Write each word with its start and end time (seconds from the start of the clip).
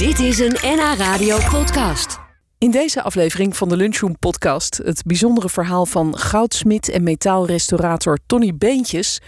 Dit 0.00 0.18
is 0.18 0.38
een 0.38 0.56
NH 0.62 0.94
Radio 0.96 1.38
podcast. 1.50 2.18
In 2.58 2.70
deze 2.70 3.02
aflevering 3.02 3.56
van 3.56 3.68
de 3.68 3.76
Lunchroom 3.76 4.18
podcast 4.18 4.80
het 4.84 5.02
bijzondere 5.06 5.48
verhaal 5.48 5.86
van 5.86 6.18
goudsmid 6.18 6.88
en 6.88 7.02
metaalrestaurator 7.02 8.18
Tony 8.26 8.56
Beentjes, 8.56 9.20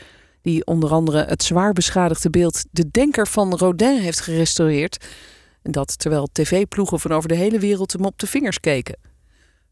die 0.42 0.66
onder 0.66 0.90
andere 0.90 1.24
het 1.24 1.42
zwaar 1.42 1.72
beschadigde 1.72 2.30
beeld 2.30 2.64
De 2.70 2.90
Denker 2.90 3.26
van 3.26 3.56
Rodin 3.56 4.00
heeft 4.00 4.20
gerestaureerd. 4.20 5.06
En 5.62 5.72
dat 5.72 5.98
terwijl 5.98 6.28
tv-ploegen 6.32 7.00
van 7.00 7.12
over 7.12 7.28
de 7.28 7.34
hele 7.34 7.58
wereld 7.58 7.92
hem 7.92 8.04
op 8.04 8.18
de 8.18 8.26
vingers 8.26 8.60
keken. 8.60 8.98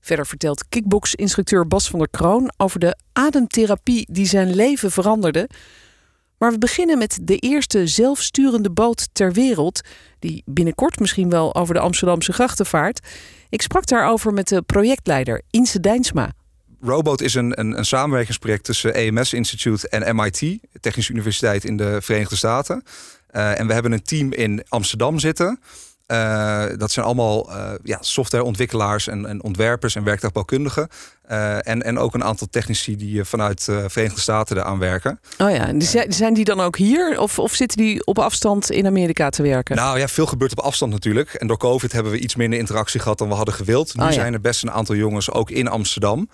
Verder 0.01 0.27
vertelt 0.27 0.69
kickbox-instructeur 0.69 1.67
Bas 1.67 1.89
van 1.89 1.99
der 1.99 2.09
Kroon 2.11 2.53
over 2.57 2.81
de 2.81 2.97
ademtherapie 3.13 4.09
die 4.13 4.27
zijn 4.27 4.55
leven 4.55 4.91
veranderde. 4.91 5.49
Maar 6.41 6.51
we 6.51 6.59
beginnen 6.59 6.99
met 6.99 7.19
de 7.23 7.37
eerste 7.37 7.87
zelfsturende 7.87 8.71
boot 8.71 9.09
ter 9.13 9.33
wereld, 9.33 9.81
die 10.19 10.43
binnenkort 10.47 11.01
misschien 11.01 11.31
wel 11.31 11.55
over 11.55 11.75
de 11.75 11.81
Amsterdamse 11.81 12.33
grachten 12.33 12.67
vaart. 12.67 13.07
Ik 13.49 13.63
sprak 13.63 13.87
daarover 13.87 14.33
met 14.33 14.49
de 14.49 14.63
projectleider 14.63 15.43
Inse 15.51 15.81
Dijnsma. 15.81 16.33
Robot 16.81 17.21
is 17.23 17.35
een, 17.35 17.61
een, 17.61 17.79
een 17.79 17.85
samenwerkingsproject 17.85 18.65
tussen 18.65 18.95
EMS 18.95 19.33
Institute 19.33 19.89
en 19.89 20.17
MIT, 20.17 20.59
Technische 20.81 21.13
Universiteit 21.13 21.65
in 21.65 21.77
de 21.77 21.99
Verenigde 22.03 22.37
Staten. 22.37 22.83
Uh, 23.33 23.59
en 23.59 23.67
we 23.67 23.73
hebben 23.73 23.93
een 23.93 24.03
team 24.03 24.33
in 24.33 24.65
Amsterdam 24.69 25.19
zitten. 25.19 25.61
Uh, 26.11 26.65
dat 26.77 26.91
zijn 26.91 27.07
allemaal 27.07 27.51
uh, 27.51 27.73
ja, 27.83 27.99
softwareontwikkelaars 28.01 29.09
en, 29.09 29.27
en, 29.27 29.43
ontwerpers 29.43 29.95
en 29.95 30.05
werktuigbouwkundigen. 30.05 30.89
Uh, 31.31 31.69
en, 31.69 31.83
en 31.83 31.99
ook 31.99 32.15
een 32.15 32.25
aantal 32.25 32.47
technici 32.51 32.97
die 32.97 33.25
vanuit 33.25 33.65
de 33.65 33.85
Verenigde 33.91 34.21
Staten 34.21 34.57
eraan 34.57 34.79
werken. 34.79 35.21
Oh 35.39 35.51
ja, 35.51 35.73
zijn 36.09 36.35
die 36.35 36.45
dan 36.45 36.61
ook 36.61 36.77
hier 36.77 37.21
of, 37.21 37.39
of 37.39 37.55
zitten 37.55 37.79
die 37.79 38.07
op 38.07 38.19
afstand 38.19 38.71
in 38.71 38.87
Amerika 38.87 39.31
te 39.31 39.43
werken? 39.43 39.77
Nou 39.77 39.99
ja, 39.99 40.09
veel 40.09 40.27
gebeurt 40.27 40.53
op 40.53 40.61
afstand 40.61 40.93
natuurlijk. 40.93 41.35
En 41.35 41.47
door 41.47 41.59
COVID 41.59 41.93
hebben 41.93 42.13
we 42.13 42.19
iets 42.19 42.37
minder 42.37 42.59
interactie 42.59 43.01
gehad 43.01 43.19
dan 43.19 43.29
we 43.29 43.35
hadden 43.35 43.55
gewild. 43.55 43.97
Nu 43.97 44.03
oh 44.03 44.09
ja. 44.09 44.15
zijn 44.15 44.33
er 44.33 44.41
best 44.41 44.63
een 44.63 44.71
aantal 44.71 44.95
jongens 44.95 45.31
ook 45.31 45.51
in 45.51 45.69
Amsterdam. 45.69 46.29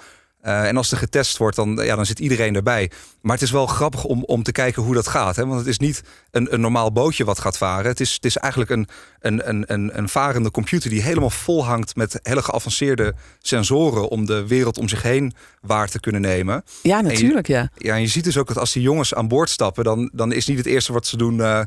Uh, 0.46 0.68
en 0.68 0.76
als 0.76 0.90
er 0.90 0.98
getest 0.98 1.36
wordt, 1.36 1.56
dan, 1.56 1.80
ja, 1.82 1.96
dan 1.96 2.06
zit 2.06 2.18
iedereen 2.18 2.54
erbij. 2.54 2.90
Maar 3.20 3.34
het 3.34 3.42
is 3.42 3.50
wel 3.50 3.66
grappig 3.66 4.04
om, 4.04 4.24
om 4.24 4.42
te 4.42 4.52
kijken 4.52 4.82
hoe 4.82 4.94
dat 4.94 5.08
gaat. 5.08 5.36
Hè? 5.36 5.46
Want 5.46 5.58
het 5.58 5.68
is 5.68 5.78
niet 5.78 6.02
een, 6.30 6.54
een 6.54 6.60
normaal 6.60 6.92
bootje 6.92 7.24
wat 7.24 7.38
gaat 7.38 7.58
varen. 7.58 7.86
Het 7.86 8.00
is, 8.00 8.12
het 8.14 8.24
is 8.24 8.36
eigenlijk 8.36 8.70
een, 8.70 8.88
een, 9.20 9.48
een, 9.48 9.64
een, 9.66 9.98
een 9.98 10.08
varende 10.08 10.50
computer 10.50 10.90
die 10.90 11.02
helemaal 11.02 11.30
vol 11.30 11.64
hangt 11.64 11.96
met 11.96 12.18
hele 12.22 12.42
geavanceerde 12.42 13.14
sensoren 13.38 14.08
om 14.08 14.26
de 14.26 14.46
wereld 14.46 14.78
om 14.78 14.88
zich 14.88 15.02
heen 15.02 15.32
waar 15.60 15.88
te 15.88 16.00
kunnen 16.00 16.20
nemen. 16.20 16.64
Ja, 16.82 17.00
natuurlijk. 17.00 17.46
Je, 17.46 17.52
ja. 17.52 17.70
ja, 17.76 17.94
en 17.94 18.00
je 18.00 18.06
ziet 18.06 18.24
dus 18.24 18.38
ook 18.38 18.48
dat 18.48 18.58
als 18.58 18.72
die 18.72 18.82
jongens 18.82 19.14
aan 19.14 19.28
boord 19.28 19.50
stappen, 19.50 19.84
dan, 19.84 20.10
dan 20.12 20.32
is 20.32 20.46
niet 20.46 20.58
het 20.58 20.66
eerste 20.66 20.92
wat 20.92 21.06
ze 21.06 21.16
doen 21.16 21.38
uh, 21.38 21.60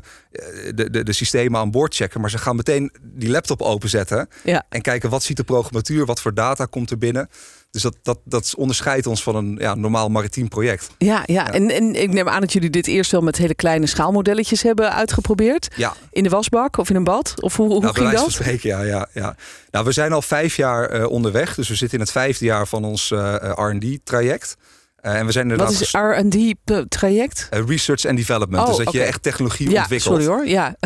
de, 0.74 0.90
de, 0.90 1.02
de 1.02 1.12
systemen 1.12 1.60
aan 1.60 1.70
boord 1.70 1.94
checken. 1.94 2.20
Maar 2.20 2.30
ze 2.30 2.38
gaan 2.38 2.56
meteen 2.56 2.92
die 3.02 3.30
laptop 3.30 3.62
openzetten 3.62 4.28
ja. 4.44 4.64
en 4.68 4.80
kijken 4.82 5.10
wat 5.10 5.22
ziet 5.22 5.36
de 5.36 5.44
programmatuur, 5.44 6.06
wat 6.06 6.20
voor 6.20 6.34
data 6.34 6.64
komt 6.64 6.90
er 6.90 6.98
binnen. 6.98 7.28
Dus 7.70 7.82
dat, 7.82 7.96
dat, 8.02 8.18
dat 8.24 8.54
onderscheidt 8.56 9.06
ons 9.06 9.22
van 9.22 9.36
een 9.36 9.56
ja, 9.58 9.74
normaal 9.74 10.08
maritiem 10.08 10.48
project. 10.48 10.90
Ja, 10.98 11.06
ja. 11.08 11.22
ja. 11.26 11.52
En, 11.52 11.70
en 11.70 12.02
ik 12.02 12.12
neem 12.12 12.28
aan 12.28 12.40
dat 12.40 12.52
jullie 12.52 12.70
dit 12.70 12.86
eerst 12.86 13.10
wel 13.10 13.20
met 13.20 13.36
hele 13.36 13.54
kleine 13.54 13.86
schaalmodelletjes 13.86 14.62
hebben 14.62 14.92
uitgeprobeerd. 14.92 15.68
Ja. 15.76 15.94
In 16.10 16.22
de 16.22 16.28
wasbak 16.28 16.76
of 16.76 16.90
in 16.90 16.96
een 16.96 17.04
bad? 17.04 17.34
Of 17.36 17.56
hoe, 17.56 17.68
hoe 17.68 17.80
nou, 17.80 17.94
ging 17.94 18.10
dat? 18.10 18.32
Spreken, 18.32 18.68
ja, 18.68 18.82
ja, 18.82 19.08
ja. 19.12 19.36
Nou, 19.70 19.84
we 19.84 19.92
zijn 19.92 20.12
al 20.12 20.22
vijf 20.22 20.56
jaar 20.56 21.00
uh, 21.00 21.10
onderweg. 21.10 21.54
Dus 21.54 21.68
we 21.68 21.74
zitten 21.74 21.98
in 21.98 22.04
het 22.04 22.12
vijfde 22.12 22.44
jaar 22.44 22.66
van 22.66 22.84
ons 22.84 23.10
uh, 23.10 23.34
R&D-traject. 23.54 24.56
Uh, 25.02 25.14
en 25.14 25.26
we 25.26 25.32
zijn 25.32 25.56
Wat 25.56 25.70
is 25.70 25.92
R&D-traject? 25.92 27.48
research 27.50 28.04
and 28.04 28.16
Development. 28.16 28.62
Oh, 28.62 28.68
dus 28.68 28.76
dat 28.76 28.86
okay. 28.86 29.00
je 29.00 29.06
echt 29.06 29.22
technologie 29.22 29.70
ja, 29.70 29.80
ontwikkelt. 29.80 30.22
sorry 30.22 30.26
hoor, 30.26 30.46
ja. 30.46 30.76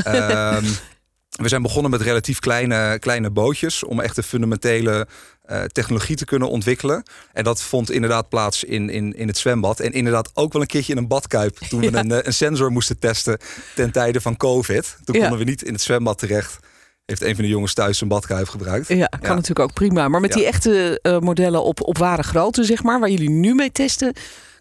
Um, 0.57 0.65
we 1.43 1.49
zijn 1.49 1.63
begonnen 1.63 1.91
met 1.91 2.01
relatief 2.01 2.39
kleine, 2.39 2.99
kleine 2.99 3.31
bootjes 3.31 3.85
om 3.85 4.01
echt 4.01 4.17
de 4.17 4.23
fundamentele 4.23 5.07
uh, 5.51 5.63
technologie 5.65 6.17
te 6.17 6.25
kunnen 6.25 6.49
ontwikkelen. 6.49 7.03
En 7.33 7.45
dat 7.45 7.63
vond 7.63 7.91
inderdaad 7.91 8.29
plaats 8.29 8.65
in, 8.65 8.91
in, 8.91 9.17
in 9.17 9.27
het 9.29 9.39
zwembad. 9.39 9.81
En 9.81 9.93
inderdaad 9.93 10.31
ook 10.35 10.53
wel 10.53 10.63
een 10.63 10.69
keertje 10.69 10.93
in 10.93 10.99
een 10.99 11.09
badkuip. 11.09 11.57
Toen 11.57 11.81
we 11.81 11.91
Ja. 11.91 11.99
een, 11.99 12.27
een 12.27 12.33
sensor 12.35 12.71
moesten 12.73 12.99
testen 12.99 13.39
ten 13.75 13.91
tijde 13.93 14.21
van 14.21 14.37
COVID. 14.37 14.97
Toen 15.05 15.15
Ja. 15.15 15.21
konden 15.21 15.39
we 15.39 15.45
niet 15.45 15.63
in 15.63 15.73
het 15.73 15.83
zwembad 15.83 16.19
terecht. 16.19 16.59
Heeft 17.05 17.23
een 17.23 17.35
van 17.35 17.45
de 17.45 17.51
jongens 17.51 17.75
thuis 17.75 18.01
een 18.01 18.09
badkuip 18.09 18.49
gebruikt. 18.49 18.89
Ja, 18.89 19.07
kan 19.07 19.35
natuurlijk 19.37 19.59
ook 19.61 19.73
prima. 19.73 20.09
Maar 20.09 20.21
met 20.21 20.33
die 20.33 20.47
echte 20.47 20.99
eh, 21.03 21.19
modellen 21.19 21.65
op, 21.65 21.81
op 21.83 21.99
ware 21.99 22.23
grootte, 22.23 22.65
zeg 22.65 22.83
maar, 22.83 23.01
waar 23.01 23.11
jullie 23.11 23.31
nu 23.31 23.55
mee 23.55 23.73
testen, 23.73 24.13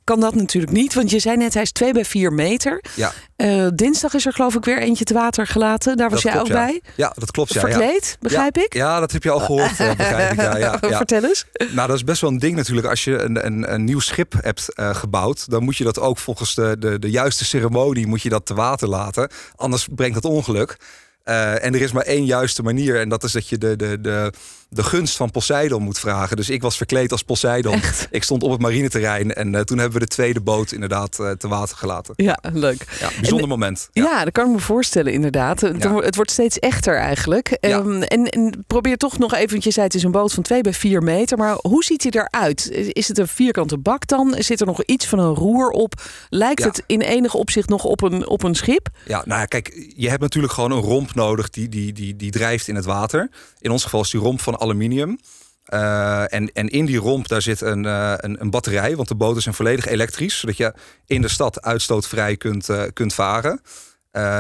kan 0.04 0.20
dat 0.20 0.36
natuurlijk 0.36 0.74
niet. 0.74 0.94
Want 0.94 1.10
je 1.10 1.20
zei 1.20 1.38
net, 1.38 1.54
hij 1.54 1.64
is 1.64 1.72
2 1.72 1.94
bij 1.94 2.06
4 2.06 2.34
meter. 2.34 2.84
Ja, 2.96 3.12
Eh, 3.36 3.68
dinsdag 3.76 4.14
is 4.14 4.26
er 4.26 4.34
geloof 4.34 4.56
ik 4.56 4.66
weer 4.66 4.80
eentje 4.80 5.04
te 5.04 5.14
water 5.14 5.48
gelaten. 5.48 5.98
Daar 5.98 6.10
was 6.10 6.22
dat 6.22 6.34
jij 6.34 6.42
klopt, 6.42 6.50
ook 6.52 6.58
ja. 6.58 6.66
bij. 6.66 6.82
Ja, 6.96 7.14
dat 7.16 7.32
klopt. 7.32 7.54
Ja, 7.54 7.68
ja. 7.68 7.68
Verkleed, 7.68 8.18
begrijp 8.20 8.58
ik? 8.58 8.74
Ja, 8.74 9.00
dat 9.00 9.12
heb 9.12 9.24
je 9.24 9.30
al 9.30 9.40
gehoord, 9.40 9.80
eh, 9.80 9.96
begrijp 9.96 10.32
ik. 10.32 10.42
Ja, 10.42 10.58
ja, 10.58 10.78
ja. 10.90 10.98
Vertel 10.98 11.24
eens. 11.24 11.46
Nou, 11.72 11.88
dat 11.88 11.96
is 11.96 12.04
best 12.04 12.22
wel 12.22 12.30
een 12.30 12.40
ding 12.40 12.56
natuurlijk. 12.56 12.88
Als 12.88 13.04
je 13.04 13.18
een, 13.18 13.46
een, 13.46 13.74
een 13.74 13.84
nieuw 13.84 14.00
schip 14.00 14.34
hebt 14.42 14.74
eh, 14.74 14.96
gebouwd, 14.96 15.50
dan 15.50 15.64
moet 15.64 15.78
je 15.78 15.84
dat 15.84 16.00
ook 16.00 16.18
volgens 16.18 16.56
de, 16.56 16.76
de, 16.80 17.00
de 17.00 17.10
juiste 17.10 17.46
ceremonie 17.46 18.08
moet 18.08 18.22
je 18.22 18.30
dat 18.30 18.46
te 18.46 18.54
water 18.54 18.88
laten. 18.88 19.30
Anders 19.56 19.88
brengt 19.96 20.22
dat 20.22 20.32
ongeluk. 20.32 20.78
En 21.24 21.74
er 21.74 21.82
is 21.82 21.92
maar 21.92 22.04
één 22.04 22.26
juiste 22.26 22.64
manier. 22.64 23.00
En 23.00 23.10
dat 23.10 23.24
is 23.24 23.32
dat 23.32 23.48
je 23.48 23.58
de, 23.58 23.76
de, 23.76 24.02
de, 24.02 24.34
de 24.74 24.84
gunst 24.84 25.16
van 25.16 25.32
Poseidon 25.32 25.84
moet 25.84 26.00
vragen. 26.00 26.36
Dus 26.38 26.50
ik 26.50 26.62
was 26.62 26.78
verkleed 26.78 27.12
als 27.12 27.24
Poseidon. 27.24 27.74
Echt? 27.74 28.08
Ik 28.12 28.24
stond 28.24 28.44
op 28.44 28.52
het 28.52 28.62
marineterrein. 28.62 29.34
En 29.34 29.56
eh, 29.56 29.62
toen 29.62 29.78
hebben 29.78 30.00
we 30.00 30.06
de 30.06 30.12
tweede 30.12 30.42
boot 30.42 30.72
inderdaad 30.72 31.20
eh, 31.20 31.32
te 31.32 31.48
water 31.48 31.78
gelaten. 31.78 32.14
Ja, 32.18 32.40
leuk. 32.54 32.86
Ja, 33.00 33.08
bijzonder 33.08 33.42
En- 33.44 33.48
moment. 33.50 33.90
Ja. 33.92 34.24
dat 34.24 34.34
kan 34.34 34.46
ik 34.48 34.52
me 34.54 34.60
voorstellen 34.60 35.14
inderdaad. 35.14 35.62
Het, 35.62 35.84
Ja. 35.84 35.90
wordt- 35.90 36.06
het 36.06 36.16
wordt 36.16 36.32
steeds 36.32 36.60
echter 36.60 36.96
eigenlijk. 36.98 37.48
Ehm, 37.60 38.02
en, 38.02 38.26
en 38.26 38.64
probeer 38.68 38.98
toch 38.98 39.18
nog 39.18 39.34
even, 39.34 39.50
want 39.50 39.64
je 39.64 39.72
zei 39.72 39.86
het 39.86 39.96
is 39.96 40.04
een 40.04 40.12
boot 40.12 40.34
van 40.34 40.44
2 40.44 40.62
bij 40.62 40.74
4 40.74 41.02
meter. 41.02 41.38
Maar 41.38 41.56
hoe 41.62 41.84
ziet 41.84 42.04
hij 42.04 42.12
eruit? 42.12 42.70
Is 42.72 43.08
het 43.08 43.18
een 43.18 43.28
vierkante 43.28 43.78
bak 43.78 44.08
dan? 44.08 44.36
Zit 44.38 44.60
er 44.60 44.66
nog 44.66 44.84
iets 44.84 45.06
van 45.06 45.20
een 45.20 45.34
roer 45.34 45.70
op? 45.70 46.02
Lijkt 46.30 46.64
het 46.64 46.84
in 46.86 47.02
enig 47.02 47.34
opzicht 47.34 47.70
nog 47.70 47.84
op 47.84 48.02
een, 48.02 48.28
op 48.28 48.44
een 48.44 48.56
schip? 48.56 48.88
Ja, 49.06 49.22
nou 49.26 49.40
ja, 49.40 49.46
kijk, 49.46 49.92
je 49.96 50.10
hebt 50.10 50.22
natuurlijk 50.22 50.54
gewoon 50.54 50.72
een 50.72 50.80
romp 50.82 51.16
nodig 51.16 51.50
die, 51.50 51.70
die, 51.70 51.94
die, 51.94 52.16
die 52.16 52.32
drijft 52.32 52.68
in 52.68 52.76
het 52.76 52.86
water. 52.86 53.30
In 53.60 53.72
ons 53.72 53.84
geval 53.84 54.02
is 54.02 54.10
die 54.10 54.20
romp 54.20 54.42
van 54.42 54.58
aluminium. 54.64 55.18
Eh, 55.64 56.34
en, 56.34 56.52
en 56.54 56.68
in 56.70 56.86
die 56.86 56.98
romp 56.98 57.28
daar 57.28 57.42
zit 57.42 57.62
een, 57.62 57.86
eh, 57.86 58.14
een, 58.18 58.42
een 58.42 58.50
batterij, 58.50 58.96
want 58.96 59.08
de 59.08 59.16
boten 59.16 59.42
zijn 59.42 59.56
volledig 59.56 59.86
elektrisch, 59.86 60.40
zodat 60.40 60.58
je 60.58 60.74
in 61.06 61.22
de 61.22 61.28
stad 61.28 61.62
uitstootvrij 61.62 62.38
kunt, 62.38 62.70
eh, 62.70 62.84
kunt 62.94 63.14
varen. 63.14 63.62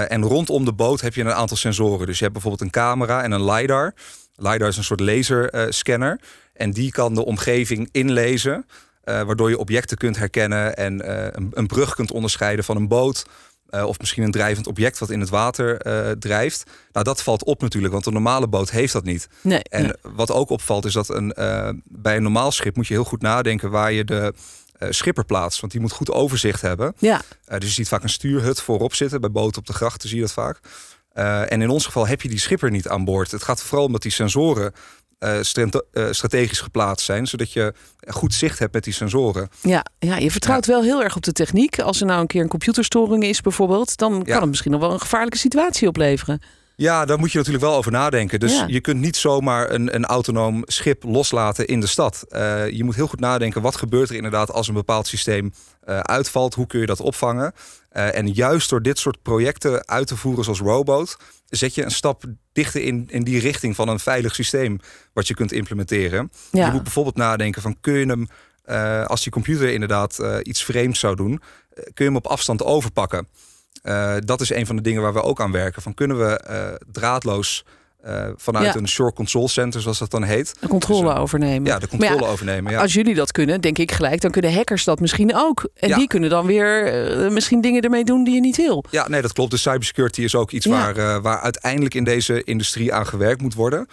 En 0.07 0.23
rondom 0.23 0.65
de 0.65 0.73
boot 0.73 1.01
heb 1.01 1.13
je 1.13 1.21
een 1.21 1.33
aantal 1.33 1.57
sensoren. 1.57 2.07
Dus 2.07 2.17
je 2.17 2.21
hebt 2.21 2.33
bijvoorbeeld 2.33 2.63
een 2.63 2.81
camera 2.81 3.23
en 3.23 3.31
een 3.31 3.51
LiDAR. 3.51 3.93
LiDAR 4.35 4.67
is 4.67 4.77
een 4.77 4.83
soort 4.83 4.99
laserscanner. 4.99 6.19
en 6.53 6.71
die 6.71 6.91
kan 6.91 7.13
de 7.13 7.25
omgeving 7.25 7.89
inlezen, 7.91 8.65
waardoor 9.03 9.49
je 9.49 9.57
objecten 9.57 9.97
kunt 9.97 10.17
herkennen 10.17 10.75
en 10.75 11.09
een, 11.37 11.51
een 11.53 11.67
brug 11.67 11.95
kunt 11.95 12.11
onderscheiden 12.11 12.65
van 12.65 12.75
een 12.75 12.87
boot. 12.87 13.25
Eh, 13.73 13.85
of 13.85 13.99
misschien 13.99 14.23
een 14.23 14.31
drijvend 14.31 14.67
object 14.67 14.99
wat 14.99 15.09
in 15.09 15.19
het 15.19 15.29
water 15.29 15.77
eh, 15.77 16.11
drijft. 16.11 16.63
Nou, 16.91 17.05
dat 17.05 17.23
valt 17.23 17.43
op 17.43 17.61
natuurlijk, 17.61 17.93
want 17.93 18.05
een 18.05 18.13
normale 18.13 18.47
boot 18.47 18.71
heeft 18.71 18.93
dat 18.93 19.03
niet. 19.03 19.27
Nee. 19.41 19.63
En 19.63 19.83
nee. 19.83 19.93
wat 20.01 20.31
ook 20.31 20.49
opvalt 20.49 20.85
is 20.85 20.93
dat 20.93 21.09
een, 21.09 21.33
eh, 21.33 21.69
bij 21.83 22.15
een 22.15 22.23
normaal 22.23 22.51
schip 22.51 22.75
moet 22.75 22.87
je 22.87 22.93
heel 22.93 23.03
goed 23.03 23.21
nadenken 23.21 23.69
waar 23.69 23.91
je 23.91 24.03
de 24.03 24.33
schipper 24.89 25.25
plaatst. 25.25 25.59
Want 25.59 25.71
die 25.71 25.81
moet 25.81 25.91
goed 25.91 26.11
overzicht 26.11 26.61
hebben. 26.61 26.93
Ja, 26.97 27.21
dus 27.45 27.67
je 27.67 27.73
ziet 27.73 27.87
vaak 27.87 28.03
een 28.03 28.09
stuurhut 28.09 28.61
voorop 28.61 28.93
zitten. 28.93 29.21
Bij 29.21 29.31
boten 29.31 29.59
op 29.59 29.67
de 29.67 29.73
grachten 29.73 30.09
zie 30.09 30.17
je 30.17 30.23
dat 30.23 30.33
vaak. 30.33 30.59
En 31.49 31.61
in 31.61 31.69
ons 31.69 31.85
geval 31.85 32.07
heb 32.07 32.21
je 32.21 32.29
die 32.29 32.39
schipper 32.39 32.71
niet 32.71 32.87
aan 32.87 33.05
boord. 33.05 33.31
Het 33.31 33.43
gaat 33.43 33.63
vooral 33.63 33.85
omdat 33.85 34.01
die 34.01 34.11
sensoren 34.11 34.73
eh, 35.23 36.07
strategisch 36.11 36.59
geplaatst 36.59 37.05
zijn. 37.05 37.27
Zodat 37.27 37.51
je 37.53 37.73
goed 38.07 38.33
zicht 38.33 38.59
hebt 38.59 38.73
met 38.73 38.83
die 38.83 38.93
sensoren. 38.93 39.49
ja, 39.61 39.85
ja, 39.99 40.17
je 40.17 40.31
vertrouwt 40.31 40.65
wel 40.65 40.83
heel 40.83 41.03
erg 41.03 41.15
op 41.15 41.23
de 41.23 41.31
techniek. 41.31 41.79
Als 41.79 41.99
er 41.99 42.05
nou 42.05 42.21
een 42.21 42.27
keer 42.27 42.41
een 42.41 42.47
computerstoring 42.47 43.23
is 43.23 43.41
bijvoorbeeld... 43.41 43.97
dan 43.97 44.13
Ja. 44.13 44.23
kan 44.31 44.41
het 44.41 44.49
misschien 44.49 44.71
nog 44.71 44.81
wel 44.81 44.91
een 44.93 44.99
gevaarlijke 44.99 45.37
situatie 45.37 45.87
opleveren. 45.87 46.41
Ja, 46.83 47.05
daar 47.05 47.19
moet 47.19 47.31
je 47.31 47.37
natuurlijk 47.37 47.65
wel 47.65 47.75
over 47.75 47.91
nadenken. 47.91 48.39
Dus 48.39 48.57
Ja. 48.57 48.65
je 48.67 48.81
kunt 48.81 48.99
niet 48.99 49.15
zomaar 49.15 49.71
een, 49.71 49.95
een 49.95 50.05
autonoom 50.05 50.61
schip 50.65 51.03
loslaten 51.03 51.67
in 51.67 51.79
de 51.79 51.87
stad. 51.87 52.25
Eh, 52.29 52.69
je 52.69 52.83
moet 52.83 52.95
heel 52.95 53.07
goed 53.07 53.19
nadenken, 53.19 53.61
wat 53.61 53.75
gebeurt 53.75 54.09
er 54.09 54.15
inderdaad 54.15 54.51
als 54.51 54.67
een 54.67 54.73
bepaald 54.73 55.07
systeem 55.07 55.53
eh, 55.81 55.99
uitvalt? 55.99 56.53
Hoe 56.53 56.67
kun 56.67 56.79
je 56.79 56.85
dat 56.85 56.99
opvangen? 56.99 57.53
Eh, 57.89 58.17
en 58.17 58.27
juist 58.33 58.69
door 58.69 58.81
dit 58.81 58.99
soort 58.99 59.21
projecten 59.21 59.87
uit 59.87 60.07
te 60.07 60.17
voeren 60.17 60.43
zoals 60.43 60.59
Robot... 60.59 61.17
zet 61.45 61.75
je 61.75 61.83
een 61.83 61.91
stap 61.91 62.23
dichter 62.51 62.81
in, 62.81 63.07
in 63.09 63.23
die 63.23 63.39
richting 63.39 63.75
van 63.75 63.87
een 63.87 63.99
veilig 63.99 64.35
systeem... 64.35 64.79
wat 65.13 65.27
je 65.27 65.33
kunt 65.33 65.51
implementeren. 65.51 66.31
Ja. 66.51 66.65
Je 66.65 66.71
moet 66.71 66.83
bijvoorbeeld 66.83 67.15
nadenken 67.15 67.61
van 67.61 67.77
kun 67.81 67.93
je 67.93 68.05
hem... 68.05 68.27
als 69.07 69.23
die 69.23 69.31
computer 69.31 69.69
inderdaad 69.73 70.19
iets 70.41 70.63
vreemds 70.63 70.99
zou 70.99 71.15
doen... 71.15 71.41
kun 71.73 71.93
je 71.95 72.03
hem 72.03 72.15
op 72.15 72.27
afstand 72.27 72.63
overpakken. 72.63 73.27
Eh, 73.81 74.15
dat 74.19 74.41
is 74.41 74.49
een 74.49 74.65
van 74.65 74.75
de 74.75 74.81
dingen 74.81 75.01
waar 75.01 75.13
we 75.13 75.21
ook 75.21 75.41
aan 75.41 75.51
werken. 75.51 75.81
Van 75.81 75.93
kunnen 75.93 76.19
we 76.19 76.37
eh, 76.39 76.57
draadloos 76.91 77.65
eh, 78.01 78.27
vanuit 78.35 78.73
Ja. 78.73 78.75
een 78.75 78.87
shore 78.87 79.13
control 79.13 79.47
center, 79.47 79.81
zoals 79.81 79.99
dat 79.99 80.11
dan 80.11 80.23
heet. 80.23 80.53
De 80.59 80.67
controle 80.67 81.09
Dus, 81.09 81.17
overnemen. 81.17 81.65
Ja, 81.71 81.79
de 81.79 81.87
controle 81.87 82.21
ja, 82.21 82.27
overnemen. 82.27 82.71
Ja. 82.71 82.81
Als 82.81 82.93
jullie 82.93 83.15
dat 83.15 83.31
kunnen, 83.31 83.61
denk 83.61 83.77
ik 83.77 83.91
gelijk, 83.91 84.21
dan 84.21 84.31
kunnen 84.31 84.53
hackers 84.53 84.83
dat 84.83 84.99
misschien 84.99 85.35
ook. 85.35 85.69
En 85.75 85.93
die 85.93 86.07
kunnen 86.07 86.29
dan 86.29 86.45
weer 86.45 86.93
misschien 87.31 87.61
dingen 87.61 87.81
ermee 87.81 88.03
doen 88.03 88.23
die 88.23 88.33
je 88.33 88.39
niet 88.39 88.57
wil. 88.57 88.83
Ja, 88.89 89.07
nee, 89.07 89.21
dat 89.21 89.33
klopt. 89.33 89.51
Dus 89.51 89.61
cybersecurity 89.61 90.21
is 90.21 90.35
ook 90.35 90.51
iets 90.51 90.65
waar, 90.65 91.21
waar 91.21 91.39
uiteindelijk 91.39 91.93
in 91.93 92.03
deze 92.03 92.43
industrie 92.43 92.93
aan 92.93 93.07
gewerkt 93.07 93.41
moet 93.41 93.53
worden. 93.53 93.87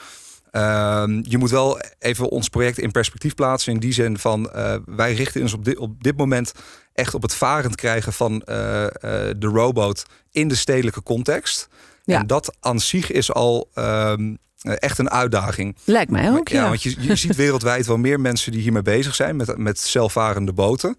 Ehm, 0.50 1.20
je 1.22 1.38
moet 1.38 1.50
wel 1.50 1.80
even 1.98 2.28
ons 2.28 2.48
project 2.48 2.78
in 2.78 2.90
perspectief 2.90 3.34
plaatsen. 3.34 3.72
In 3.72 3.80
die 3.80 3.92
zin 3.92 4.18
van 4.18 4.50
eh, 4.50 4.74
wij 4.84 5.14
richten 5.14 5.42
ons 5.42 5.52
op 5.52 5.64
dit, 5.64 5.78
op 5.78 6.02
dit 6.02 6.16
moment 6.16 6.52
echt 7.00 7.14
op 7.14 7.22
het 7.22 7.34
varend 7.34 7.74
krijgen 7.74 8.12
van 8.12 8.42
eh, 8.42 8.84
eh, 8.84 8.90
de 9.36 9.46
robot 9.46 10.06
in 10.30 10.48
de 10.48 10.54
stedelijke 10.54 11.02
context. 11.02 11.68
Ja. 12.04 12.20
En 12.20 12.26
dat 12.26 12.56
aan 12.60 12.80
zich 12.80 13.10
is 13.10 13.32
al 13.32 13.70
ehm, 13.74 14.34
eh, 14.60 14.74
echt 14.78 14.98
een 14.98 15.10
uitdaging. 15.10 15.76
Lijkt 15.84 16.10
mij 16.10 16.30
ook, 16.30 16.48
ja. 16.48 16.68
want 16.68 16.82
je, 16.82 16.94
je 16.98 17.16
ziet 17.16 17.36
wereldwijd 17.36 17.86
wel 17.86 17.96
meer 17.96 18.20
mensen 18.20 18.52
die 18.52 18.60
hiermee 18.60 18.82
bezig 18.82 19.14
zijn 19.14 19.36
met, 19.36 19.58
met 19.58 19.78
zelfvarende 19.78 20.52
boten. 20.52 20.96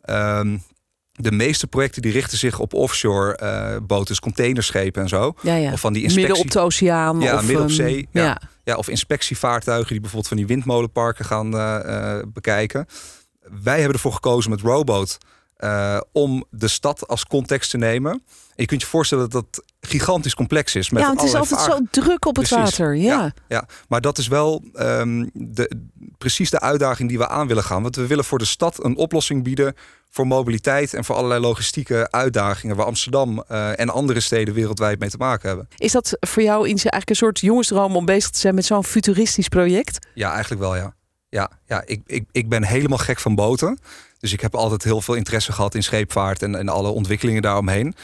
Ehm, 0.00 0.56
de 1.12 1.32
meeste 1.32 1.66
projecten 1.66 2.02
die 2.02 2.12
richten 2.12 2.38
zich 2.38 2.58
op 2.58 2.74
offshore 2.74 3.38
boten, 3.86 4.06
dus 4.06 4.20
containerschepen 4.20 5.02
en 5.02 5.08
zo. 5.08 5.34
ja, 5.42 5.54
ja. 5.54 5.72
Of 5.72 5.80
van 5.80 5.92
die 5.92 6.02
inspectie... 6.02 6.34
Midden 6.34 6.46
op 6.46 6.52
de 6.52 6.60
oceaan. 6.60 7.20
Ja, 7.20 7.34
of, 7.34 7.46
midden 7.46 7.62
op 7.62 7.70
zee, 7.70 8.08
ja. 8.10 8.40
Ja, 8.66 8.76
of 8.76 8.88
inspectievaartuigen 8.88 9.90
die 9.90 10.00
bijvoorbeeld 10.00 10.28
van 10.28 10.36
die 10.36 10.46
windmolenparken 10.46 11.24
gaan 11.24 11.54
eh, 11.54 12.16
eh, 12.18 12.22
bekijken. 12.26 12.86
Wij 13.62 13.76
hebben 13.76 13.94
ervoor 13.94 14.12
gekozen 14.12 14.50
met 14.50 14.60
Rowboat 14.60 15.18
eh, 15.56 16.00
om 16.12 16.44
de 16.50 16.68
stad 16.68 17.08
als 17.08 17.24
context 17.24 17.70
te 17.70 17.76
nemen. 17.76 18.12
En 18.12 18.22
je 18.54 18.66
kunt 18.66 18.80
je 18.80 18.86
voorstellen 18.86 19.30
dat 19.30 19.64
gigantisch 19.86 20.34
complex 20.34 20.74
is. 20.74 20.90
Met 20.90 21.02
ja, 21.02 21.10
het 21.10 21.22
is 21.22 21.34
altijd 21.34 21.60
vaar- 21.60 21.70
zo 21.70 21.78
druk 21.90 22.26
op 22.26 22.36
het 22.36 22.48
Precies. 22.48 22.76
water. 22.78 22.96
Ja. 22.96 23.32
Ja, 23.48 23.66
maar 23.88 24.00
dat 24.00 24.18
is 24.18 24.28
wel 24.28 24.62
ehm, 24.72 25.26
de, 25.32 25.70
precies 26.18 26.50
de 26.50 26.60
uitdaging 26.60 27.08
die 27.08 27.18
we 27.18 27.28
aan 27.28 27.46
willen 27.46 27.64
gaan. 27.64 27.82
Want 27.82 27.96
we 27.96 28.06
willen 28.06 28.24
voor 28.24 28.38
de 28.38 28.44
stad 28.44 28.84
een 28.84 28.96
oplossing 28.96 29.44
bieden 29.44 29.74
voor 30.10 30.26
mobiliteit 30.26 30.94
en 30.94 31.04
voor 31.04 31.16
allerlei 31.16 31.40
logistieke 31.40 32.08
uitdagingen 32.10 32.76
waar 32.76 32.86
Amsterdam 32.86 33.44
eh, 33.48 33.80
en 33.80 33.90
andere 33.90 34.20
steden 34.20 34.54
wereldwijd 34.54 34.98
mee 34.98 35.10
te 35.10 35.16
maken 35.16 35.48
hebben. 35.48 35.68
Is 35.76 35.92
dat 35.92 36.16
voor 36.20 36.42
jou 36.42 36.68
Inze, 36.68 36.90
eigenlijk 36.90 37.10
een 37.10 37.16
soort 37.26 37.40
jongensdroom 37.40 37.96
om 37.96 38.04
bezig 38.04 38.30
te 38.30 38.38
zijn 38.38 38.54
met 38.54 38.64
zo'n 38.64 38.84
futuristisch 38.84 39.48
project? 39.48 40.06
Ja, 40.14 40.32
eigenlijk 40.32 40.60
wel 40.60 40.76
ja. 40.76 40.94
Ja, 41.28 41.50
ja 41.66 41.82
ik, 41.86 42.00
ik, 42.06 42.24
ik 42.32 42.48
ben 42.48 42.64
helemaal 42.64 42.98
gek 42.98 43.18
van 43.18 43.34
boten. 43.34 43.78
Dus 44.18 44.32
ik 44.32 44.40
heb 44.40 44.54
altijd 44.54 44.84
heel 44.84 45.00
veel 45.00 45.14
interesse 45.14 45.52
gehad 45.52 45.74
in 45.74 45.82
scheepvaart 45.82 46.42
en, 46.42 46.54
en 46.54 46.68
alle 46.68 46.88
ontwikkelingen 46.88 47.42
daaromheen. 47.42 47.94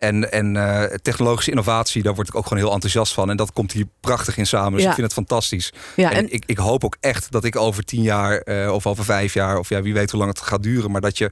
En, 0.00 0.32
en 0.32 0.56
eh, 0.56 0.96
technologische 1.02 1.50
innovatie, 1.50 2.02
daar 2.02 2.14
word 2.14 2.28
ik 2.28 2.34
ook 2.34 2.46
gewoon 2.46 2.62
heel 2.62 2.72
enthousiast 2.72 3.12
van. 3.12 3.30
En 3.30 3.36
dat 3.36 3.52
komt 3.52 3.72
hier 3.72 3.86
prachtig 4.00 4.36
in 4.36 4.46
samen. 4.46 4.72
Dus 4.72 4.82
Ja. 4.82 4.88
ik 4.88 4.94
vind 4.94 5.06
het 5.06 5.16
fantastisch. 5.16 5.72
Ja, 5.96 6.10
en 6.10 6.16
en 6.16 6.32
ik, 6.32 6.42
ik 6.46 6.58
hoop 6.58 6.84
ook 6.84 6.96
echt 7.00 7.30
dat 7.32 7.44
ik 7.44 7.56
over 7.56 7.84
tien 7.84 8.02
jaar 8.02 8.38
eh, 8.38 8.72
of 8.72 8.86
over 8.86 9.04
vijf 9.04 9.34
jaar, 9.34 9.58
of 9.58 9.68
ja, 9.68 9.82
wie 9.82 9.94
weet 9.94 10.10
hoe 10.10 10.20
lang 10.20 10.32
het 10.32 10.42
gaat 10.42 10.62
duren, 10.62 10.90
maar 10.90 11.00
dat 11.00 11.18
je 11.18 11.30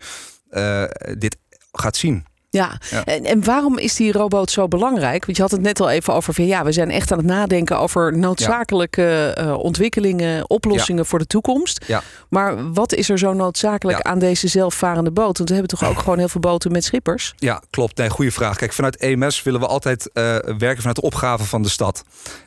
eh, 0.51 0.85
dit 1.19 1.37
gaat 1.73 1.97
zien. 1.97 2.25
Ja, 2.51 2.79
Ja. 2.91 3.05
En, 3.05 3.25
en 3.25 3.45
waarom 3.45 3.79
is 3.79 3.95
die 3.95 4.13
robot 4.13 4.51
zo 4.51 4.69
belangrijk? 4.69 5.25
Want 5.25 5.37
je 5.37 5.43
had 5.43 5.53
het 5.53 5.61
net 5.61 5.81
al 5.81 5.91
even 5.91 6.15
over 6.15 6.35
van 6.35 6.47
ja, 6.47 6.65
we 6.65 6.73
zijn 6.73 6.91
echt 6.91 7.13
aan 7.13 7.19
het 7.19 7.27
nadenken 7.27 7.79
over 7.79 8.19
noodzakelijke 8.19 9.33
eh, 9.37 9.59
ontwikkelingen, 9.59 10.51
oplossingen 10.51 11.07
voor 11.07 11.19
de 11.19 11.27
toekomst. 11.27 11.85
Maar 12.29 12.73
wat 12.73 12.93
is 12.95 13.09
er 13.09 13.19
zo 13.19 13.33
noodzakelijk 13.33 14.01
aan 14.01 14.19
deze 14.19 14.49
zelfvarende 14.49 15.11
boot? 15.11 15.37
Want 15.37 15.49
we 15.49 15.55
hebben 15.57 15.79
toch 15.79 15.89
ook 15.89 15.99
gewoon 15.99 16.19
heel 16.19 16.29
veel 16.29 16.41
boten 16.41 16.73
met 16.73 16.85
schippers? 16.85 17.35
Ja, 17.37 17.63
klopt. 17.71 17.97
Nee, 17.97 18.11
goede 18.11 18.33
vraag. 18.33 18.57
Kijk, 18.57 18.73
vanuit 18.73 18.97
EMS 18.97 19.43
willen 19.43 19.61
we 19.61 19.67
altijd 19.67 20.13
eh, 20.13 20.23
werken 20.59 20.77
vanuit 20.79 20.97
de 20.97 21.03
opgave 21.03 21.45
van 21.45 21.63
de 21.63 21.69
stad. 21.69 22.05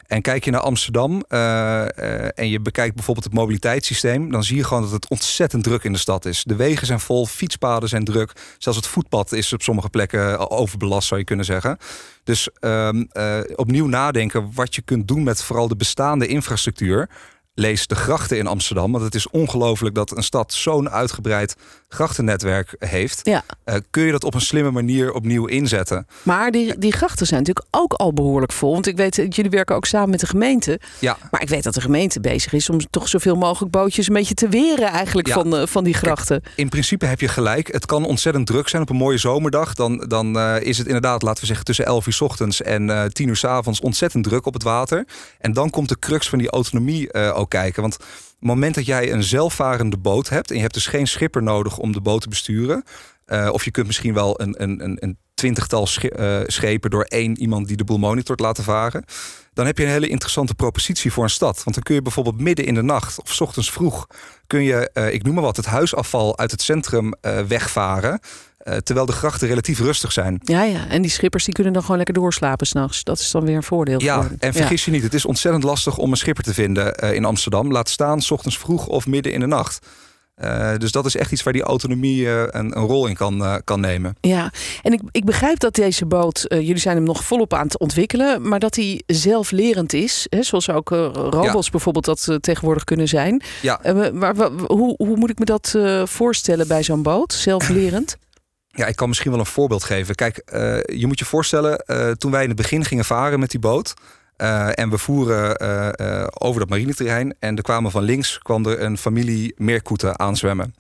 En 0.07 0.21
kijk 0.21 0.45
je 0.45 0.51
naar 0.51 0.61
Amsterdam 0.61 1.23
eh, 1.27 2.39
en 2.39 2.49
je 2.49 2.59
bekijkt 2.59 2.95
bijvoorbeeld 2.95 3.25
het 3.25 3.35
mobiliteitssysteem, 3.35 4.31
dan 4.31 4.43
zie 4.43 4.57
je 4.57 4.63
gewoon 4.63 4.83
dat 4.83 4.91
het 4.91 5.09
ontzettend 5.09 5.63
druk 5.63 5.83
in 5.83 5.93
de 5.93 5.99
stad 5.99 6.25
is. 6.25 6.43
De 6.43 6.55
wegen 6.55 6.87
zijn 6.87 6.99
vol, 6.99 7.25
fietspaden 7.25 7.89
zijn 7.89 8.03
druk. 8.03 8.31
Zelfs 8.57 8.77
het 8.77 8.87
voetpad 8.87 9.31
is 9.31 9.53
op 9.53 9.61
sommige 9.61 9.89
plekken 9.91 10.49
overbelast, 10.49 11.07
zou 11.07 11.19
je 11.19 11.25
kunnen 11.25 11.45
zeggen. 11.45 11.77
Dus 12.23 12.49
ehm, 12.59 13.03
eh, 13.11 13.39
opnieuw 13.55 13.87
nadenken 13.87 14.51
wat 14.53 14.75
je 14.75 14.81
kunt 14.81 15.07
doen 15.07 15.23
met 15.23 15.43
vooral 15.43 15.67
de 15.67 15.75
bestaande 15.75 16.27
infrastructuur. 16.27 17.09
Lees 17.53 17.87
de 17.87 17.95
grachten 17.95 18.37
in 18.37 18.47
Amsterdam. 18.47 18.91
Want 18.91 19.03
het 19.03 19.15
is 19.15 19.29
ongelooflijk 19.29 19.95
dat 19.95 20.17
een 20.17 20.23
stad 20.23 20.53
zo'n 20.53 20.89
uitgebreid 20.89 21.55
grachtennetwerk 21.89 22.75
heeft. 22.79 23.19
Ja. 23.23 23.43
Eh, 23.63 23.75
kun 23.89 24.03
je 24.03 24.11
dat 24.11 24.23
op 24.23 24.33
een 24.33 24.41
slimme 24.41 24.71
manier 24.71 25.13
opnieuw 25.13 25.45
inzetten? 25.45 26.07
Maar 26.23 26.51
die, 26.51 26.77
die 26.77 26.91
grachten 26.93 27.27
zijn 27.27 27.39
natuurlijk 27.39 27.67
ook 27.71 27.93
al 27.93 28.13
behoorlijk 28.13 28.51
vol. 28.51 28.71
Want 28.71 28.87
ik 28.87 28.95
weet, 28.97 29.15
dat 29.15 29.35
jullie 29.35 29.51
werken 29.51 29.75
ook 29.75 29.85
samen 29.85 30.09
met 30.09 30.19
de 30.19 30.25
gemeente. 30.25 30.79
Ja, 30.99 31.17
Maar 31.31 31.41
ik 31.41 31.49
weet 31.49 31.63
dat 31.63 31.73
de 31.73 31.81
gemeente 31.81 32.19
bezig 32.19 32.53
is 32.53 32.69
om 32.69 32.79
toch 32.89 33.07
zoveel 33.07 33.35
mogelijk 33.35 33.71
bootjes 33.71 34.07
een 34.07 34.13
beetje 34.13 34.33
te 34.33 34.47
weren 34.49 34.87
eigenlijk 34.87 35.27
Ja. 35.27 35.33
van, 35.33 35.55
eh, 35.57 35.67
van 35.67 35.83
die 35.83 35.93
grachten. 35.93 36.43
in 36.55 36.69
principe 36.69 37.05
heb 37.05 37.19
je 37.19 37.27
gelijk. 37.27 37.71
Het 37.71 37.85
kan 37.85 38.05
ontzettend 38.05 38.47
druk 38.47 38.67
zijn 38.67 38.81
op 38.81 38.89
een 38.89 38.95
mooie 38.95 39.17
zomerdag. 39.17 39.73
Dan, 39.73 39.97
dan 40.07 40.37
eh, 40.39 40.55
is 40.61 40.77
het 40.77 40.87
inderdaad, 40.87 41.21
laten 41.21 41.39
we 41.41 41.45
zeggen, 41.47 41.65
tussen 41.65 41.85
11 41.85 42.05
uur 42.07 42.13
's 42.13 42.21
ochtends 42.21 42.61
en 42.61 42.89
eh 42.89 43.05
10 43.05 43.27
uur 43.27 43.35
's 43.35 43.43
avonds 43.43 43.79
ontzettend 43.79 44.23
druk 44.23 44.45
op 44.45 44.53
het 44.53 44.63
water. 44.63 45.05
En 45.39 45.53
dan 45.53 45.69
komt 45.69 45.89
de 45.89 45.99
crux 45.99 46.29
van 46.29 46.37
die 46.39 46.49
autonomie 46.49 47.11
ook 47.41 47.49
kijken. 47.49 47.81
Want 47.81 47.93
het 47.93 48.03
moment 48.39 48.75
dat 48.75 48.85
jij 48.85 49.11
een 49.11 49.23
zelfvarende 49.23 49.97
boot 49.97 50.29
hebt 50.29 50.49
en 50.49 50.55
je 50.55 50.61
hebt 50.61 50.73
dus 50.73 50.87
geen 50.87 51.07
schipper 51.07 51.43
nodig 51.43 51.77
om 51.77 51.91
de 51.91 52.01
boot 52.01 52.21
te 52.21 52.29
besturen. 52.29 52.83
eh, 53.25 53.49
of 53.51 53.63
je 53.63 53.71
kunt 53.71 53.87
misschien 53.87 54.13
wel 54.13 54.41
een, 54.41 54.61
een, 54.61 54.83
een, 54.83 54.97
een 54.99 55.17
twintigtal 55.33 55.87
eh, 55.97 56.39
schepen 56.45 56.89
door 56.89 57.03
één 57.03 57.39
iemand 57.39 57.67
die 57.67 57.77
de 57.77 57.83
boel 57.83 57.97
monitort 57.97 58.39
laten 58.39 58.63
varen. 58.63 59.03
Dan 59.53 59.65
heb 59.65 59.77
je 59.77 59.83
een 59.83 59.89
hele 59.89 60.07
interessante 60.07 60.53
propositie 60.53 61.11
voor 61.11 61.23
een 61.23 61.29
stad. 61.29 61.63
Want 61.63 61.75
dan 61.75 61.83
kun 61.83 61.95
je 61.95 62.01
bijvoorbeeld 62.01 62.39
midden 62.39 62.65
in 62.65 62.73
de 62.73 62.81
nacht 62.81 63.21
of 63.21 63.33
's 63.33 63.39
ochtends 63.41 63.71
vroeg 63.71 64.07
kun 64.47 64.63
je, 64.63 64.89
eh, 64.93 65.13
ik 65.13 65.23
noem 65.23 65.33
maar 65.33 65.43
wat, 65.43 65.55
het 65.57 65.65
huisafval 65.65 66.37
uit 66.37 66.51
het 66.51 66.61
centrum 66.61 67.13
eh, 67.21 67.39
wegvaren. 67.39 68.19
eh, 68.57 68.77
terwijl 68.77 69.05
de 69.05 69.11
grachten 69.11 69.47
relatief 69.47 69.79
rustig 69.79 70.11
zijn. 70.11 70.39
Ja, 70.43 70.63
ja. 70.63 70.87
En 70.87 71.01
die 71.01 71.11
schippers 71.11 71.45
die 71.45 71.53
kunnen 71.53 71.73
dan 71.73 71.81
gewoon 71.81 71.97
lekker 71.97 72.15
doorslapen 72.15 72.67
s'nachts. 72.67 73.03
Dat 73.03 73.19
is 73.19 73.31
dan 73.31 73.45
weer 73.45 73.55
een 73.55 73.63
voordeel. 73.63 74.01
Ja, 74.01 74.21
voor 74.21 74.31
en 74.39 74.53
vergis 74.53 74.85
je 74.85 74.91
niet, 74.91 75.03
het 75.03 75.13
is 75.13 75.25
ontzettend 75.25 75.63
lastig 75.63 75.97
om 75.97 76.11
een 76.11 76.17
schipper 76.17 76.43
te 76.43 76.53
vinden 76.53 76.95
in 76.95 77.25
Amsterdam. 77.25 77.71
Laat 77.71 77.89
staan 77.89 78.21
's 78.21 78.31
ochtends 78.31 78.57
vroeg 78.57 78.87
of 78.87 79.07
midden 79.07 79.33
in 79.33 79.39
de 79.39 79.45
nacht. 79.45 79.87
Eh, 80.35 80.77
dus 80.77 80.91
dat 80.91 81.05
is 81.05 81.15
echt 81.15 81.31
iets 81.31 81.43
waar 81.43 81.53
die 81.53 81.61
autonomie 81.63 82.27
eh, 82.27 82.41
een, 82.47 82.77
een 82.77 82.85
rol 82.85 83.07
in 83.07 83.15
kan, 83.15 83.43
eh, 83.43 83.55
kan 83.63 83.79
nemen. 83.79 84.15
Ja, 84.21 84.51
en 84.81 84.93
ik, 84.93 85.01
ik 85.11 85.25
begrijp 85.25 85.59
dat 85.59 85.75
deze 85.75 86.05
boot, 86.05 86.45
jullie 86.47 86.77
zijn 86.77 86.95
hem 86.95 87.05
nog 87.05 87.23
volop 87.23 87.53
aan 87.53 87.65
het 87.65 87.79
ontwikkelen, 87.79 88.47
maar 88.47 88.59
dat 88.59 88.75
hij 88.75 89.01
zelflerend 89.05 89.93
is. 89.93 90.25
Hè, 90.29 90.43
zoals 90.43 90.69
ook 90.69 90.89
robots 90.89 91.69
bijvoorbeeld 91.69 92.05
dat 92.05 92.37
tegenwoordig 92.41 92.83
kunnen 92.83 93.07
zijn. 93.07 93.41
Ja, 93.61 93.79
maar 94.13 94.35
hoe, 94.67 94.95
hoe 94.97 95.17
moet 95.17 95.29
ik 95.29 95.39
me 95.39 95.45
dat 95.45 95.75
voorstellen 96.03 96.67
bij 96.67 96.83
zo'n 96.83 97.03
boot? 97.03 97.33
Zelflerend? 97.33 98.15
Ja, 98.73 98.85
ik 98.85 98.95
kan 98.95 99.07
misschien 99.07 99.31
wel 99.31 99.39
een 99.39 99.45
voorbeeld 99.45 99.83
geven. 99.83 100.15
Kijk, 100.15 100.41
je 100.85 101.07
moet 101.07 101.19
je 101.19 101.25
voorstellen, 101.25 101.83
toen 102.17 102.31
wij 102.31 102.41
in 102.41 102.47
het 102.47 102.57
begin 102.57 102.85
gingen 102.85 103.05
varen 103.05 103.39
met 103.39 103.51
die 103.51 103.59
boot. 103.59 103.93
Eh, 104.41 104.69
en 104.73 104.89
we 104.89 104.97
voeren 104.97 105.55
eh, 105.55 105.87
eh, 105.87 106.27
over 106.39 106.59
dat 106.59 106.69
marineterrein. 106.69 107.35
En 107.39 107.55
er 107.55 107.63
kwamen 107.63 107.91
van 107.91 108.03
links 108.03 108.37
kwam 108.37 108.65
er 108.65 108.81
een 108.81 108.97
familie 108.97 109.53
meerkoeten 109.57 110.19
aanzwemmen. 110.19 110.75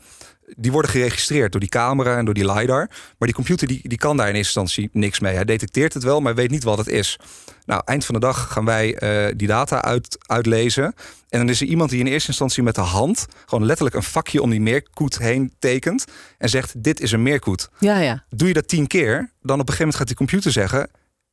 Die 0.55 0.71
worden 0.71 0.91
geregistreerd 0.91 1.51
door 1.51 1.59
die 1.59 1.69
camera 1.69 2.17
en 2.17 2.25
door 2.25 2.33
die 2.33 2.51
LiDAR. 2.53 2.87
Maar 2.87 3.27
die 3.27 3.33
computer 3.33 3.67
die, 3.67 3.87
die 3.87 3.97
kan 3.97 4.17
daar 4.17 4.29
in 4.29 4.35
eerste 4.35 4.59
instantie 4.59 4.89
niks 4.93 5.19
mee. 5.19 5.35
Hij 5.35 5.45
detecteert 5.45 5.93
het 5.93 6.03
wel, 6.03 6.21
maar 6.21 6.35
weet 6.35 6.49
niet 6.49 6.63
wat 6.63 6.77
het 6.77 6.87
is. 6.87 7.19
Nou, 7.65 7.81
eind 7.85 8.05
van 8.05 8.15
de 8.15 8.21
dag 8.21 8.51
gaan 8.51 8.65
wij 8.65 8.97
die 9.35 9.47
data 9.47 9.81
uit, 9.81 10.17
uitlezen. 10.19 10.83
En 11.29 11.39
dan 11.39 11.49
is 11.49 11.61
er 11.61 11.67
iemand 11.67 11.89
die 11.89 11.99
in 11.99 12.07
eerste 12.07 12.27
instantie 12.27 12.63
met 12.63 12.75
de 12.75 12.81
hand... 12.81 13.25
gewoon 13.45 13.65
letterlijk 13.65 13.95
een 13.95 14.03
vakje 14.03 14.41
om 14.41 14.49
die 14.49 14.61
meerkoet 14.61 15.17
heen 15.17 15.53
tekent... 15.59 16.05
en 16.37 16.49
zegt, 16.49 16.83
dit 16.83 16.99
is 16.99 17.11
een 17.11 17.23
meerkoet. 17.23 17.69
Ja, 17.79 17.99
ja. 17.99 18.23
Doe 18.29 18.47
je 18.47 18.53
dat 18.53 18.67
tien 18.67 18.87
keer, 18.87 19.15
dan 19.41 19.59
op 19.59 19.69
een 19.69 19.73
gegeven 19.73 19.77
moment 19.77 19.95
gaat 19.95 20.07
die 20.07 20.15
computer 20.15 20.51
zeggen: 20.51 20.89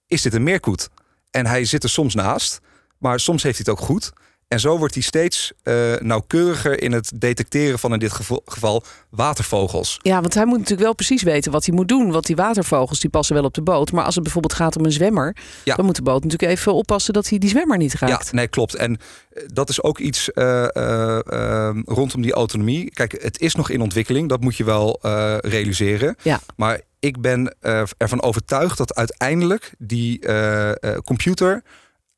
Is 0.06 0.23
dit 0.23 0.35
een 0.35 0.42
meerkoet? 0.42 0.88
En 1.30 1.47
hij 1.47 1.64
zit 1.64 1.82
er 1.82 1.90
soms 1.90 2.14
naast, 2.14 2.61
maar 2.99 3.20
soms 3.20 3.42
heeft 3.42 3.56
hij 3.58 3.66
het 3.73 3.80
ook 3.80 3.87
goed. 3.87 4.12
En 4.49 4.61
zo 4.61 4.78
wordt 4.78 4.94
hij 4.94 5.02
steeds 5.02 5.52
eh, 5.62 5.94
nauwkeuriger 5.99 6.82
in 6.82 6.92
het 6.92 7.11
detecteren 7.14 7.78
van 7.78 7.92
in 7.92 7.99
dit 7.99 8.12
geval, 8.12 8.42
geval 8.44 8.82
watervogels. 9.11 9.99
Ja, 10.02 10.20
want 10.20 10.35
hij 10.35 10.44
moet 10.44 10.56
natuurlijk 10.58 10.82
wel 10.82 10.94
precies 10.94 11.23
weten 11.23 11.52
wat 11.52 11.66
hij 11.66 11.75
moet 11.75 11.88
doen. 11.88 12.11
Want 12.11 12.26
die 12.26 12.37
watervogels 12.37 13.00
die 13.00 13.11
passen 13.11 13.35
wel 13.35 13.44
op 13.44 13.54
de 13.54 13.62
boot. 13.62 13.92
Maar 13.92 14.04
als 14.04 14.14
het 14.14 14.23
bijvoorbeeld 14.23 14.52
gaat 14.54 14.76
om 14.76 14.85
een 14.85 14.92
zwemmer, 14.92 15.37
Ja. 15.64 15.75
dan 15.76 15.85
moet 15.85 15.97
de 15.97 16.02
boot 16.02 16.23
natuurlijk 16.25 16.52
even 16.52 16.75
oppassen 16.75 17.12
dat 17.12 17.28
hij 17.28 17.38
die 17.38 17.49
zwemmer 17.50 17.76
niet 17.78 17.94
raakt. 17.94 18.26
Ja, 18.26 18.32
nee, 18.37 18.49
klopt. 18.49 18.75
En 18.75 18.97
eh, 19.30 19.42
dat 19.52 19.68
is 19.68 19.82
ook 19.82 19.99
iets 19.99 20.32
eh, 20.32 20.76
eh, 20.76 21.18
eh, 21.26 21.76
rondom 21.85 22.23
die 22.23 22.32
autonomie. 22.32 22.90
Kijk, 22.90 23.23
het 23.23 23.40
is 23.40 23.54
nog 23.54 23.70
in 23.70 23.80
ontwikkeling, 23.80 24.28
dat 24.28 24.40
moet 24.40 24.56
je 24.56 24.64
wel 24.64 24.99
realiseren. 25.40 26.16
Ja. 26.23 26.40
Maar 26.56 26.80
ik 27.00 27.21
ben 27.21 27.57
eh, 27.61 27.83
ervan 27.97 28.23
overtuigd 28.23 28.78
dat 28.78 28.95
uiteindelijk 28.95 29.75
die 29.78 30.21
eh, 30.21 30.71
eh, 30.71 30.99
computer 31.05 31.62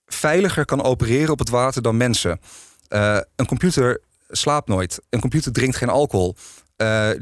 veiliger 0.07 0.65
kan 0.65 0.83
opereren 0.83 1.33
op 1.33 1.39
het 1.39 1.49
water 1.49 1.83
dan 1.83 1.97
mensen. 1.97 2.41
Een 2.89 3.47
computer 3.47 4.01
slaapt 4.29 4.69
nooit. 4.69 5.01
Een 5.09 5.21
computer 5.21 5.53
drinkt 5.53 5.77
geen 5.77 5.89
alcohol. 5.89 6.37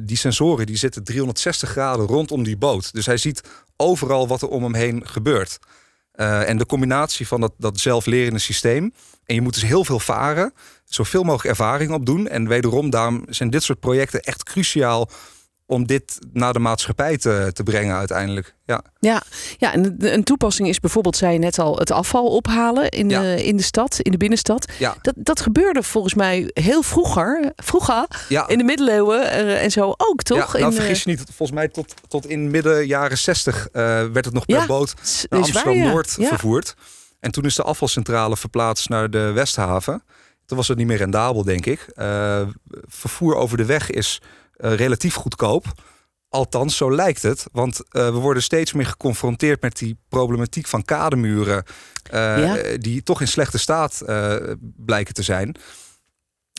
Die 0.00 0.17
sensoren 0.17 0.67
die 0.67 0.77
zitten 0.77 1.05
360 1.05 1.69
graden 1.69 2.07
rondom 2.07 2.43
die 2.43 2.57
boot. 2.57 2.93
Dus 2.93 3.07
hij 3.07 3.17
ziet 3.17 3.43
overal 3.77 4.29
wat 4.29 4.43
er 4.43 4.49
om 4.49 4.62
hem 4.62 4.75
heen 4.75 5.07
gebeurt. 5.07 5.59
En 6.12 6.59
de 6.59 6.67
combinatie 6.67 7.27
van 7.27 7.41
dat, 7.41 7.53
dat 7.57 7.81
zelflerende 7.81 8.38
systeem. 8.38 8.93
En 9.25 9.35
je 9.35 9.41
moet 9.41 9.55
dus 9.55 9.62
heel 9.62 9.85
veel 9.85 10.00
varen, 10.00 10.55
zoveel 10.85 11.23
mogelijk 11.23 11.49
ervaring 11.49 11.93
opdoen. 11.93 12.29
En 12.29 12.49
wederom, 12.49 12.91
daarom 12.91 13.25
zijn 13.29 13.50
dit 13.50 13.62
soort 13.62 13.81
projecten 13.81 14.21
echt 14.21 14.43
cruciaal 14.43 15.09
om 15.69 15.87
dit 15.87 16.19
naar 16.33 16.53
de 16.53 16.59
maatschappij 16.59 17.17
te, 17.17 17.51
te 17.53 17.63
brengen 17.63 17.97
uiteindelijk. 17.97 18.55
Ja, 18.65 18.83
ja, 18.99 19.23
ja 19.57 19.73
en 19.73 19.95
een 19.99 20.25
toepassing 20.25 20.69
is 20.69 20.81
bijvoorbeeld, 20.81 21.17
zei 21.17 21.33
je 21.33 21.39
net 21.39 21.59
al, 21.59 21.79
het 21.79 21.91
afval 21.91 22.27
ophalen 22.27 22.89
in, 22.89 23.09
de, 23.09 23.45
in 23.45 23.57
de 23.57 23.63
stad, 23.63 23.99
in 23.99 24.11
de 24.11 24.17
binnenstad. 24.17 24.73
Ja. 24.79 24.97
Dat, 25.03 25.15
dat 25.17 25.41
gebeurde 25.41 25.83
volgens 25.83 26.15
mij 26.15 26.51
heel 26.53 26.83
vroeger, 26.83 27.53
vroeger 27.57 28.07
ja. 28.29 28.49
in 28.49 28.59
de 28.59 28.65
middeleeuwen 28.65 29.21
uh, 29.21 29.63
en 29.63 29.71
zo 29.71 29.95
ook, 29.97 30.23
toch? 30.23 30.53
Ja, 30.53 30.59
nou, 30.59 30.73
in, 30.73 30.79
vergis 30.79 31.03
je 31.03 31.11
niet, 31.11 31.23
volgens 31.25 31.59
mij 31.59 31.69
tot, 31.69 31.95
tot 32.09 32.27
in 32.27 32.51
midden 32.51 32.87
jaren 32.87 33.19
zestig 33.19 33.69
uh, 33.73 33.83
werd 34.13 34.25
het 34.25 34.35
nog 34.35 34.47
per 34.47 34.67
boot 34.67 34.95
naar 35.29 35.41
Amsterdam-Noord 35.41 36.17
vervoerd. 36.21 36.75
En 37.21 37.31
toen 37.31 37.45
is 37.45 37.55
de 37.55 37.63
afvalcentrale 37.63 38.37
verplaatst 38.37 38.89
naar 38.89 39.11
de 39.11 39.33
Westhaven. 39.33 40.03
Toen 40.47 40.57
was 40.57 40.69
het 40.69 40.79
niet 40.79 40.87
meer 40.87 40.97
rendabel, 40.97 41.45
denk 41.45 41.67
ik. 41.67 41.87
Uh, 41.97 42.41
vervoer 42.87 43.35
over 43.35 43.57
de 43.57 43.65
weg 43.65 43.91
is 43.91 44.21
uh, 44.59 44.75
relatief 44.75 45.15
goedkoop. 45.15 45.67
Althans, 46.29 46.77
zo 46.77 46.95
lijkt 46.95 47.23
het. 47.23 47.47
Want 47.53 47.81
uh, 47.81 47.85
we 47.91 48.19
worden 48.19 48.43
steeds 48.43 48.73
meer 48.73 48.87
geconfronteerd 48.87 49.61
met 49.61 49.79
die 49.79 49.99
problematiek 50.09 50.67
van 50.67 50.85
kademuren. 50.85 51.65
Uh, 52.15 52.38
ja. 52.38 52.77
Die 52.77 53.03
toch 53.03 53.21
in 53.21 53.29
slechte 53.29 53.59
staat 53.59 54.03
blijken 54.77 55.15
te 55.15 55.23
zijn. 55.23 55.57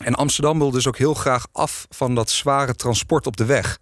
En 0.03 0.15
Amsterdam 0.15 0.59
wil 0.59 0.71
dus 0.71 0.87
ook 0.87 0.97
heel 0.97 1.13
graag 1.13 1.47
af 1.51 1.85
van 1.89 2.15
dat 2.15 2.29
zware 2.29 2.75
transport 2.75 3.27
op 3.27 3.37
de 3.37 3.45
weg. 3.45 3.79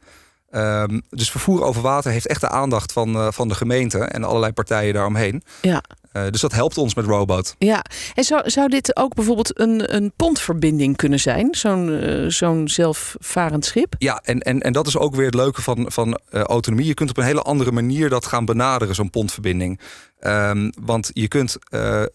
Um, 0.52 1.02
dus 1.10 1.32
vervoer 1.32 1.64
over 1.64 1.82
water 1.82 2.12
heeft 2.12 2.28
echt 2.28 2.42
de 2.42 2.50
aandacht 2.50 2.92
van, 2.92 3.16
uh, 3.16 3.28
van 3.32 3.48
de 3.48 3.56
gemeente 3.56 3.98
en 3.98 4.24
allerlei 4.24 4.52
partijen 4.52 4.94
daaromheen. 4.94 5.44
Ja. 5.62 5.84
Uh, 6.14 6.24
dus 6.30 6.42
dat 6.42 6.52
helpt 6.52 6.78
ons 6.78 6.96
met 6.96 7.06
Robot. 7.06 7.56
Ja, 7.58 7.86
en 8.14 8.24
zou, 8.24 8.50
zou 8.50 8.70
dit 8.70 8.96
ook 8.96 9.14
bijvoorbeeld 9.14 9.60
een, 9.60 9.96
een 9.96 10.12
pontverbinding 10.16 10.96
kunnen 10.96 11.20
zijn? 11.20 11.56
Zo'n 11.56 11.90
uh, 11.90 12.30
zo'n 12.30 12.68
zelfvarend 12.68 13.66
schip? 13.66 13.96
Ja, 13.98 14.22
en, 14.24 14.40
en, 14.40 14.62
en 14.62 14.74
dat 14.74 14.88
is 14.88 14.98
ook 14.98 15.16
weer 15.16 15.26
het 15.26 15.36
leuke 15.36 15.62
van, 15.62 15.86
van 15.92 16.20
autonomie. 16.32 16.86
Je 16.86 16.94
kunt 16.94 17.10
op 17.10 17.18
een 17.18 17.24
hele 17.24 17.42
andere 17.42 17.72
manier 17.72 18.10
dat 18.10 18.26
gaan 18.26 18.46
benaderen, 18.46 18.96
zo'n 18.96 19.10
pontverbinding. 19.10 19.80
Um, 20.20 20.72
want 20.80 21.10
je 21.14 21.28
kunt 21.28 21.58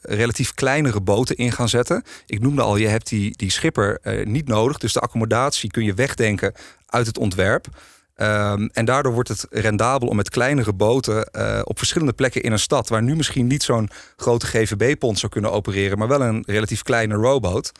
relatief 0.00 0.54
kleinere 0.54 1.00
boten 1.00 1.36
in 1.36 1.52
gaan 1.52 1.68
zetten. 1.68 2.02
Ik 2.26 2.40
noemde 2.40 2.62
al, 2.62 2.76
je 2.76 2.88
hebt 2.88 3.08
die, 3.08 3.36
die 3.36 3.50
schipper 3.50 3.98
niet 4.24 4.48
nodig. 4.48 4.78
Dus 4.78 4.92
de 4.92 5.00
accommodatie 5.00 5.70
kun 5.70 5.84
je 5.84 5.94
wegdenken 5.94 6.54
uit 6.86 7.06
het 7.06 7.18
ontwerp. 7.18 7.66
Um, 8.16 8.68
en 8.72 8.84
daardoor 8.84 9.12
wordt 9.12 9.28
het 9.28 9.46
rendabel 9.50 10.08
om 10.08 10.16
met 10.16 10.30
kleinere 10.30 10.72
boten 10.72 11.28
uh, 11.32 11.60
op 11.64 11.78
verschillende 11.78 12.12
plekken 12.12 12.42
in 12.42 12.52
een 12.52 12.58
stad, 12.58 12.88
waar 12.88 13.02
nu 13.02 13.16
misschien 13.16 13.46
niet 13.46 13.62
zo'n 13.62 13.90
grote 14.16 14.46
GVB-pont 14.46 15.18
zou 15.18 15.32
kunnen 15.32 15.52
opereren, 15.52 15.98
maar 15.98 16.08
wel 16.08 16.22
een 16.22 16.42
relatief 16.46 16.82
kleine 16.82 17.14
rowboat. 17.14 17.72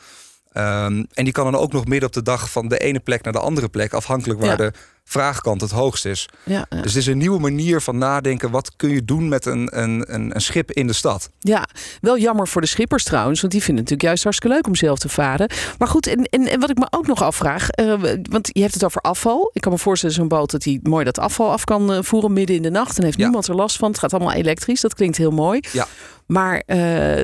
Um, 0.57 1.07
en 1.13 1.23
die 1.23 1.31
kan 1.31 1.51
dan 1.51 1.61
ook 1.61 1.71
nog 1.71 1.85
midden 1.85 2.07
op 2.07 2.13
de 2.13 2.21
dag 2.21 2.51
van 2.51 2.67
de 2.67 2.77
ene 2.77 2.99
plek 2.99 3.23
naar 3.23 3.33
de 3.33 3.39
andere 3.39 3.69
plek, 3.69 3.93
afhankelijk 3.93 4.39
waar 4.39 4.49
ja. 4.49 4.55
de 4.55 4.73
vraagkant 5.03 5.61
het 5.61 5.71
hoogst 5.71 6.05
is. 6.05 6.29
Ja, 6.43 6.65
ja. 6.69 6.81
Dus 6.81 6.93
het 6.93 7.01
is 7.01 7.07
een 7.07 7.17
nieuwe 7.17 7.39
manier 7.39 7.81
van 7.81 7.97
nadenken. 7.97 8.51
Wat 8.51 8.75
kun 8.75 8.89
je 8.89 9.05
doen 9.05 9.27
met 9.27 9.45
een, 9.45 9.79
een, 9.81 10.13
een, 10.13 10.35
een, 10.35 10.41
schip 10.41 10.71
in 10.71 10.87
de 10.87 10.93
stad? 10.93 11.29
Ja, 11.39 11.67
wel 12.01 12.17
jammer 12.17 12.47
voor 12.47 12.61
de 12.61 12.67
schippers 12.67 13.03
trouwens. 13.03 13.41
Want 13.41 13.53
die 13.53 13.63
vinden 13.63 13.83
het 13.83 13.91
natuurlijk 13.91 14.07
juist 14.09 14.23
hartstikke 14.23 14.55
leuk 14.55 14.67
om 14.67 14.75
zelf 14.75 14.99
te 14.99 15.09
varen. 15.09 15.49
Maar 15.77 15.87
goed, 15.87 16.07
en, 16.07 16.23
en, 16.23 16.47
en 16.47 16.59
wat 16.59 16.69
ik 16.69 16.77
me 16.77 16.87
ook 16.89 17.07
nog 17.07 17.23
afvraag. 17.23 17.67
Uh, 17.79 17.93
want 18.21 18.49
je 18.51 18.61
hebt 18.61 18.73
het 18.73 18.83
over 18.83 19.01
afval. 19.01 19.49
Ik 19.53 19.61
kan 19.61 19.71
me 19.71 19.77
voorstellen 19.77 20.15
zo'n 20.15 20.27
boot 20.27 20.51
dat 20.51 20.63
hij 20.63 20.79
mooi 20.83 21.05
dat 21.05 21.19
afval 21.19 21.51
af 21.51 21.63
kan 21.63 21.91
uh, 21.91 21.97
voeren 22.01 22.33
midden 22.33 22.55
in 22.55 22.61
de 22.61 22.69
nacht. 22.71 22.97
En 22.97 23.03
heeft 23.03 23.17
Ja. 23.17 23.23
niemand 23.23 23.47
er 23.47 23.55
last 23.55 23.77
van. 23.77 23.89
Het 23.89 23.99
gaat 23.99 24.13
allemaal 24.13 24.33
elektrisch. 24.33 24.81
Dat 24.81 24.93
klinkt 24.93 25.17
heel 25.17 25.31
mooi. 25.31 25.59
Ja. 25.71 25.87
Maar 26.27 26.63
uh, 26.67 27.19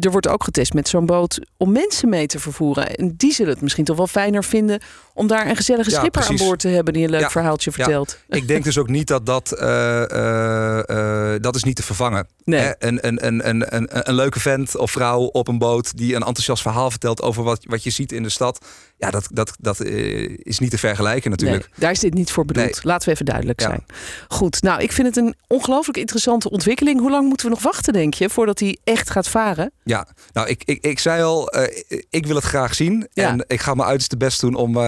er 0.00 0.10
wordt 0.10 0.28
ook 0.28 0.44
getest 0.44 0.72
met 0.72 0.88
zo'n 0.88 1.06
boot 1.06 1.40
om 1.56 1.72
mensen 1.72 2.08
mee 2.08 2.26
te 2.26 2.38
vervoeren. 2.38 2.96
En 2.96 3.14
die 3.16 3.32
zullen 3.32 3.52
het 3.52 3.62
misschien 3.62 3.84
toch 3.84 3.96
wel 3.96 4.06
fijner 4.06 4.44
vinden 4.44 4.80
om 5.14 5.26
daar 5.26 5.46
een 5.46 5.56
gezellige 5.56 5.90
schipper 5.90 6.26
aan 6.28 6.36
boord 6.36 6.58
te 6.60 6.68
hebben 6.68 6.92
die 6.98 7.06
een 7.06 7.12
leuk 7.12 7.20
Ja. 7.20 7.30
verhaaltje 7.30 7.72
vertelt. 7.72 8.18
Ik 8.28 8.48
denk 8.48 8.64
dus 8.64 8.78
ook 8.78 8.88
niet 8.88 9.06
dat 9.06 9.26
dat, 9.26 9.52
eh, 9.52 10.10
eh, 10.10 11.34
eh, 11.34 11.42
dat 11.42 11.56
is 11.56 11.64
niet 11.64 11.76
te 11.76 11.82
vervangen. 11.82 12.26
Nee. 12.48 12.74
Een, 12.78 13.06
een, 13.06 13.26
een, 13.26 13.48
een, 13.48 13.76
een, 13.76 14.08
een 14.08 14.14
leuke 14.14 14.40
vent 14.40 14.76
of 14.76 14.90
vrouw 14.90 15.20
op 15.20 15.48
een 15.48 15.58
boot 15.58 15.96
die 15.96 16.14
een 16.14 16.22
enthousiast 16.22 16.62
verhaal 16.62 16.90
vertelt 16.90 17.22
over 17.22 17.42
wat, 17.42 17.64
wat 17.68 17.82
je 17.82 17.90
ziet 17.90 18.12
in 18.12 18.22
de 18.22 18.28
stad. 18.28 18.64
Ja, 18.98 19.10
dat, 19.10 19.28
dat, 19.32 19.56
dat 19.60 19.80
eh, 19.80 20.38
is 20.38 20.58
niet 20.58 20.70
te 20.70 20.78
vergelijken 20.78 21.30
natuurlijk. 21.30 21.62
Nee, 21.62 21.74
daar 21.78 21.90
is 21.90 22.00
dit 22.00 22.14
niet 22.14 22.30
voor 22.30 22.44
bedoeld. 22.44 22.66
Nee. 22.66 22.80
Laten 22.82 23.08
we 23.08 23.14
even 23.14 23.24
duidelijk 23.26 23.60
Ja. 23.60 23.66
zijn. 23.66 23.84
Goed, 24.28 24.62
nou, 24.62 24.82
ik 24.82 24.92
vind 24.92 25.06
het 25.06 25.16
een 25.16 25.34
ongelooflijk 25.46 25.98
interessante 25.98 26.50
ontwikkeling. 26.50 27.00
Hoe 27.00 27.10
lang 27.10 27.28
moeten 27.28 27.46
we 27.46 27.52
nog 27.52 27.62
wachten, 27.62 27.92
denk 27.92 28.14
je, 28.14 28.30
voordat 28.30 28.58
hij 28.58 28.78
echt 28.84 29.10
gaat 29.10 29.28
varen? 29.28 29.72
Ja, 29.84 30.06
nou, 30.32 30.48
ik, 30.48 30.62
ik, 30.64 30.84
ik 30.84 30.98
zei 30.98 31.22
al, 31.22 31.48
eh, 31.48 32.00
ik 32.10 32.26
wil 32.26 32.34
het 32.34 32.44
graag 32.44 32.74
zien. 32.74 33.08
Ja. 33.12 33.28
En 33.28 33.44
ik 33.46 33.60
ga 33.60 33.74
mijn 33.74 33.88
uiterste 33.88 34.16
best 34.16 34.40
doen 34.40 34.54
om 34.54 34.76
eh, 34.76 34.82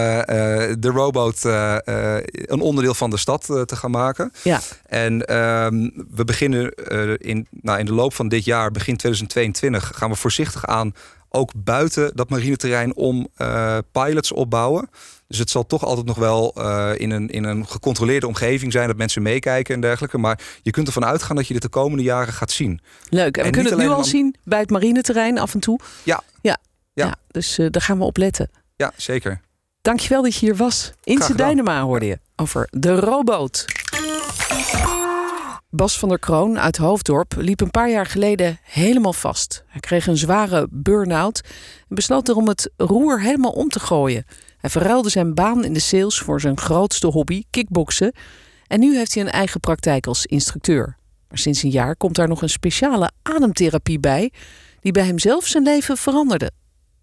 de 0.79 0.89
rowboat 0.89 1.45
eh, 1.45 1.75
een 2.31 2.61
onderdeel 2.61 2.93
van 2.93 3.09
de 3.09 3.17
stad 3.17 3.45
te 3.45 3.75
gaan 3.75 3.91
maken. 3.91 4.31
Ja. 4.43 4.59
En 4.85 5.25
ehm, 5.25 5.89
we 6.09 6.25
beginnen 6.25 6.73
in, 7.17 7.47
nou, 7.51 7.79
in 7.79 7.85
de 7.85 7.93
loop 7.93 8.13
van 8.13 8.27
dit 8.27 8.45
jaar, 8.45 8.71
begin 8.71 8.97
2022, 8.97 9.91
gaan 9.95 10.09
we 10.09 10.15
voorzichtig 10.15 10.65
aan 10.65 10.93
ook 11.33 11.51
buiten 11.55 12.11
dat 12.15 12.29
marineterrein 12.29 12.95
om 12.95 13.27
eh, 13.35 13.77
pilots 13.91 14.31
opbouwen. 14.31 14.89
Dus 15.27 15.37
het 15.39 15.49
zal 15.49 15.65
toch 15.65 15.83
altijd 15.85 16.05
nog 16.05 16.17
wel 16.17 16.53
eh, 16.55 16.91
in, 16.97 17.11
een, 17.11 17.29
in 17.29 17.43
een 17.43 17.67
gecontroleerde 17.67 18.27
omgeving 18.27 18.71
zijn 18.71 18.87
dat 18.87 18.97
mensen 18.97 19.21
meekijken 19.21 19.75
en 19.75 19.81
dergelijke. 19.81 20.17
Maar 20.17 20.39
je 20.61 20.71
kunt 20.71 20.87
ervan 20.87 21.05
uitgaan 21.05 21.35
dat 21.35 21.47
je 21.47 21.53
dit 21.53 21.61
de 21.61 21.69
komende 21.69 22.03
jaren 22.03 22.33
gaat 22.33 22.51
zien. 22.51 22.81
Leuk. 23.09 23.37
En, 23.37 23.43
En 23.43 23.47
we 23.49 23.53
kunnen 23.53 23.71
het 23.71 23.81
nu 23.81 23.87
al 23.89 23.97
om- 23.97 24.03
zien 24.03 24.35
bij 24.43 24.59
het 24.59 24.69
marineterrein 24.69 25.37
af 25.39 25.53
en 25.53 25.59
toe. 25.59 25.79
Ja. 26.03 26.21
Ja, 26.41 26.57
Ja. 26.93 27.05
ja. 27.05 27.15
dus 27.27 27.57
eh, 27.57 27.67
daar 27.69 27.81
gaan 27.81 27.97
we 27.97 28.03
op 28.03 28.17
letten. 28.17 28.49
Ja, 28.75 28.91
zeker. 28.95 29.41
Dankjewel 29.81 30.21
dat 30.21 30.33
je 30.35 30.39
hier 30.45 30.55
was. 30.55 30.91
Inse 31.03 31.23
gedaan. 31.23 31.49
Dynama 31.49 31.81
hoorde 31.81 32.05
je 32.05 32.19
over 32.35 32.67
de 32.71 32.95
rowboot. 32.99 33.65
Bas 35.73 35.99
van 35.99 36.09
der 36.09 36.19
Kroon 36.19 36.59
uit 36.59 36.77
Hoofddorp 36.77 37.33
liep 37.37 37.61
een 37.61 37.71
paar 37.71 37.89
jaar 37.89 38.05
geleden 38.05 38.59
helemaal 38.63 39.13
vast. 39.13 39.63
Hij 39.67 39.79
kreeg 39.79 40.07
een 40.07 40.17
zware 40.17 40.67
burn-out 40.69 41.41
en 41.89 41.95
besloot 41.95 42.29
erom 42.29 42.47
het 42.47 42.71
roer 42.77 43.21
helemaal 43.21 43.51
om 43.51 43.69
te 43.69 43.79
gooien. 43.79 44.25
Hij 44.57 44.69
verruilde 44.69 45.09
zijn 45.09 45.33
baan 45.33 45.65
in 45.65 45.73
de 45.73 45.79
sales 45.79 46.19
voor 46.19 46.41
zijn 46.41 46.57
grootste 46.57 47.07
hobby, 47.07 47.43
kickboksen. 47.49 48.13
En 48.67 48.79
nu 48.79 48.95
heeft 48.95 49.13
hij 49.13 49.23
een 49.23 49.29
eigen 49.29 49.59
praktijk 49.59 50.07
als 50.07 50.25
instructeur. 50.25 50.97
Maar 51.29 51.37
sinds 51.37 51.63
een 51.63 51.69
jaar 51.69 51.95
komt 51.95 52.15
daar 52.15 52.27
nog 52.27 52.41
een 52.41 52.49
speciale 52.49 53.11
ademtherapie 53.21 53.99
bij, 53.99 54.31
die 54.79 54.91
bij 54.91 55.05
hemzelf 55.05 55.45
zijn 55.45 55.63
leven 55.63 55.97
veranderde. 55.97 56.51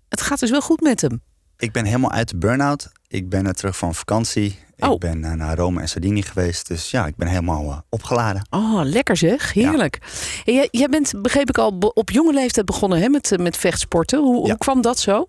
Het 0.09 0.21
gaat 0.21 0.41
dus 0.41 0.51
wel 0.51 0.63
goed 0.63 0.81
met 0.81 1.01
hem. 1.01 1.23
Ik 1.57 1.73
ben 1.73 1.85
helemaal 1.85 2.13
uit 2.13 2.29
de 2.29 2.37
burn-out. 2.37 2.89
Ik 3.07 3.29
ben 3.29 3.47
er 3.47 3.55
terug 3.55 3.77
van 3.77 3.95
vakantie. 3.95 4.59
Oh. 4.79 4.93
Ik 4.93 4.99
ben 4.99 5.25
eh, 5.25 5.33
naar 5.33 5.57
Rome 5.57 5.81
en 5.81 5.89
Sardinië 5.89 6.23
geweest. 6.23 6.69
Dus 6.69 6.91
ja, 6.91 7.07
ik 7.07 7.17
ben 7.17 7.29
helemaal 7.29 7.71
eh, 7.71 7.79
opgeladen. 7.89 8.47
Oh, 8.51 8.81
lekker 8.85 9.17
zeg. 9.17 9.53
Heerlijk. 9.53 9.99
En 10.45 10.55
jij, 10.55 10.69
jij 10.71 10.89
bent, 10.89 11.13
begreep 11.23 11.49
ik 11.49 11.59
al, 11.59 11.79
op 11.79 12.11
jonge 12.11 12.33
leeftijd 12.33 12.67
begonnen 12.67 13.01
hè, 13.01 13.09
met, 13.09 13.33
eh, 13.33 13.39
met 13.39 13.57
vechtsporten. 13.57 14.19
Hoe, 14.19 14.43
Ja. 14.43 14.49
hoe 14.49 14.59
kwam 14.59 14.81
dat 14.83 14.99
zo? 14.99 15.27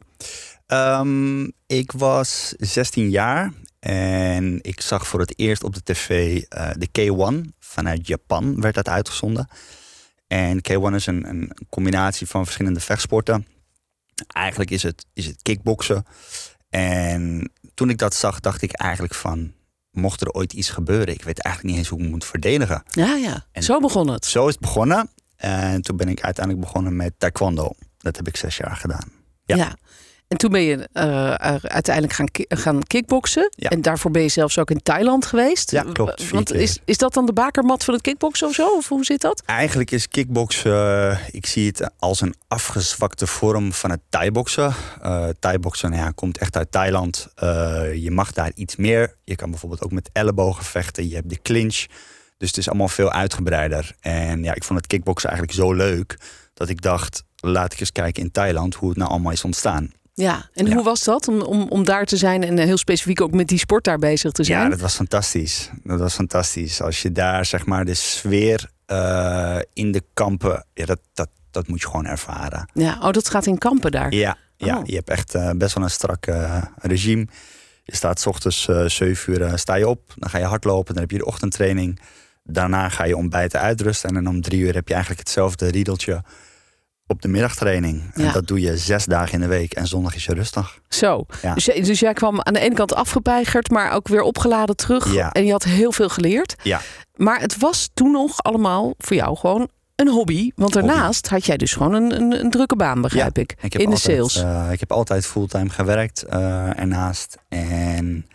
Ehm, 0.68 1.44
ik 1.68 1.92
was 1.92 2.54
16 2.58 3.10
jaar 3.10 3.52
en 3.80 4.60
ik 4.62 4.82
zag 4.82 5.08
voor 5.08 5.20
het 5.20 5.34
eerst 5.40 5.64
op 5.64 5.74
de 5.74 5.84
tv 5.84 6.42
de 6.78 6.88
K1 6.92 7.54
vanuit 7.60 8.08
Japan 8.08 8.62
werd 8.62 8.76
dat 8.76 8.88
uitgezonden. 8.90 9.48
En 10.28 10.58
K1 10.62 10.94
is 10.96 11.06
een, 11.06 11.30
een 11.30 11.52
combinatie 11.70 12.28
van 12.28 12.44
verschillende 12.44 12.80
vechtsporten. 12.80 13.48
Eigenlijk 14.28 14.72
is 14.72 14.84
het, 14.84 15.06
is 15.14 15.26
het 15.26 15.42
kickboksen. 15.42 16.06
En 16.70 17.52
toen 17.74 17.90
ik 17.90 17.98
dat 17.98 18.14
zag, 18.16 18.40
dacht 18.40 18.62
ik 18.62 18.72
eigenlijk 18.72 19.14
van, 19.14 19.54
mocht 19.92 20.22
er 20.22 20.32
ooit 20.32 20.54
iets 20.54 20.70
gebeuren, 20.70 21.14
ik 21.14 21.24
weet 21.24 21.42
eigenlijk 21.42 21.76
niet 21.76 21.84
eens 21.84 21.92
hoe 21.92 22.00
ik 22.00 22.06
me 22.06 22.12
moet 22.12 22.26
verdedigen. 22.26 22.84
Ja, 22.90 23.16
ja. 23.16 23.46
En- 23.52 23.64
zo 23.64 23.80
begon 23.80 24.08
het. 24.08 24.26
Zo 24.26 24.46
is 24.48 24.52
het 24.52 24.62
begonnen. 24.62 25.10
En 25.36 25.82
toen 25.82 25.98
ben 25.98 26.08
ik 26.10 26.22
uiteindelijk 26.22 26.66
begonnen 26.66 26.96
met 26.96 27.14
taekwondo. 27.18 27.72
Dat 27.98 28.16
heb 28.16 28.28
ik 28.28 28.36
zes 28.38 28.58
jaar 28.58 28.76
gedaan. 28.76 29.12
Ja. 29.44 29.56
Ja. 29.56 29.76
En 30.30 30.38
toen 30.38 30.52
ben 30.52 30.62
je 30.62 30.88
eh, 30.94 31.34
uiteindelijk 31.62 32.14
gaan, 32.16 32.28
ki- 32.32 32.46
gaan 32.48 32.84
kickboksen. 32.84 33.50
Ja. 33.56 33.70
En 33.70 33.82
daarvoor 33.82 34.12
ben 34.12 34.22
je 34.22 34.28
zelfs 34.28 34.58
ook 34.58 34.72
in 34.72 34.82
Thailand 34.84 35.26
geweest. 35.26 35.72
Ja, 35.72 35.84
klopt. 35.94 36.30
Want 36.30 36.54
is, 36.54 36.80
is 36.86 36.98
dat 36.98 37.14
dan 37.14 37.26
de 37.26 37.34
bakermat 37.34 37.84
van 37.84 37.94
het 37.94 38.04
kickboksen 38.04 38.48
of 38.48 38.54
zo? 38.54 38.68
Of 38.68 38.88
hoe 38.88 39.04
zit 39.06 39.22
dat? 39.22 39.44
Eigenlijk 39.46 39.92
is 39.92 40.08
kickboksen, 40.08 40.72
eh, 41.12 41.18
ik 41.32 41.46
zie 41.46 41.68
het 41.68 41.90
als 42.00 42.22
een 42.22 42.34
afgezwakte 42.48 43.28
vorm 43.28 43.74
van 43.74 43.90
het 43.90 44.00
Thai-boksen. 44.10 44.74
Eh 45.02 45.28
Thai-boksen 45.40 45.92
ja, 45.94 46.12
komt 46.16 46.38
echt 46.38 46.56
uit 46.58 46.72
Thailand. 46.72 47.28
Je 47.96 48.10
mag 48.12 48.32
daar 48.32 48.52
iets 48.56 48.76
meer. 48.76 49.16
Je 49.24 49.36
kan 49.36 49.50
bijvoorbeeld 49.50 49.84
ook 49.84 49.92
met 49.92 50.10
ellebogen 50.14 50.66
vechten. 50.66 51.10
Je 51.10 51.16
hebt 51.16 51.30
de 51.30 51.42
clinch. 51.42 51.86
Dus 52.38 52.48
het 52.48 52.58
is 52.58 52.68
allemaal 52.70 52.88
veel 52.88 53.12
uitgebreider. 53.12 53.96
En 54.00 54.44
ja, 54.44 54.54
ik 54.56 54.64
vond 54.64 54.80
het 54.80 54.88
kickboksen 54.88 55.30
eigenlijk 55.30 55.60
zo 55.60 55.74
leuk 55.74 56.18
dat 56.54 56.70
ik 56.70 56.82
dacht, 56.82 57.24
laat 57.40 57.74
ik 57.74 57.80
eens 57.80 57.92
kijken 57.92 58.24
in 58.24 58.32
Thailand 58.32 58.76
hoe 58.76 58.90
het 58.90 58.98
nou 58.98 59.10
allemaal 59.10 59.32
is 59.32 59.44
ontstaan. 59.44 59.92
Ja. 60.20 60.50
En 60.54 60.66
Ja. 60.66 60.74
hoe 60.74 60.84
was 60.84 61.04
dat 61.04 61.28
om, 61.28 61.42
om, 61.42 61.66
om 61.70 61.84
daar 61.84 62.06
te 62.06 62.18
zijn 62.18 62.44
en 62.44 62.60
eh, 62.60 62.66
heel 62.66 62.78
specifiek 62.78 63.22
ook 63.22 63.32
met 63.32 63.48
die 63.48 63.58
sport 63.58 63.84
daar 63.84 64.00
bezig 64.00 64.32
te 64.32 64.44
zijn? 64.44 64.64
Ja, 64.64 64.70
dat 64.70 64.80
was 64.80 64.96
fantastisch. 64.96 65.70
Dat 65.84 66.00
was 66.00 66.14
fantastisch. 66.14 66.82
Als 66.82 67.02
je 67.02 67.12
daar 67.12 67.46
zeg 67.46 67.66
maar 67.66 67.86
de 67.86 67.94
sfeer 67.94 68.70
eh, 68.86 69.58
in 69.74 69.92
de 69.92 70.04
kampen, 70.14 70.66
ja, 70.74 70.86
dat, 70.86 71.00
dat, 71.14 71.30
dat 71.52 71.68
moet 71.68 71.80
je 71.82 71.86
gewoon 71.88 72.06
ervaren. 72.06 72.70
Ja, 72.74 72.98
oh, 73.02 73.12
dat 73.12 73.30
gaat 73.30 73.46
in 73.46 73.58
kampen 73.58 73.92
daar. 73.92 74.14
Ja, 74.14 74.38
ja 74.58 74.78
Oh. 74.78 74.86
je 74.86 74.96
hebt 74.96 75.10
echt 75.10 75.36
eh, 75.36 75.50
best 75.56 75.74
wel 75.76 75.84
een 75.84 75.90
strak 75.90 76.26
regime. 76.82 77.28
Je 77.84 77.96
staat 77.96 78.20
's 78.20 78.26
ochtends 78.26 78.68
eh 78.68 78.86
7 78.86 79.34
uur 79.34 79.58
sta 79.58 79.76
je 79.76 79.88
op, 79.88 80.14
dan 80.16 80.30
ga 80.30 80.38
je 80.38 80.44
hardlopen, 80.46 80.94
dan 80.94 81.02
heb 81.04 81.12
je 81.12 81.18
de 81.18 81.26
ochtendtraining. 81.26 82.00
Daarna 82.44 82.90
ga 82.90 83.04
je 83.04 83.16
ontbijten 83.18 83.60
uitrusten 83.60 84.10
en 84.10 84.16
dan 84.16 84.28
om 84.28 84.42
drie 84.42 84.60
uur 84.60 84.74
heb 84.74 84.88
je 84.88 84.94
eigenlijk 84.94 85.24
hetzelfde 85.24 85.68
riedeltje 85.68 86.24
op 87.10 87.22
de 87.22 87.28
middagtraining. 87.28 88.12
En 88.14 88.24
Ja. 88.24 88.32
dat 88.32 88.48
doe 88.48 88.60
je 88.62 88.78
zes 88.78 89.06
dagen 89.06 89.34
in 89.34 89.40
de 89.40 89.48
week 89.48 89.74
en 89.74 89.88
zondag 89.88 90.16
is 90.16 90.26
je 90.26 90.34
rustdag. 90.34 90.80
Zo. 90.90 91.26
Ja. 91.42 91.54
Dus, 91.54 91.66
jij- 91.66 91.82
dus 91.82 92.00
jij 92.00 92.14
kwam 92.14 92.42
aan 92.42 92.54
de 92.54 92.60
ene 92.60 92.76
kant 92.76 92.94
afgepeigerd, 92.94 93.70
maar 93.70 93.92
ook 93.92 94.08
weer 94.08 94.22
opgeladen 94.22 94.76
terug. 94.76 95.14
Ja. 95.14 95.32
En 95.32 95.46
je 95.46 95.52
had 95.52 95.64
heel 95.64 95.92
veel 95.92 96.10
geleerd. 96.10 96.56
Ja. 96.64 96.82
Maar 97.16 97.40
het 97.40 97.58
was 97.58 97.90
toen 97.94 98.12
nog 98.12 98.42
allemaal 98.44 98.94
voor 98.98 99.16
jou 99.16 99.38
gewoon 99.38 99.70
een 99.96 100.08
hobby. 100.10 100.52
Want 100.56 100.74
daarnaast 100.74 101.28
had 101.28 101.46
jij 101.46 101.58
dus 101.58 101.74
gewoon 101.74 101.94
een, 101.94 102.12
een, 102.22 102.40
een 102.40 102.50
drukke 102.50 102.76
baan, 102.76 103.02
begrijp 103.02 103.38
ik. 103.38 103.56
In 103.70 103.90
de 103.90 103.96
sales. 103.98 104.36
eh, 104.36 104.68
ik 104.72 104.80
heb 104.80 104.92
altijd 104.92 105.26
fulltime 105.26 105.70
gewerkt 105.70 106.24
eh, 106.24 106.80
ernaast. 106.80 107.38
En 107.50 108.28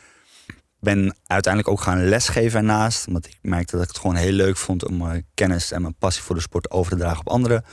ben 0.81 1.16
uiteindelijk 1.26 1.73
ook 1.73 1.81
gaan 1.81 2.09
lesgeven 2.09 2.59
ernaast. 2.59 3.07
Omdat 3.07 3.26
ik 3.26 3.38
merkte 3.43 3.73
dat 3.76 3.83
ik 3.83 3.88
het 3.88 3.99
gewoon 3.99 4.16
heel 4.16 4.33
leuk 4.33 4.57
vond 4.57 4.87
om 4.87 4.97
mijn 4.97 5.26
kennis 5.35 5.71
en 5.73 5.83
mijn 5.83 5.95
passie 5.99 6.23
voor 6.23 6.35
de 6.35 6.40
sport 6.40 6.71
over 6.71 6.93
te 6.93 6.99
dragen 6.99 7.21
op 7.21 7.28
anderen. 7.28 7.64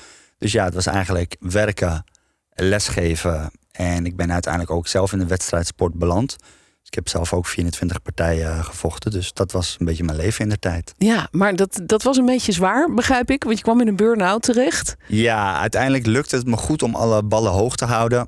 Dus 0.42 0.52
ja, 0.52 0.64
het 0.64 0.74
was 0.74 0.86
eigenlijk 0.86 1.36
werken, 1.40 2.04
lesgeven. 2.50 3.52
En 3.72 4.06
ik 4.06 4.16
ben 4.16 4.32
uiteindelijk 4.32 4.74
ook 4.74 4.88
zelf 4.88 5.14
in 5.14 5.20
de 5.20 5.26
wedstrijdsport 5.26 5.94
beland. 5.94 6.36
Dus 6.40 6.88
ik 6.88 6.94
heb 6.94 7.10
zelf 7.10 7.34
ook 7.34 7.46
24 7.46 8.02
partijen 8.02 8.64
gevochten. 8.64 9.12
Dus 9.12 9.34
dat 9.34 9.52
was 9.52 9.76
een 9.80 9.86
beetje 9.86 10.04
mijn 10.04 10.18
leven 10.18 10.44
in 10.44 10.50
de 10.50 10.60
tijd. 10.60 10.94
Ja, 10.98 11.28
maar 11.32 11.56
dat, 11.56 11.82
dat 11.84 12.04
was 12.04 12.18
een 12.18 12.26
beetje 12.26 12.52
zwaar, 12.52 12.94
begrijp 12.94 13.32
ik. 13.32 13.44
Want 13.44 13.58
je 13.58 13.64
kwam 13.64 13.82
in 13.82 13.88
een 13.88 13.96
burn-out 13.96 14.42
terecht. 14.42 14.96
Ja, 15.08 15.60
uiteindelijk 15.60 16.06
lukte 16.06 16.36
het 16.36 16.48
me 16.48 16.58
goed 16.58 16.84
om 16.84 16.96
alle 16.96 17.24
ballen 17.24 17.52
hoog 17.52 17.76
te 17.76 17.86
houden. 17.86 18.28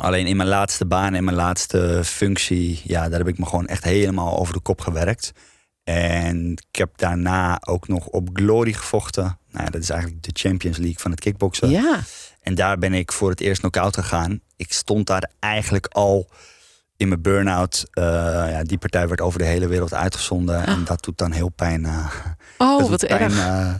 Alleen 0.00 0.26
in 0.26 0.36
mijn 0.36 0.48
laatste 0.48 0.86
baan 0.86 1.14
en 1.14 1.24
mijn 1.24 1.36
laatste 1.36 2.00
functie, 2.04 2.80
ja, 2.84 3.08
daar 3.08 3.18
heb 3.18 3.28
ik 3.28 3.38
me 3.38 3.46
gewoon 3.46 3.66
echt 3.66 3.84
helemaal 3.84 4.38
over 4.38 4.54
de 4.54 4.60
kop 4.60 4.80
gewerkt. 4.80 5.32
En 5.94 6.52
ik 6.70 6.78
heb 6.78 6.90
daarna 6.96 7.58
ook 7.66 7.88
nog 7.88 8.06
op 8.06 8.28
Glory 8.32 8.72
gevochten. 8.72 9.38
Nou 9.50 9.70
dat 9.70 9.82
is 9.82 9.90
eigenlijk 9.90 10.22
de 10.22 10.30
Champions 10.32 10.76
League 10.76 10.98
van 10.98 11.10
het 11.10 11.20
kickboksen. 11.20 11.70
Ja. 11.70 12.00
En 12.42 12.54
daar 12.54 12.78
ben 12.78 12.92
ik 12.94 13.12
voor 13.12 13.30
het 13.30 13.40
eerst 13.40 13.60
knock-out 13.60 13.94
gegaan. 13.96 14.40
Ik 14.56 14.72
stond 14.72 15.06
daar 15.06 15.30
eigenlijk 15.38 15.86
al 15.86 16.28
in 16.96 17.08
mijn 17.08 17.22
burn-out. 17.22 17.86
Eh, 17.92 18.04
ja, 18.50 18.62
die 18.62 18.78
partij 18.78 19.08
werd 19.08 19.20
over 19.20 19.38
de 19.38 19.44
hele 19.44 19.66
wereld 19.66 19.94
uitgezonden. 19.94 20.66
En 20.66 20.84
dat 20.84 21.02
doet 21.04 21.18
dan 21.18 21.32
heel 21.32 21.48
pijn. 21.48 21.84
eh, 21.84 22.06
Oh, 22.58 22.78
dat 22.78 22.88
wat 22.88 23.06
pijn, 23.06 23.20
erg. 23.20 23.38
eh, 23.38 23.74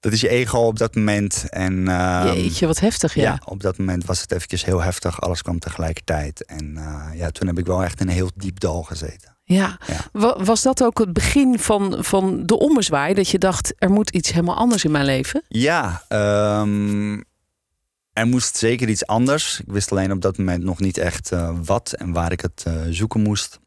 dat 0.00 0.12
is 0.12 0.20
je 0.20 0.28
ego 0.28 0.58
op 0.58 0.78
dat 0.78 0.94
moment. 0.94 1.44
En 1.48 1.88
ehm, 1.88 2.26
Jeetje, 2.26 2.66
wat 2.66 2.80
heftig, 2.80 3.14
ja. 3.14 3.22
ja. 3.22 3.40
op 3.44 3.60
dat 3.62 3.78
moment 3.78 4.04
was 4.04 4.20
het 4.20 4.32
eventjes 4.32 4.64
heel 4.64 4.82
heftig. 4.82 5.20
Alles 5.20 5.42
kwam 5.42 5.58
tegelijkertijd. 5.58 6.44
En 6.44 6.78
ja, 7.14 7.30
toen 7.30 7.46
heb 7.46 7.58
ik 7.58 7.66
wel 7.66 7.84
echt 7.84 8.00
in 8.00 8.08
een 8.08 8.14
heel 8.14 8.30
diep 8.36 8.60
dal 8.60 8.82
gezeten. 8.82 9.35
Ja. 9.48 9.78
Ja. 9.86 9.96
Wa- 10.12 10.42
Was 10.44 10.62
dat 10.62 10.82
ook 10.82 10.98
het 10.98 11.12
begin 11.12 11.58
van, 11.58 11.96
van 12.04 12.46
de 12.46 12.58
ommezwaai? 12.58 13.14
Dat 13.14 13.28
je 13.28 13.38
dacht, 13.38 13.74
er 13.78 13.90
moet 13.90 14.10
iets 14.10 14.30
helemaal 14.32 14.56
anders 14.56 14.84
in 14.84 14.90
mijn 14.90 15.04
leven? 15.04 15.42
Ja, 15.48 16.04
ehm, 16.08 17.12
er 18.12 18.26
moest 18.26 18.56
zeker 18.56 18.88
iets 18.88 19.06
anders. 19.06 19.60
Ik 19.60 19.72
wist 19.72 19.90
alleen 19.90 20.12
op 20.12 20.20
dat 20.20 20.38
moment 20.38 20.62
nog 20.64 20.80
niet 20.80 20.98
echt 20.98 21.32
eh, 21.32 21.50
wat 21.64 21.92
en 21.92 22.12
waar 22.12 22.32
ik 22.32 22.40
het 22.40 22.62
eh, 22.66 22.74
zoeken 22.90 23.20
moest. 23.22 23.58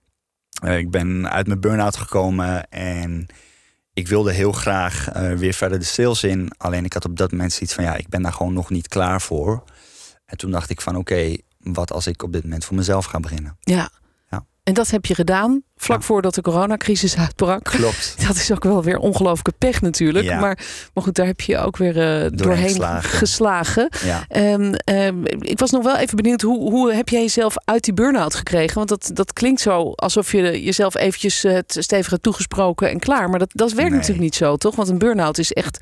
Eh, 0.64 0.78
ik 0.78 0.92
ben 0.92 1.30
uit 1.30 1.48
mijn 1.48 1.60
burn-out 1.60 1.96
gekomen 1.98 2.70
en 2.70 3.28
ik 3.94 4.08
wilde 4.08 4.32
heel 4.32 4.52
graag 4.52 5.06
weer 5.38 5.54
verder 5.54 5.80
de 5.80 5.86
sales 5.86 6.24
in. 6.24 6.52
Alleen 6.58 6.86
ik 6.86 6.94
had 6.94 7.06
op 7.06 7.18
dat 7.18 7.32
moment 7.32 7.52
zoiets 7.54 7.74
van 7.74 7.84
ja, 7.84 7.96
ik 7.96 8.10
ben 8.10 8.22
daar 8.22 8.34
gewoon 8.34 8.54
nog 8.54 8.70
niet 8.70 8.88
klaar 8.88 9.22
voor. 9.22 9.64
En 10.26 10.38
toen 10.38 10.52
dacht 10.52 10.70
ik 10.70 10.82
van 10.82 10.96
oké, 10.96 11.36
wat 11.60 11.92
als 11.92 12.08
ik 12.08 12.24
op 12.24 12.34
dit 12.34 12.44
moment 12.44 12.66
voor 12.66 12.76
mezelf 12.76 13.06
ga 13.06 13.20
beginnen? 13.20 13.58
Ja. 13.60 13.90
En 14.70 14.76
dat 14.76 14.90
heb 14.90 15.06
je 15.06 15.16
gedaan 15.16 15.62
vlak 15.78 16.04
voordat 16.04 16.36
de 16.36 16.42
coronacrisis 16.42 17.18
uitbrak. 17.18 17.64
Klopt. 17.64 18.16
Dat 18.28 18.36
is 18.36 18.52
ook 18.52 18.64
wel 18.64 18.84
weer 18.84 18.98
ongelooflijke 18.98 19.54
pech 19.58 19.82
natuurlijk. 19.82 20.26
Ja. 20.26 20.40
Maar, 20.40 20.58
maar 20.94 21.04
goed, 21.04 21.16
daar 21.16 21.26
heb 21.26 21.42
je 21.42 21.58
ook 21.58 21.78
weer 21.78 22.24
eh, 22.24 22.30
doorheen, 22.34 22.68
geslagen. 22.68 23.10
geslagen. 23.10 23.90
Ja. 24.06 24.24
Ehm, 24.28 24.74
ehm, 24.74 25.26
ik 25.26 25.60
was 25.60 25.72
nog 25.72 25.84
wel 25.84 25.98
even 25.98 26.16
benieuwd, 26.16 26.42
hoe, 26.42 26.72
hoe 26.72 26.94
heb 26.94 27.10
jij 27.10 27.22
jezelf 27.22 27.54
uit 27.66 27.84
die 27.84 27.94
burn-out 27.94 28.36
gekregen? 28.36 28.76
Want 28.76 28.90
dat, 28.90 29.10
dat 29.14 29.34
klinkt 29.34 29.62
zo 29.62 29.92
alsof 29.96 30.32
je 30.32 30.64
jezelf 30.64 30.96
eventjes 30.96 31.44
eh, 31.44 31.54
het 31.54 31.76
stevig 31.80 32.10
hebt 32.10 32.24
toegesproken 32.24 32.90
en 32.90 33.00
klaar. 33.00 33.30
Maar 33.30 33.40
dat, 33.40 33.50
dat 33.54 33.72
werkt 33.72 33.90
Nee. 33.90 34.00
natuurlijk 34.00 34.24
niet 34.24 34.36
zo, 34.36 34.56
toch? 34.56 34.76
Want 34.76 34.90
een 34.90 34.98
burn-out 34.98 35.38
is 35.38 35.52
echt 35.52 35.80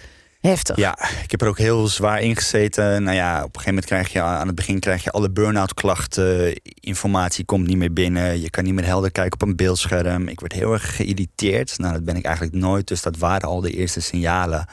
heftig. 0.48 0.76
Ja, 0.76 0.98
ik 1.24 1.32
heb 1.32 1.42
er 1.42 1.48
ook 1.48 1.58
heel 1.58 1.88
zwaar 1.88 2.22
in 2.22 2.36
gezeten. 2.36 3.04
Nou 3.04 3.16
ja, 3.16 3.38
op 3.38 3.56
een 3.56 3.62
gegeven 3.62 3.70
moment 3.70 3.86
krijg 3.86 4.12
je 4.12 4.22
aan 4.22 4.48
het 4.48 4.56
begin 4.56 4.80
krijg 4.80 5.04
je 5.04 5.12
alle 5.12 5.32
burn-out 5.32 5.74
klachten. 5.74 6.60
Informatie 6.64 7.46
komt 7.46 7.68
niet 7.68 7.78
meer 7.78 7.94
binnen. 7.94 8.42
Je 8.42 8.50
kan 8.50 8.64
niet 8.64 8.74
meer 8.74 8.86
helder 8.86 9.12
kijken 9.12 9.34
op 9.34 9.48
een 9.48 9.56
beeldscherm. 9.56 10.28
Ik 10.28 10.40
werd 10.40 10.54
heel 10.54 10.74
erg 10.74 10.96
geïrriteerd. 10.96 11.78
Nou, 11.78 11.94
dat 11.94 12.04
ben 12.04 12.16
ik 12.16 12.26
eigenlijk 12.26 12.56
nooit. 12.56 12.88
Dus 12.88 13.02
dat 13.02 13.18
waren 13.18 13.50
al 13.50 13.62
de 13.62 13.72
eerste 13.72 14.02
signalen. 14.02 14.68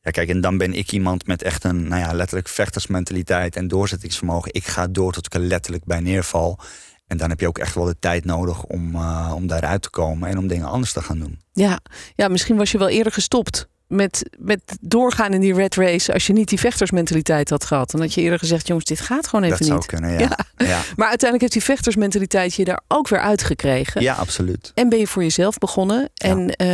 Ja, 0.00 0.10
kijk, 0.10 0.28
en 0.28 0.40
dan 0.40 0.58
ben 0.58 0.74
ik 0.74 0.92
iemand 0.92 1.26
met 1.26 1.42
echt 1.42 1.64
een, 1.64 1.88
nou 1.88 2.00
ja, 2.00 2.12
letterlijk 2.12 2.48
vechtersmentaliteit 2.48 3.56
en 3.56 3.68
doorzettingsvermogen. 3.68 4.54
Ik 4.54 4.66
ga 4.66 4.86
door 4.86 5.12
tot 5.12 5.26
ik 5.26 5.34
er 5.34 5.40
letterlijk 5.40 5.84
bij 5.84 6.00
neerval. 6.00 6.58
En 7.06 7.16
dan 7.16 7.28
heb 7.28 7.40
je 7.40 7.46
ook 7.48 7.58
echt 7.58 7.74
wel 7.74 7.84
de 7.84 7.98
tijd 7.98 8.24
nodig 8.24 8.64
om, 8.64 8.94
eh, 8.94 9.32
om 9.34 9.46
daaruit 9.46 9.82
te 9.82 9.90
komen 9.90 10.28
en 10.28 10.38
om 10.38 10.46
dingen 10.46 10.68
anders 10.68 10.92
te 10.92 11.02
gaan 11.02 11.18
doen. 11.18 11.40
Ja, 11.52 11.80
ja 12.14 12.28
misschien 12.28 12.56
was 12.56 12.70
je 12.70 12.78
wel 12.78 12.88
eerder 12.88 13.12
gestopt 13.12 13.68
met, 13.88 14.30
met 14.38 14.60
doorgaan 14.80 15.32
in 15.32 15.40
die 15.40 15.54
red 15.54 15.74
race 15.74 16.12
als 16.12 16.26
je 16.26 16.32
niet 16.32 16.48
die 16.48 16.58
vechtersmentaliteit 16.58 17.50
had 17.50 17.64
gehad. 17.64 17.90
Dan 17.90 18.00
had 18.00 18.14
je 18.14 18.20
eerder 18.20 18.38
gezegd, 18.38 18.66
jongens, 18.66 18.86
dit 18.86 19.00
gaat 19.00 19.26
gewoon 19.26 19.44
even 19.44 19.58
dat 19.58 19.66
zou 19.66 19.78
niet. 19.78 19.88
kunnen, 19.88 20.10
ja. 20.10 20.18
Ja. 20.58 20.66
Ja. 20.66 20.80
Maar 20.96 21.08
uiteindelijk 21.08 21.40
heeft 21.40 21.52
die 21.52 21.74
vechtersmentaliteit 21.74 22.54
je 22.54 22.64
daar 22.64 22.80
ook 22.88 23.08
weer 23.08 23.20
uitgekregen. 23.20 24.02
ja, 24.02 24.14
absoluut. 24.14 24.72
En 24.74 24.88
ben 24.88 24.98
je 24.98 25.06
voor 25.06 25.22
jezelf 25.22 25.58
begonnen. 25.58 26.08
En 26.14 26.50
eh, 26.50 26.68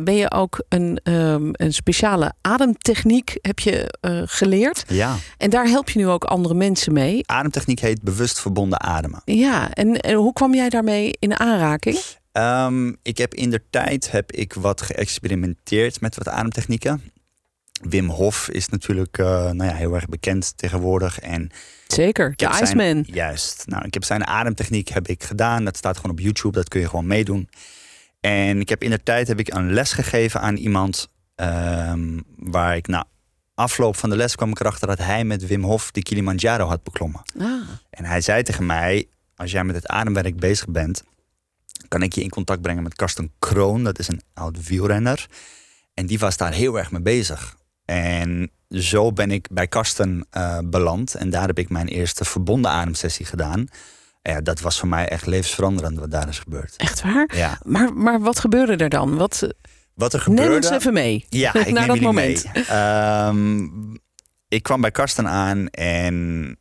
ben 0.00 0.16
je 0.16 0.30
ook 0.30 0.64
een, 0.68 1.00
ehm, 1.02 1.48
een 1.52 1.72
speciale 1.72 2.32
ademtechniek 2.40 3.38
heb 3.42 3.58
je 3.58 3.98
eh, 4.00 4.22
geleerd. 4.24 4.84
Ja. 4.86 5.16
En 5.36 5.50
daar 5.50 5.66
help 5.66 5.90
je 5.90 5.98
nu 5.98 6.08
ook 6.08 6.24
andere 6.24 6.54
mensen 6.54 6.92
mee. 6.92 7.20
Ademtechniek 7.26 7.80
heet 7.80 8.02
bewust 8.02 8.40
verbonden 8.40 8.80
ademen. 8.80 9.22
Ja, 9.24 9.70
en, 9.72 10.00
en 10.00 10.14
hoe 10.14 10.32
kwam 10.32 10.54
jij 10.54 10.68
daarmee 10.68 11.16
in 11.18 11.38
aanraking? 11.38 11.98
Ehm, 12.34 12.92
ik 13.02 13.18
heb 13.18 13.34
in 13.34 13.50
de 13.50 13.62
tijd 13.70 14.10
heb 14.10 14.32
ik 14.32 14.52
wat 14.52 14.82
geëxperimenteerd 14.82 16.00
met 16.00 16.16
wat 16.16 16.28
ademtechnieken. 16.28 17.02
Wim 17.82 18.08
Hof 18.08 18.48
is 18.48 18.68
natuurlijk 18.68 19.18
eh, 19.18 19.26
nou 19.26 19.64
ja, 19.64 19.74
heel 19.74 19.94
erg 19.94 20.06
bekend 20.06 20.52
tegenwoordig. 20.56 21.20
En 21.20 21.50
Zeker, 21.86 22.32
de 22.36 22.44
zijn- 22.52 22.62
Iceman. 22.62 23.04
juist. 23.06 23.62
Nou, 23.66 23.84
ik 23.84 23.94
heb 23.94 24.04
zijn 24.04 24.26
ademtechniek 24.26 24.88
heb 24.88 25.08
ik 25.08 25.24
gedaan. 25.24 25.64
Dat 25.64 25.76
staat 25.76 25.96
gewoon 25.96 26.10
op 26.12 26.20
YouTube. 26.20 26.56
Dat 26.56 26.68
kun 26.68 26.80
je 26.80 26.88
gewoon 26.88 27.06
meedoen. 27.06 27.48
En 28.20 28.60
ik 28.60 28.68
heb 28.68 28.82
in 28.82 28.90
de 28.90 29.02
tijd 29.02 29.28
heb 29.28 29.38
ik 29.38 29.54
een 29.54 29.72
les 29.72 29.92
gegeven 29.92 30.40
aan 30.40 30.56
iemand. 30.56 31.08
ehm, 31.34 32.18
waar 32.36 32.76
ik 32.76 32.86
na 32.86 33.04
afloop 33.54 33.96
van 33.96 34.10
de 34.10 34.16
les 34.16 34.34
kwam 34.34 34.50
ik 34.50 34.60
erachter 34.60 34.88
dat 34.88 34.98
hij 34.98 35.24
met 35.24 35.46
Wim 35.46 35.62
Hof 35.64 35.90
de 35.90 36.02
Kilimanjaro 36.02 36.66
had 36.66 36.82
beklommen. 36.82 37.22
Ah, 37.40 37.46
En 37.90 38.04
hij 38.04 38.20
zei 38.20 38.42
tegen 38.42 38.66
mij: 38.66 39.06
Als 39.36 39.50
jij 39.50 39.64
met 39.64 39.74
het 39.74 39.86
ademwerk 39.86 40.36
bezig 40.36 40.68
bent, 40.68 41.02
kan 41.88 42.02
ik 42.02 42.12
je 42.14 42.22
in 42.22 42.28
contact 42.30 42.60
brengen 42.62 42.82
met 42.82 42.94
Karsten 42.94 43.32
Kroon. 43.38 43.84
Dat 43.84 43.98
is 43.98 44.08
een 44.08 44.20
oud 44.34 44.66
wielrenner. 44.66 45.26
En 45.94 46.06
die 46.06 46.18
was 46.18 46.36
daar 46.36 46.52
heel 46.52 46.78
erg 46.78 46.90
mee 46.90 47.02
bezig. 47.02 47.56
En 47.84 48.50
zo 48.68 49.12
ben 49.12 49.30
ik 49.30 49.48
bij 49.50 49.66
Karsten 49.68 50.26
eh, 50.30 50.58
beland. 50.64 51.14
En 51.14 51.30
daar 51.30 51.46
heb 51.46 51.58
ik 51.58 51.68
mijn 51.68 51.88
eerste 51.88 52.24
verbonden 52.24 52.70
ademsessie 52.70 53.26
gedaan. 53.26 53.66
Ja, 54.22 54.40
dat 54.40 54.60
was 54.60 54.78
voor 54.78 54.88
mij 54.88 55.08
echt 55.08 55.26
levensveranderend 55.26 55.98
wat 55.98 56.10
daar 56.10 56.28
is 56.28 56.38
gebeurd. 56.38 56.74
echt 56.76 57.02
waar? 57.02 57.36
Ja. 57.36 57.58
Maar, 57.64 57.92
maar 57.94 58.20
wat 58.20 58.38
gebeurde 58.38 58.76
er 58.76 58.88
dan? 58.88 59.16
Wat, 59.16 59.48
Wat 59.94 60.12
er 60.12 60.22
neem 60.26 60.36
gebeurde. 60.36 60.66
ons 60.68 60.76
even 60.76 60.92
mee. 60.92 61.26
Ja, 61.28 61.54
ik 61.54 61.72
naar 61.72 61.72
neem 61.72 61.86
dat 61.86 62.00
moment. 62.00 62.44
mee. 62.54 62.64
Ehm, 62.64 63.64
ik 64.48 64.62
kwam 64.62 64.80
bij 64.80 64.90
Karsten 64.90 65.28
aan 65.28 65.68
en 65.68 66.58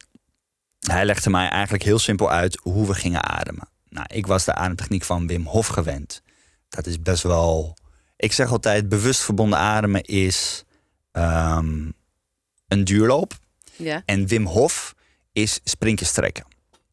hij 0.88 1.06
legde 1.06 1.30
mij 1.30 1.48
eigenlijk 1.50 1.84
heel 1.84 2.00
simpel 2.00 2.32
uit 2.32 2.60
hoe 2.64 2.88
we 2.88 2.94
gingen 2.94 3.24
ademen. 3.24 3.68
Nou, 3.94 4.06
ik 4.10 4.28
was 4.28 4.46
de 4.46 4.54
ademtechniek 4.54 5.04
van 5.04 5.28
Wim 5.28 5.46
Hof 5.46 5.68
gewend. 5.68 6.22
Dat 6.70 6.86
is 6.86 7.02
best 7.02 7.24
wel. 7.24 7.78
Ik 8.16 8.32
zeg 8.32 8.52
altijd: 8.52 8.90
bewust 8.90 9.22
verbonden 9.22 9.60
ademen 9.60 10.02
is 10.02 10.64
ehm, 11.12 11.90
een 12.68 12.84
duurloop. 12.84 13.34
Ja. 13.76 14.02
En 14.06 14.28
Wim 14.28 14.46
Hof 14.46 14.96
is 15.32 15.60
sprintjes 15.64 16.12
trekken. 16.12 16.46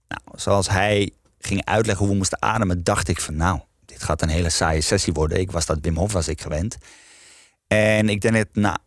Nou, 0.09 0.23
zoals 0.35 0.69
hij 0.69 1.11
ging 1.39 1.65
uitleggen 1.65 2.05
hoe 2.05 2.13
we 2.13 2.19
moesten 2.19 2.43
ademen, 2.43 2.85
dacht 2.85 3.09
ik 3.09 3.21
van 3.21 3.37
nou, 3.37 3.61
dit 3.85 4.03
gaat 4.03 4.23
een 4.23 4.29
hele 4.29 4.51
saaie 4.51 4.81
sessie 4.81 5.13
worden. 5.13 5.41
Ik 5.41 5.51
was 5.51 5.67
dat 5.67 5.79
Wim 5.81 5.97
Hof 5.97 6.13
was 6.13 6.29
ik 6.29 6.41
gewend. 6.41 6.77
En 7.67 8.09
ik 8.09 8.21
denk 8.21 8.35
dat 8.35 8.49
na, 8.53 8.79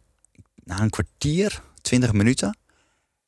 na 0.63 0.79
een 0.79 0.89
kwartier, 0.89 1.61
twintig 1.81 2.13
minuten, 2.13 2.57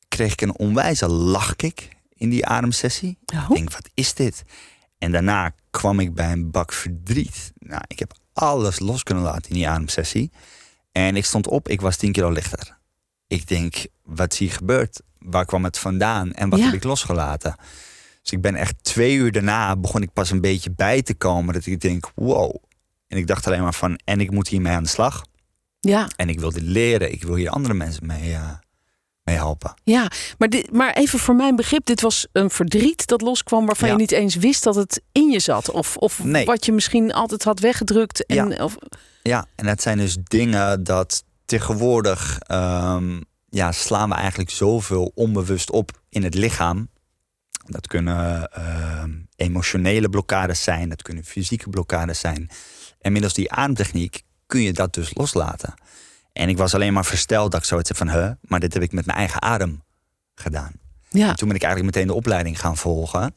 kreeg 0.07 0.31
ik 0.31 0.41
een 0.41 0.57
onwijze 0.57 1.07
lachkick 1.07 1.89
in 2.13 2.29
die 2.29 2.45
ademsessie. 2.45 3.17
Oh. 3.33 3.45
Ik 3.49 3.55
denk, 3.55 3.71
wat 3.71 3.89
is 3.93 4.13
dit? 4.13 4.43
En 5.05 5.11
daarna 5.11 5.51
kwam 5.69 5.99
ik 5.99 6.13
bij 6.13 6.31
een 6.31 6.51
bak 6.51 6.73
verdriet. 6.73 7.51
Nou, 7.59 7.81
ik 7.87 7.99
heb 7.99 8.13
alles 8.33 8.79
los 8.79 9.03
kunnen 9.03 9.23
laten 9.23 9.49
in 9.49 9.55
die 9.55 9.67
ademsessie. 9.67 10.31
En 10.91 11.15
ik 11.15 11.25
stond 11.25 11.47
op, 11.47 11.67
ik 11.69 11.81
was 11.81 11.97
10 11.97 12.11
kilo 12.11 12.29
lichter. 12.31 12.77
Ik 13.27 13.47
denk, 13.47 13.85
wat 14.03 14.33
is 14.33 14.39
hier 14.39 14.51
gebeurd? 14.51 15.01
Waar 15.19 15.45
kwam 15.45 15.63
het 15.63 15.77
vandaan 15.77 16.33
en 16.33 16.49
wat 16.49 16.59
Ja. 16.59 16.65
heb 16.65 16.73
ik 16.73 16.83
losgelaten? 16.83 17.55
Dus 18.21 18.31
ik 18.31 18.41
ben 18.41 18.55
echt 18.55 18.83
twee 18.83 19.15
uur 19.15 19.31
daarna 19.31 19.75
begon 19.75 20.01
ik 20.01 20.13
pas 20.13 20.31
een 20.31 20.41
beetje 20.41 20.71
bij 20.71 21.01
te 21.01 21.13
komen. 21.13 21.53
Dat 21.53 21.65
ik 21.65 21.81
denk, 21.81 22.11
wow. 22.15 22.55
En 23.07 23.17
ik 23.17 23.27
dacht 23.27 23.47
alleen 23.47 23.61
maar 23.63 23.73
van, 23.73 23.99
en 24.03 24.19
ik 24.19 24.31
moet 24.31 24.47
hiermee 24.47 24.73
aan 24.73 24.83
de 24.83 24.89
slag. 24.89 25.25
Ja, 25.79 26.07
En 26.15 26.29
ik 26.29 26.39
wil 26.39 26.51
dit 26.51 26.61
leren. 26.63 27.11
Ik 27.11 27.23
wil 27.23 27.35
hier 27.35 27.49
andere 27.49 27.73
mensen 27.73 28.05
mee, 28.05 28.33
eh, 28.33 28.49
mee 29.25 29.35
helpen. 29.35 29.73
ja. 29.83 30.11
Maar, 30.37 30.49
dit, 30.49 30.71
maar 30.71 30.93
even 30.93 31.19
voor 31.19 31.35
mijn 31.35 31.55
begrip, 31.55 31.85
dit 31.85 32.01
was 32.01 32.27
een 32.31 32.49
verdriet 32.49 33.07
dat 33.07 33.21
loskwam 33.21 33.65
waarvan 33.65 33.87
Ja. 33.87 33.93
je 33.93 33.99
niet 33.99 34.11
eens 34.11 34.35
wist 34.35 34.63
dat 34.63 34.75
het 34.75 35.01
in 35.11 35.29
je 35.29 35.39
zat. 35.39 35.71
Of, 35.71 35.97
of 35.97 36.23
Nee. 36.23 36.45
wat 36.45 36.65
je 36.65 36.71
misschien 36.71 37.13
altijd 37.13 37.43
had 37.43 37.59
weggedrukt. 37.59 38.25
En, 38.25 38.61
of, 38.61 38.75
Ja, 39.21 39.45
en 39.55 39.65
dat 39.65 39.81
zijn 39.81 39.97
dus 39.97 40.17
dingen 40.23 40.83
dat 40.83 41.23
tegenwoordig 41.45 42.39
ehm, 42.39 43.21
ja, 43.49 43.71
slaan 43.71 44.09
we 44.09 44.15
eigenlijk 44.15 44.49
zoveel 44.49 45.11
onbewust 45.15 45.71
op 45.71 45.91
in 46.09 46.23
het 46.23 46.33
lichaam. 46.33 46.89
Dat 47.65 47.87
kunnen 47.87 48.51
ehm, 48.51 49.11
emotionele 49.35 50.09
blokkades 50.09 50.63
zijn, 50.63 50.89
dat 50.89 51.01
kunnen 51.01 51.23
fysieke 51.23 51.69
blokkades 51.69 52.19
zijn. 52.19 52.49
En 52.99 53.11
middels 53.11 53.33
die 53.33 53.51
ademtechniek 53.51 54.21
kun 54.45 54.61
je 54.61 54.73
dat 54.73 54.93
dus 54.93 55.11
loslaten. 55.13 55.73
En 56.35 56.49
ik 56.49 56.57
was 56.57 56.73
alleen 56.73 56.93
maar 56.93 57.05
versteld 57.05 57.51
dat 57.51 57.59
ik 57.61 57.65
zoiets 57.67 57.91
van, 57.93 58.09
huh, 58.09 58.31
maar 58.41 58.59
dit 58.59 58.73
heb 58.73 58.83
ik 58.83 58.91
met 58.91 59.05
mijn 59.05 59.17
eigen 59.17 59.41
adem 59.41 59.83
gedaan. 60.35 60.71
ja. 61.09 61.29
En 61.29 61.35
toen 61.35 61.47
ben 61.47 61.57
ik 61.57 61.63
eigenlijk 61.63 61.95
meteen 61.95 62.07
de 62.11 62.17
opleiding 62.17 62.59
gaan 62.59 62.77
volgen. 62.77 63.35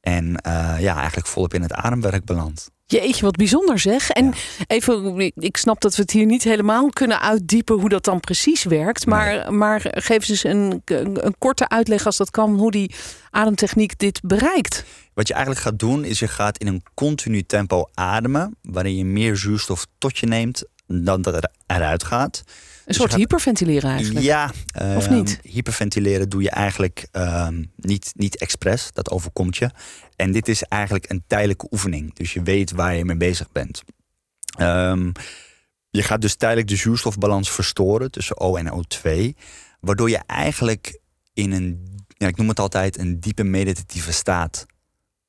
En 0.00 0.36
eh, 0.36 0.76
ja, 0.80 0.96
eigenlijk 0.96 1.26
volop 1.26 1.54
in 1.54 1.62
het 1.62 1.72
ademwerk 1.72 2.24
beland. 2.24 2.70
Jeetje, 2.86 3.24
wat 3.24 3.36
bijzonder 3.36 3.78
zeg. 3.78 4.10
En 4.10 4.24
Ja. 4.24 4.32
even, 4.66 5.18
ik- 5.34 5.56
snap 5.56 5.80
dat 5.80 5.94
we 5.96 6.02
het 6.02 6.10
hier 6.10 6.26
niet 6.26 6.42
helemaal 6.42 6.88
kunnen 6.88 7.20
uitdiepen 7.20 7.78
hoe 7.80 7.88
dat 7.88 8.04
dan 8.04 8.20
precies 8.20 8.64
werkt. 8.64 9.06
Maar, 9.06 9.52
maar 9.54 9.80
geef 9.84 10.28
eens 10.28 10.28
eens 10.28 10.44
een, 10.44 10.82
een, 10.84 11.26
een 11.26 11.34
korte 11.38 11.68
uitleg 11.68 12.06
als 12.06 12.16
dat 12.16 12.30
kan, 12.30 12.58
hoe 12.58 12.70
die 12.70 12.94
ademtechniek 13.30 13.98
dit 13.98 14.20
bereikt. 14.24 14.84
Wat 15.14 15.26
je 15.28 15.32
eigenlijk 15.34 15.64
gaat 15.64 15.78
doen, 15.78 16.04
is 16.04 16.18
je 16.18 16.28
gaat 16.28 16.58
in 16.58 16.66
een 16.66 16.82
continu 16.94 17.42
tempo 17.42 17.88
ademen, 17.94 18.56
waarin 18.62 18.96
je 18.96 19.04
meer 19.04 19.36
zuurstof 19.36 19.86
tot 19.98 20.18
je 20.18 20.26
neemt 20.26 20.64
dan 21.00 21.22
dat 21.22 21.34
er 21.34 21.50
eruit 21.66 22.04
gaat. 22.04 22.42
Een 22.46 22.52
je 22.86 22.94
soort 22.94 23.10
gaat- 23.10 23.18
hyperventileren 23.18 23.90
eigenlijk. 23.90 24.24
Ja, 24.24 24.50
Of 24.96 25.06
ehm, 25.06 25.14
niet? 25.14 25.38
Hyperventileren 25.42 26.28
doe 26.28 26.42
je 26.42 26.50
eigenlijk 26.50 27.06
ehm, 27.10 27.64
niet, 27.76 28.12
niet 28.16 28.36
expres, 28.36 28.90
dat 28.92 29.10
overkomt 29.10 29.56
je. 29.56 29.70
En 30.16 30.32
dit 30.32 30.48
is 30.48 30.62
eigenlijk 30.62 31.10
een 31.10 31.24
tijdelijke 31.26 31.66
oefening, 31.70 32.14
dus 32.14 32.32
je 32.32 32.42
weet 32.42 32.70
waar 32.70 32.94
je 32.94 33.04
mee 33.04 33.16
bezig 33.16 33.52
bent. 33.52 33.82
Ehm, 34.56 35.10
je 35.90 36.02
gaat 36.02 36.20
dus 36.20 36.34
tijdelijk 36.34 36.68
de 36.68 36.76
zuurstofbalans 36.76 37.50
verstoren 37.50 38.10
tussen 38.10 38.38
O 38.40 38.56
en 38.56 38.70
O2, 38.72 39.34
waardoor 39.80 40.10
je 40.10 40.20
eigenlijk 40.26 40.98
in 41.32 41.52
een, 41.52 41.96
ja, 42.08 42.26
ik 42.26 42.36
noem 42.36 42.48
het 42.48 42.60
altijd, 42.60 42.98
een 42.98 43.20
diepe 43.20 43.44
meditatieve 43.44 44.12
staat 44.12 44.66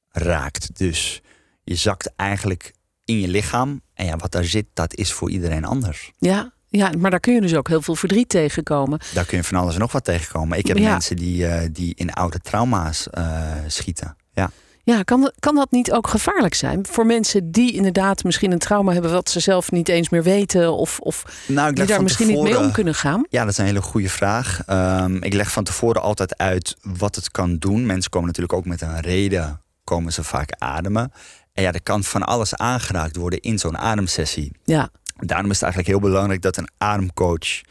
raakt. 0.09 0.77
Dus 0.77 1.21
je 1.63 1.75
zakt 1.75 2.15
eigenlijk 2.15 2.73
in 3.05 3.19
je 3.19 3.27
lichaam. 3.27 3.81
En 3.93 4.05
ja, 4.05 4.15
wat 4.17 4.31
daar 4.31 4.43
zit, 4.43 4.65
dat 4.73 4.95
is 4.95 5.13
voor 5.13 5.29
iedereen 5.29 5.65
anders. 5.65 6.11
Ja, 6.17 6.51
ja, 6.69 6.91
maar 6.97 7.11
daar 7.11 7.19
kun 7.19 7.33
je 7.33 7.41
dus 7.41 7.55
ook 7.55 7.67
heel 7.67 7.81
veel 7.81 7.95
verdriet 7.95 8.29
tegenkomen. 8.29 8.99
Daar 9.13 9.25
kun 9.25 9.37
je 9.37 9.43
van 9.43 9.57
alles 9.59 9.73
en 9.73 9.79
nog 9.79 9.91
wat 9.91 10.03
tegenkomen. 10.03 10.57
Ik 10.57 10.67
heb 10.67 10.77
Ja. 10.77 10.89
mensen 10.91 11.15
die, 11.15 11.47
eh, 11.47 11.67
die 11.71 11.93
in 11.95 12.13
oude 12.13 12.39
trauma's 12.39 13.09
eh, 13.09 13.41
schieten. 13.67 14.15
Ja. 14.33 14.51
Ja, 14.85 15.03
kan, 15.03 15.21
dat- 15.21 15.33
kan 15.39 15.55
dat 15.55 15.71
niet 15.71 15.91
ook 15.91 16.07
gevaarlijk 16.07 16.53
zijn 16.53 16.85
voor 16.89 17.05
mensen 17.05 17.51
die 17.51 17.73
inderdaad 17.73 18.23
misschien 18.23 18.51
een 18.51 18.59
trauma 18.59 18.93
hebben 18.93 19.11
wat 19.11 19.29
ze 19.29 19.39
zelf 19.39 19.71
niet 19.71 19.89
eens 19.89 20.09
meer 20.09 20.23
weten 20.23 20.73
of, 20.77 20.99
of 20.99 21.43
Nou, 21.47 21.69
ik 21.69 21.75
die 21.75 21.85
daar 21.85 22.03
misschien 22.03 22.27
niet 22.27 22.41
mee 22.41 22.59
om 22.59 22.71
kunnen 22.71 22.95
gaan? 22.95 23.25
Ja, 23.29 23.41
dat 23.41 23.51
is 23.51 23.57
een 23.57 23.65
hele 23.65 23.81
goede 23.81 24.09
vraag. 24.09 24.61
Ehm, 24.65 25.15
ik 25.15 25.33
leg 25.33 25.51
van 25.51 25.63
tevoren 25.63 26.01
altijd 26.01 26.37
uit 26.37 26.75
wat 26.81 27.15
het 27.15 27.31
kan 27.31 27.57
doen. 27.57 27.85
Mensen 27.85 28.11
komen 28.11 28.27
natuurlijk 28.27 28.53
ook 28.53 28.65
met 28.65 28.81
een 28.81 28.99
reden, 29.01 29.61
komen 29.83 30.13
ze 30.13 30.23
vaak 30.23 30.49
ademen. 30.57 31.11
En 31.53 31.63
ja, 31.63 31.71
er 31.71 31.83
kan 31.83 32.03
van 32.03 32.23
alles 32.23 32.55
aangeraakt 32.55 33.15
worden 33.15 33.39
in 33.39 33.59
zo'n 33.59 33.77
ademsessie. 33.77 34.51
Ja, 34.63 34.89
Daarom 35.15 35.49
is 35.49 35.59
het 35.59 35.63
eigenlijk 35.63 35.87
heel 35.87 36.09
belangrijk 36.09 36.41
dat 36.41 36.57
een 36.57 36.69
ademcoach 36.77 37.61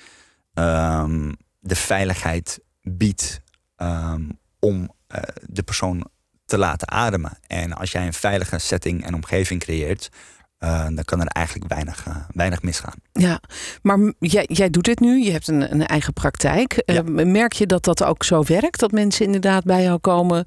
ehm, 0.54 1.32
de 1.58 1.76
veiligheid 1.76 2.60
biedt 2.82 3.40
ehm, 3.76 4.22
om 4.58 4.90
eh, 5.06 5.22
de 5.42 5.62
persoon 5.62 6.06
te 6.44 6.58
laten 6.58 6.90
ademen. 6.90 7.38
En 7.46 7.72
als 7.72 7.92
jij 7.92 8.06
een 8.06 8.12
veilige 8.12 8.58
setting 8.58 9.04
en 9.04 9.14
omgeving 9.14 9.60
creëert, 9.60 10.08
eh, 10.58 10.84
dan 10.84 11.04
kan 11.04 11.20
er 11.20 11.26
eigenlijk 11.26 11.72
weinig, 11.72 12.06
eh, 12.06 12.16
weinig 12.34 12.62
misgaan. 12.62 12.94
ja. 13.12 13.40
maar 13.82 14.12
jij, 14.18 14.44
jij 14.48 14.70
doet 14.70 14.84
dit 14.84 15.00
nu, 15.00 15.24
je 15.24 15.30
hebt 15.30 15.48
een, 15.48 15.72
een 15.72 15.86
eigen 15.86 16.12
praktijk. 16.12 16.82
Ja. 16.86 17.02
merk 17.06 17.52
je 17.52 17.66
dat 17.66 17.84
dat 17.84 18.04
ook 18.04 18.24
zo 18.24 18.42
werkt? 18.42 18.80
Dat 18.80 18.92
mensen 18.92 19.26
inderdaad 19.26 19.64
bij 19.64 19.82
jou 19.82 19.98
komen 19.98 20.46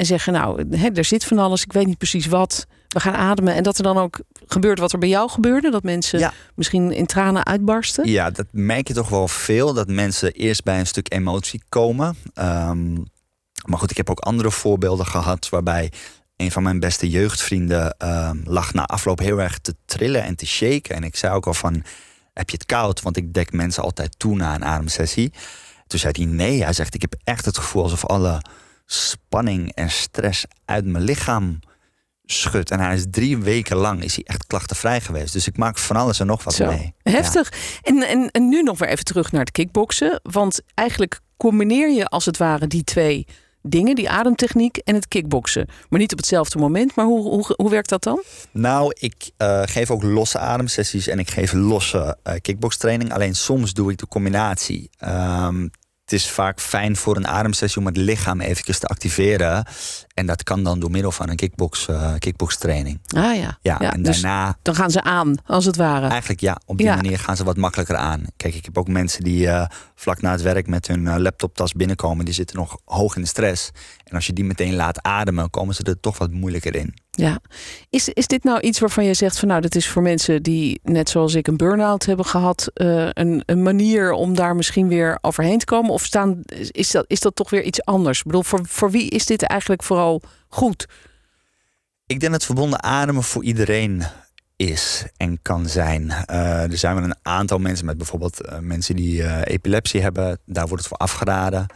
en 0.00 0.06
zeggen, 0.06 0.32
nou, 0.32 0.76
hè, 0.76 0.88
er 0.88 1.04
zit 1.04 1.24
van 1.24 1.38
alles, 1.38 1.62
ik 1.62 1.72
weet 1.72 1.86
niet 1.86 1.98
precies 1.98 2.26
wat. 2.26 2.66
We 2.88 3.00
gaan 3.00 3.14
ademen. 3.14 3.54
En 3.54 3.62
dat 3.62 3.76
er 3.76 3.82
dan 3.82 3.98
ook 3.98 4.20
gebeurt 4.46 4.78
wat 4.78 4.92
er 4.92 4.98
bij 4.98 5.08
jou 5.08 5.30
gebeurde. 5.30 5.70
Dat 5.70 5.82
mensen 5.82 6.18
Ja. 6.18 6.32
misschien 6.54 6.92
in 6.92 7.06
tranen 7.06 7.46
uitbarsten. 7.46 8.08
Ja, 8.08 8.30
dat 8.30 8.46
merk 8.50 8.88
je 8.88 8.94
toch 8.94 9.08
wel 9.08 9.28
veel. 9.28 9.72
Dat 9.74 9.88
mensen 9.88 10.32
eerst 10.32 10.64
bij 10.64 10.78
een 10.78 10.86
stuk 10.86 11.12
emotie 11.12 11.62
komen. 11.68 12.16
Ehm, 12.34 12.92
maar 13.64 13.78
goed, 13.78 13.90
ik 13.90 13.96
heb 13.96 14.10
ook 14.10 14.18
andere 14.20 14.50
voorbeelden 14.50 15.06
gehad 15.06 15.48
waarbij 15.48 15.92
een 16.36 16.50
van 16.50 16.62
mijn 16.62 16.80
beste 16.80 17.08
jeugdvrienden 17.08 17.94
ehm, 17.98 18.36
lag 18.44 18.74
na 18.74 18.84
afloop 18.86 19.18
heel 19.18 19.40
erg 19.40 19.58
te 19.58 19.74
trillen 19.84 20.22
en 20.22 20.36
te 20.36 20.46
shaken. 20.46 20.94
En 20.96 21.04
ik 21.04 21.16
zei 21.16 21.34
ook 21.34 21.46
al 21.46 21.54
van, 21.54 21.82
heb 22.34 22.50
je 22.50 22.56
het 22.56 22.66
koud? 22.66 23.02
Want 23.02 23.16
ik 23.16 23.32
dek 23.34 23.52
mensen 23.52 23.82
altijd 23.82 24.18
toe 24.18 24.36
na 24.36 24.54
een 24.54 24.64
ademsessie. 24.64 25.32
Toen 25.86 25.98
zei 25.98 26.12
hij 26.16 26.24
nee. 26.24 26.62
Hij 26.64 26.72
zegt, 26.72 26.94
ik 26.94 27.00
heb 27.00 27.14
echt 27.24 27.44
het 27.44 27.58
gevoel 27.58 27.82
alsof 27.82 28.06
alle 28.06 28.42
spanning 28.92 29.72
en 29.74 29.90
stress 29.90 30.44
uit 30.64 30.84
mijn 30.84 31.04
lichaam 31.04 31.58
schudt. 32.24 32.70
En 32.70 32.80
hij 32.80 32.94
is 32.94 33.04
drie 33.10 33.38
weken 33.38 33.76
lang 33.76 34.04
is 34.04 34.14
hij 34.14 34.24
echt 34.24 34.46
klachtenvrij 34.46 35.00
geweest. 35.00 35.32
Dus 35.32 35.46
ik 35.46 35.56
maak 35.56 35.78
van 35.78 35.96
alles 35.96 36.20
en 36.20 36.26
nog 36.26 36.44
wat 36.44 36.54
Zo, 36.54 36.66
mee. 36.66 36.94
Ja. 37.02 37.10
Heftig. 37.10 37.52
En, 37.82 38.02
en, 38.02 38.30
en 38.30 38.48
nu 38.48 38.62
nog 38.62 38.78
weer 38.78 38.88
even 38.88 39.04
terug 39.04 39.32
naar 39.32 39.40
het 39.40 39.50
kickboksen. 39.50 40.20
Want 40.22 40.60
eigenlijk 40.74 41.20
combineer 41.36 41.90
je 41.90 42.06
als 42.06 42.24
het 42.24 42.36
ware 42.36 42.66
die 42.66 42.84
twee 42.84 43.26
dingen, 43.62 43.94
die 43.94 44.10
ademtechniek 44.10 44.76
en 44.76 44.94
het 44.94 45.08
kickboksen. 45.08 45.68
Maar 45.88 45.98
niet 45.98 46.12
op 46.12 46.18
hetzelfde 46.18 46.58
moment. 46.58 46.94
Maar 46.94 47.04
hoe, 47.04 47.22
hoe, 47.22 47.54
hoe 47.56 47.70
werkt 47.70 47.88
dat 47.88 48.02
dan? 48.02 48.22
Nou, 48.52 48.94
ik 48.98 49.30
eh, 49.36 49.62
geef 49.64 49.90
ook 49.90 50.02
losse 50.02 50.38
ademsessies 50.38 51.06
en 51.06 51.18
ik 51.18 51.30
geef 51.30 51.52
losse 51.52 52.16
eh 52.22 52.34
kickbokstraining. 52.40 53.12
Alleen 53.12 53.34
soms 53.34 53.72
doe 53.72 53.90
ik 53.90 53.98
de 53.98 54.08
combinatie. 54.08 54.90
Ehm, 54.98 55.68
het 56.10 56.20
is 56.20 56.30
vaak 56.30 56.60
fijn 56.60 56.96
voor 56.96 57.16
een 57.16 57.26
ademsessie 57.26 57.80
om 57.80 57.86
het 57.86 57.96
lichaam 57.96 58.40
eventjes 58.40 58.78
te 58.78 58.86
activeren. 58.86 59.64
En 60.20 60.26
dat 60.26 60.42
kan 60.42 60.62
dan 60.62 60.80
door 60.80 60.90
middel 60.90 61.12
van 61.12 61.28
een 61.28 61.36
kickbox, 61.36 61.88
eh, 61.88 62.12
kickbokstraining. 62.18 63.00
Ah 63.16 63.36
ja. 63.36 63.58
Ja, 63.62 63.80
en 63.92 64.02
dus 64.02 64.20
daarna 64.20 64.56
dan 64.62 64.74
gaan 64.74 64.90
ze 64.90 65.02
aan, 65.02 65.34
als 65.46 65.64
het 65.64 65.76
ware. 65.76 66.06
eigenlijk 66.06 66.40
ja, 66.40 66.60
op 66.66 66.76
die 66.76 66.86
Ja. 66.86 66.94
manier 66.94 67.18
gaan 67.18 67.36
ze 67.36 67.44
wat 67.44 67.56
makkelijker 67.56 67.96
aan. 67.96 68.24
Kijk, 68.36 68.54
ik 68.54 68.64
heb 68.64 68.78
ook 68.78 68.88
mensen 68.88 69.24
die 69.24 69.48
eh, 69.48 69.66
vlak 69.94 70.20
na 70.20 70.30
het 70.30 70.42
werk 70.42 70.66
met 70.66 70.86
hun 70.86 71.06
eh, 71.06 71.16
laptoptas 71.16 71.72
binnenkomen. 71.72 72.24
Die 72.24 72.34
zitten 72.34 72.56
nog 72.56 72.78
hoog 72.84 73.16
in 73.16 73.22
de 73.22 73.28
stress. 73.28 73.70
En 74.04 74.14
als 74.14 74.26
je 74.26 74.32
die 74.32 74.44
meteen 74.44 74.74
laat 74.74 75.02
ademen, 75.02 75.50
komen 75.50 75.74
ze 75.74 75.82
er 75.82 76.00
toch 76.00 76.18
wat 76.18 76.30
moeilijker 76.30 76.76
in. 76.76 76.94
Ja. 77.10 77.40
Is, 77.90 78.08
is 78.08 78.26
dit 78.26 78.44
nou 78.44 78.60
iets 78.60 78.78
waarvan 78.80 79.04
je 79.04 79.14
zegt 79.14 79.38
van 79.38 79.48
nou, 79.48 79.60
dat 79.60 79.74
is 79.74 79.88
voor 79.88 80.02
mensen 80.02 80.42
die 80.42 80.80
net 80.82 81.08
zoals 81.08 81.34
ik 81.34 81.46
een 81.46 81.56
burn-out 81.56 82.06
hebben 82.06 82.24
gehad, 82.26 82.70
eh, 82.74 83.08
een, 83.10 83.42
een 83.46 83.62
manier 83.62 84.12
om 84.12 84.34
daar 84.34 84.56
misschien 84.56 84.88
weer 84.88 85.18
overheen 85.20 85.58
te 85.58 85.64
komen? 85.64 85.90
Of 85.90 86.04
staan, 86.04 86.40
is, 86.70 86.90
dat, 86.90 87.04
is 87.08 87.20
dat 87.20 87.36
toch 87.36 87.50
weer 87.50 87.62
iets 87.62 87.84
anders? 87.84 88.18
Ik 88.18 88.24
bedoel, 88.24 88.42
voor, 88.42 88.60
voor 88.62 88.90
wie 88.90 89.08
is 89.10 89.26
dit 89.26 89.42
eigenlijk 89.42 89.82
vooral 89.82 90.09
goed? 90.48 90.88
Ik 92.06 92.20
denk 92.20 92.32
dat 92.32 92.44
verbonden 92.44 92.82
ademen 92.82 93.22
voor 93.22 93.44
iedereen 93.44 94.04
is 94.56 95.04
en 95.16 95.42
kan 95.42 95.68
zijn. 95.68 96.10
Eh, 96.10 96.70
er 96.70 96.78
zijn 96.78 96.94
wel 96.94 97.04
een 97.04 97.16
aantal 97.22 97.58
mensen 97.58 97.86
met 97.86 97.96
bijvoorbeeld 97.96 98.40
eh, 98.40 98.58
mensen 98.58 98.96
die 98.96 99.22
eh, 99.22 99.54
epilepsie 99.54 100.00
hebben. 100.00 100.38
Daar 100.44 100.66
wordt 100.66 100.78
het 100.78 100.88
voor 100.88 101.06
afgeraden. 101.06 101.66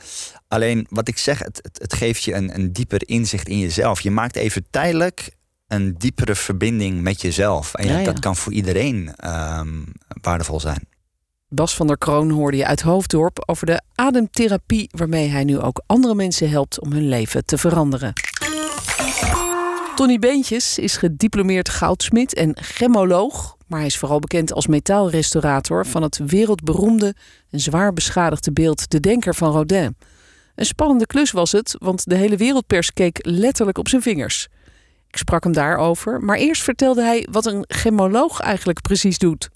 Alleen 0.48 0.86
wat 0.90 1.08
ik 1.08 1.18
zeg, 1.18 1.38
het, 1.38 1.60
het, 1.62 1.78
het 1.78 1.94
geeft 1.94 2.22
je 2.22 2.34
een, 2.34 2.54
een 2.54 2.72
dieper 2.72 3.08
inzicht 3.08 3.48
in 3.48 3.58
jezelf. 3.58 4.00
Je 4.00 4.10
maakt 4.10 4.36
even 4.36 4.66
tijdelijk 4.70 5.30
een 5.66 5.94
diepere 5.98 6.34
verbinding 6.34 7.00
met 7.00 7.20
jezelf. 7.20 7.74
En 7.74 7.86
ja, 7.86 7.92
Ja, 7.92 7.98
ja. 7.98 8.04
dat 8.04 8.18
kan 8.18 8.36
voor 8.36 8.52
iedereen 8.52 9.14
ehm, 9.16 9.82
waardevol 10.20 10.60
zijn. 10.60 10.88
Bas 11.54 11.76
van 11.76 11.86
der 11.86 11.98
Kroon 11.98 12.30
hoorde 12.30 12.56
je 12.56 12.66
uit 12.66 12.80
Hoofddorp 12.80 13.42
over 13.46 13.66
de 13.66 13.82
ademtherapie 13.94 14.88
waarmee 14.90 15.28
hij 15.28 15.44
nu 15.44 15.58
ook 15.58 15.82
andere 15.86 16.14
mensen 16.14 16.50
helpt 16.50 16.80
om 16.80 16.92
hun 16.92 17.08
leven 17.08 17.44
te 17.44 17.58
veranderen. 17.58 18.12
Tony 19.94 20.18
Beentjes 20.18 20.78
is 20.78 20.96
gediplomeerd 20.96 21.68
goudsmid 21.68 22.34
en 22.34 22.56
gemmoloog, 22.60 23.56
maar 23.66 23.78
hij 23.78 23.88
is 23.88 23.98
vooral 23.98 24.18
bekend 24.18 24.52
als 24.52 24.66
metaalrestaurator 24.66 25.86
van 25.86 26.02
het 26.02 26.20
wereldberoemde 26.26 27.14
en 27.50 27.60
zwaar 27.60 27.92
beschadigde 27.92 28.52
beeld 28.52 28.90
De 28.90 29.00
Denker 29.00 29.34
van 29.34 29.52
Rodin. 29.52 29.96
Een 30.54 30.66
spannende 30.66 31.06
klus 31.06 31.30
was 31.30 31.52
het, 31.52 31.76
want 31.78 32.08
de 32.08 32.14
hele 32.14 32.36
wereldpers 32.36 32.92
keek 32.92 33.18
letterlijk 33.22 33.78
op 33.78 33.88
zijn 33.88 34.02
vingers. 34.02 34.48
Ik 35.10 35.16
sprak 35.16 35.44
hem 35.44 35.52
daarover, 35.52 36.20
maar 36.20 36.36
eerst 36.36 36.62
vertelde 36.62 37.02
hij 37.02 37.26
wat 37.30 37.46
een 37.46 37.64
gemmoloog 37.68 38.40
eigenlijk 38.40 38.80
precies 38.80 39.18
doet. 39.18 39.50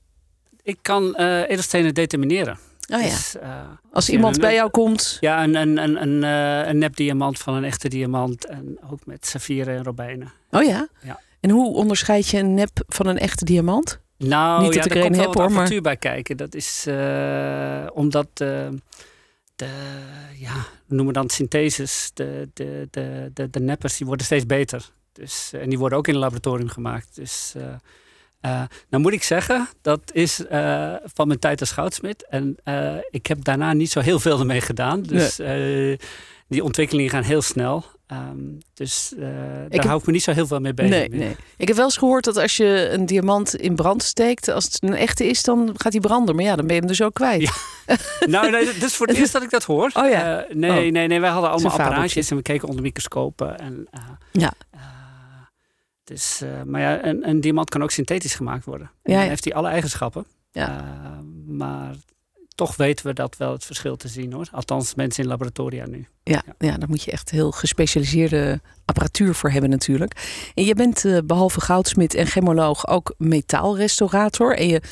Ik 0.69 0.79
kan 0.83 1.15
eh 1.15 1.49
edelstenen 1.51 1.95
determineren. 1.95 2.59
Oh 2.93 3.01
ja. 3.01 3.05
Dus, 3.09 3.37
eh, 3.37 3.61
Als 3.93 4.09
iemand 4.11 4.35
een- 4.35 4.41
bij 4.41 4.55
jou 4.55 4.71
komt. 4.71 5.17
Ja, 5.21 5.43
een, 5.45 5.55
een, 5.55 5.77
een, 5.83 6.03
een, 6.03 6.25
eh, 6.25 6.69
een 6.69 6.79
nepdiamant 6.79 7.39
van 7.39 7.55
een 7.55 7.65
echte 7.65 7.89
diamant. 7.89 8.47
En 8.47 8.79
ook 8.91 9.07
met 9.07 9.27
saffieren 9.27 9.77
en 9.77 9.85
robijnen. 9.85 10.33
Oh 10.51 10.63
ja? 10.65 10.89
Ja. 11.03 11.21
En 11.41 11.51
hoe 11.51 11.75
onderscheid 11.75 12.29
je 12.29 12.39
een 12.39 12.55
nep 12.55 12.71
van 12.87 13.07
een 13.07 13.19
echte 13.19 13.45
diamant? 13.45 14.01
Nou, 14.17 14.63
Niet 14.63 14.75
dat 14.75 14.85
ja, 14.85 14.91
ik 14.91 14.91
er 14.91 14.97
er 15.01 15.07
een 15.07 15.13
wel 15.13 15.21
heb, 15.21 15.35
hoor, 15.35 15.53
maar- 15.53 15.81
bij 15.81 15.97
kijken. 15.97 16.37
Dat 16.37 16.55
is 16.55 16.87
omdat 17.95 18.29
de, 18.37 18.79
ja, 20.35 20.55
we 20.87 20.95
noemen 20.95 21.15
dan 21.15 21.29
syntheses, 21.31 22.11
de, 22.15 22.49
de, 22.55 22.89
de, 22.91 23.31
de, 23.35 23.51
de 23.51 23.61
neppers, 23.61 23.97
die 23.97 24.07
worden 24.07 24.27
steeds 24.27 24.47
beter. 24.47 24.91
Dus, 25.13 25.51
en 25.53 25.69
die 25.69 25.79
worden 25.79 25.99
ook 25.99 26.09
in 26.09 26.15
een 26.15 26.21
laboratorium 26.21 26.69
gemaakt. 26.69 27.15
Dus, 27.15 27.55
eh, 28.41 28.63
nou 28.91 29.03
moet 29.03 29.13
ik 29.13 29.23
zeggen, 29.23 29.69
dat 29.83 30.01
is 30.13 30.47
eh, 30.47 30.93
van 31.15 31.27
mijn 31.27 31.39
tijd 31.39 31.61
als 31.61 31.71
goudsmid. 31.71 32.27
En 32.29 32.57
eh, 32.65 32.95
ik 33.11 33.27
heb 33.27 33.45
daarna 33.45 33.73
niet 33.73 33.91
zo 33.91 34.01
heel 34.01 34.19
veel 34.21 34.39
ermee 34.39 34.61
gedaan. 34.61 35.03
Dus 35.03 35.41
die 36.49 36.65
ontwikkelingen 36.65 37.11
gaan 37.11 37.23
heel 37.23 37.43
snel. 37.43 37.85
Ehm, 38.07 38.37
dus 38.75 39.13
daar 39.17 39.67
heb- 39.69 39.85
hou 39.85 40.01
ik 40.01 40.07
me 40.07 40.13
niet 40.13 40.23
zo 40.23 40.33
heel 40.33 40.47
veel 40.47 40.61
mee 40.61 40.75
bezig. 40.75 40.91
Nee, 40.91 41.09
nee. 41.09 41.37
Ik 41.57 41.67
heb 41.69 41.77
wel 41.77 41.85
eens 41.85 41.97
gehoord 41.97 42.25
dat 42.25 42.37
als 42.37 42.57
je 42.57 42.89
een 42.93 43.07
diamant 43.07 43.57
in 43.57 43.75
brand 43.75 44.03
steekt, 44.03 44.49
als 44.49 44.65
het 44.65 44.83
een 44.83 44.95
echte 44.95 45.27
is, 45.29 45.43
dan 45.43 45.75
gaat 45.77 45.93
hij 45.93 46.01
branden. 46.01 46.35
Maar 46.35 46.45
ja, 46.45 46.57
dan 46.57 46.67
ben 46.67 46.75
je 46.75 46.81
hem 46.81 46.91
dus 46.91 47.03
ook 47.03 47.15
kwijt. 47.15 47.41
Ja. 47.43 47.53
Nou, 48.27 48.51
nee, 48.51 48.65
dit 48.65 48.83
is 48.83 48.95
voor 48.97 49.07
het 49.07 49.17
eerst 49.17 49.33
dat 49.33 49.43
ik 49.43 49.51
dat 49.51 49.65
hoor. 49.65 49.91
Oh 49.95 50.11
ja. 50.11 50.45
Nee, 50.53 50.71
Oh. 50.71 50.77
nee, 50.93 51.07
nee, 51.09 51.21
wij 51.21 51.31
hadden 51.31 51.51
allemaal 51.51 51.73
apparaatjes 51.73 52.31
en 52.31 52.37
we 52.37 52.43
keken 52.43 52.69
onder 52.69 52.83
microscopen. 52.83 53.59
En, 53.59 53.89
Ja. 54.33 54.53
Dus, 56.09 56.41
eh, 56.41 56.63
maar 56.63 56.81
ja, 56.81 57.05
een, 57.05 57.29
een 57.29 57.41
diamant 57.41 57.71
kan 57.71 57.83
ook 57.83 57.91
synthetisch 57.91 58.35
gemaakt 58.35 58.65
worden. 58.65 58.91
En 59.03 59.13
Ja, 59.13 59.15
dan 59.15 59.23
ja. 59.23 59.29
heeft 59.29 59.45
hij 59.45 59.55
alle 59.55 59.69
eigenschappen. 59.69 60.27
Ja. 60.51 60.69
Eh, 60.69 61.19
maar 61.47 61.95
toch 62.55 62.77
weten 62.77 63.07
we 63.07 63.13
dat 63.13 63.37
wel 63.37 63.53
het 63.53 63.65
verschil 63.65 63.97
te 63.97 64.09
zien 64.09 64.33
hoor. 64.33 64.49
Althans, 64.53 64.95
mensen 64.95 65.23
in 65.23 65.29
laboratoria 65.29 65.87
nu. 65.87 66.07
Ja, 66.23 66.43
ja, 66.59 66.77
daar 66.77 66.89
moet 66.89 67.03
je 67.03 67.11
echt 67.11 67.31
heel 67.31 67.51
gespecialiseerde 67.51 68.61
apparatuur 68.85 69.35
voor 69.35 69.51
hebben 69.51 69.71
natuurlijk. 69.71 70.51
En 70.55 70.65
je 70.65 70.75
bent 70.75 71.05
eh, 71.05 71.19
behalve 71.25 71.61
goudsmid 71.61 72.15
en 72.15 72.27
chemoloog 72.27 72.87
ook 72.89 73.15
metaalrestaurator. 73.19 74.57
En 74.57 74.69
je 74.69 74.83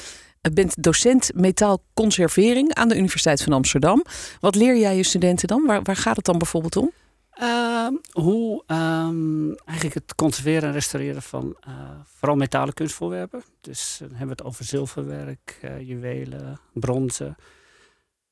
bent 0.52 0.82
docent 0.82 1.30
metaalconservering 1.34 2.74
aan 2.74 2.88
de 2.88 2.96
Universiteit 2.96 3.42
van 3.42 3.52
Amsterdam. 3.52 4.04
Wat 4.40 4.54
leer 4.54 4.78
jij 4.78 4.96
je 4.96 5.02
studenten 5.02 5.48
dan? 5.48 5.66
Waar, 5.66 5.82
waar 5.82 5.96
gaat 5.96 6.16
het 6.16 6.24
dan 6.24 6.38
bijvoorbeeld 6.38 6.76
om? 6.76 6.90
Ehm, 7.36 7.94
hoe 8.10 8.62
ehm, 8.66 9.48
eigenlijk 9.64 9.94
het 9.94 10.14
conserveren 10.14 10.68
en 10.68 10.72
restaureren 10.72 11.22
van 11.22 11.56
eh, 11.60 11.90
vooral 12.04 12.36
metalen 12.36 12.74
kunstvoorwerpen. 12.74 13.42
Dus 13.60 13.94
eh, 13.94 14.08
dan 14.08 14.16
hebben 14.16 14.36
we 14.36 14.42
het 14.42 14.52
over 14.52 14.64
zilverwerk, 14.64 15.58
eh, 15.62 15.80
juwelen, 15.80 16.60
bronzen. 16.72 17.36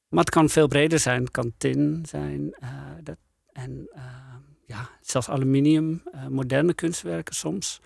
Maar 0.09 0.25
het 0.25 0.35
kan 0.35 0.49
veel 0.49 0.69
breder 0.69 0.99
zijn. 0.99 1.21
Het 1.21 1.31
kan 1.31 1.53
tin 1.59 2.05
zijn. 2.09 2.55
dat, 3.03 3.17
en 3.53 3.89
eh, 3.93 4.03
ja, 4.67 4.89
zelfs 5.01 5.29
aluminium, 5.29 6.03
moderne 6.29 6.75
kunstwerken 6.75 7.35
soms. 7.35 7.81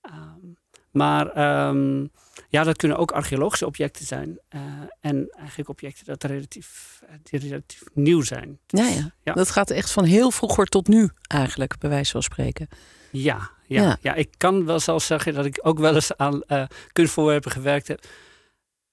Ehm, 0.00 0.52
maar 0.96 1.30
ehm, 1.32 2.06
ja, 2.48 2.64
dat 2.64 2.76
kunnen 2.76 2.96
ook 2.98 3.10
archeologische 3.12 3.66
objecten 3.66 4.06
zijn. 4.06 4.38
eh, 4.48 4.60
en 5.00 5.30
eigenlijk 5.38 5.68
objecten 5.68 6.06
dat 6.06 6.22
relatief, 6.24 7.00
eh, 7.06 7.14
die 7.22 7.40
relatief 7.40 7.82
nieuw 7.94 8.22
zijn. 8.22 8.58
Ja, 8.66 8.88
ja. 8.88 9.10
Ja. 9.22 9.32
Dat 9.32 9.50
gaat 9.50 9.70
echt 9.70 9.90
van 9.90 10.04
heel 10.04 10.30
vroeger 10.30 10.66
tot 10.66 10.88
nu 10.88 11.10
eigenlijk, 11.26 11.78
bij 11.78 11.90
wijze 11.90 12.10
van 12.10 12.22
spreken. 12.22 12.68
Ja, 13.10 13.50
ja, 13.66 13.82
Ja. 13.82 13.96
ja. 14.00 14.14
ik 14.14 14.28
kan 14.36 14.64
wel 14.64 14.80
zelfs 14.80 15.06
zeggen 15.06 15.34
dat 15.34 15.44
ik 15.44 15.58
ook 15.62 15.78
wel 15.78 15.94
eens 15.94 16.16
aan 16.16 16.42
eh, 16.42 16.64
kunstvoorwerpen 16.92 17.50
gewerkt 17.50 17.88
heb. 17.88 18.04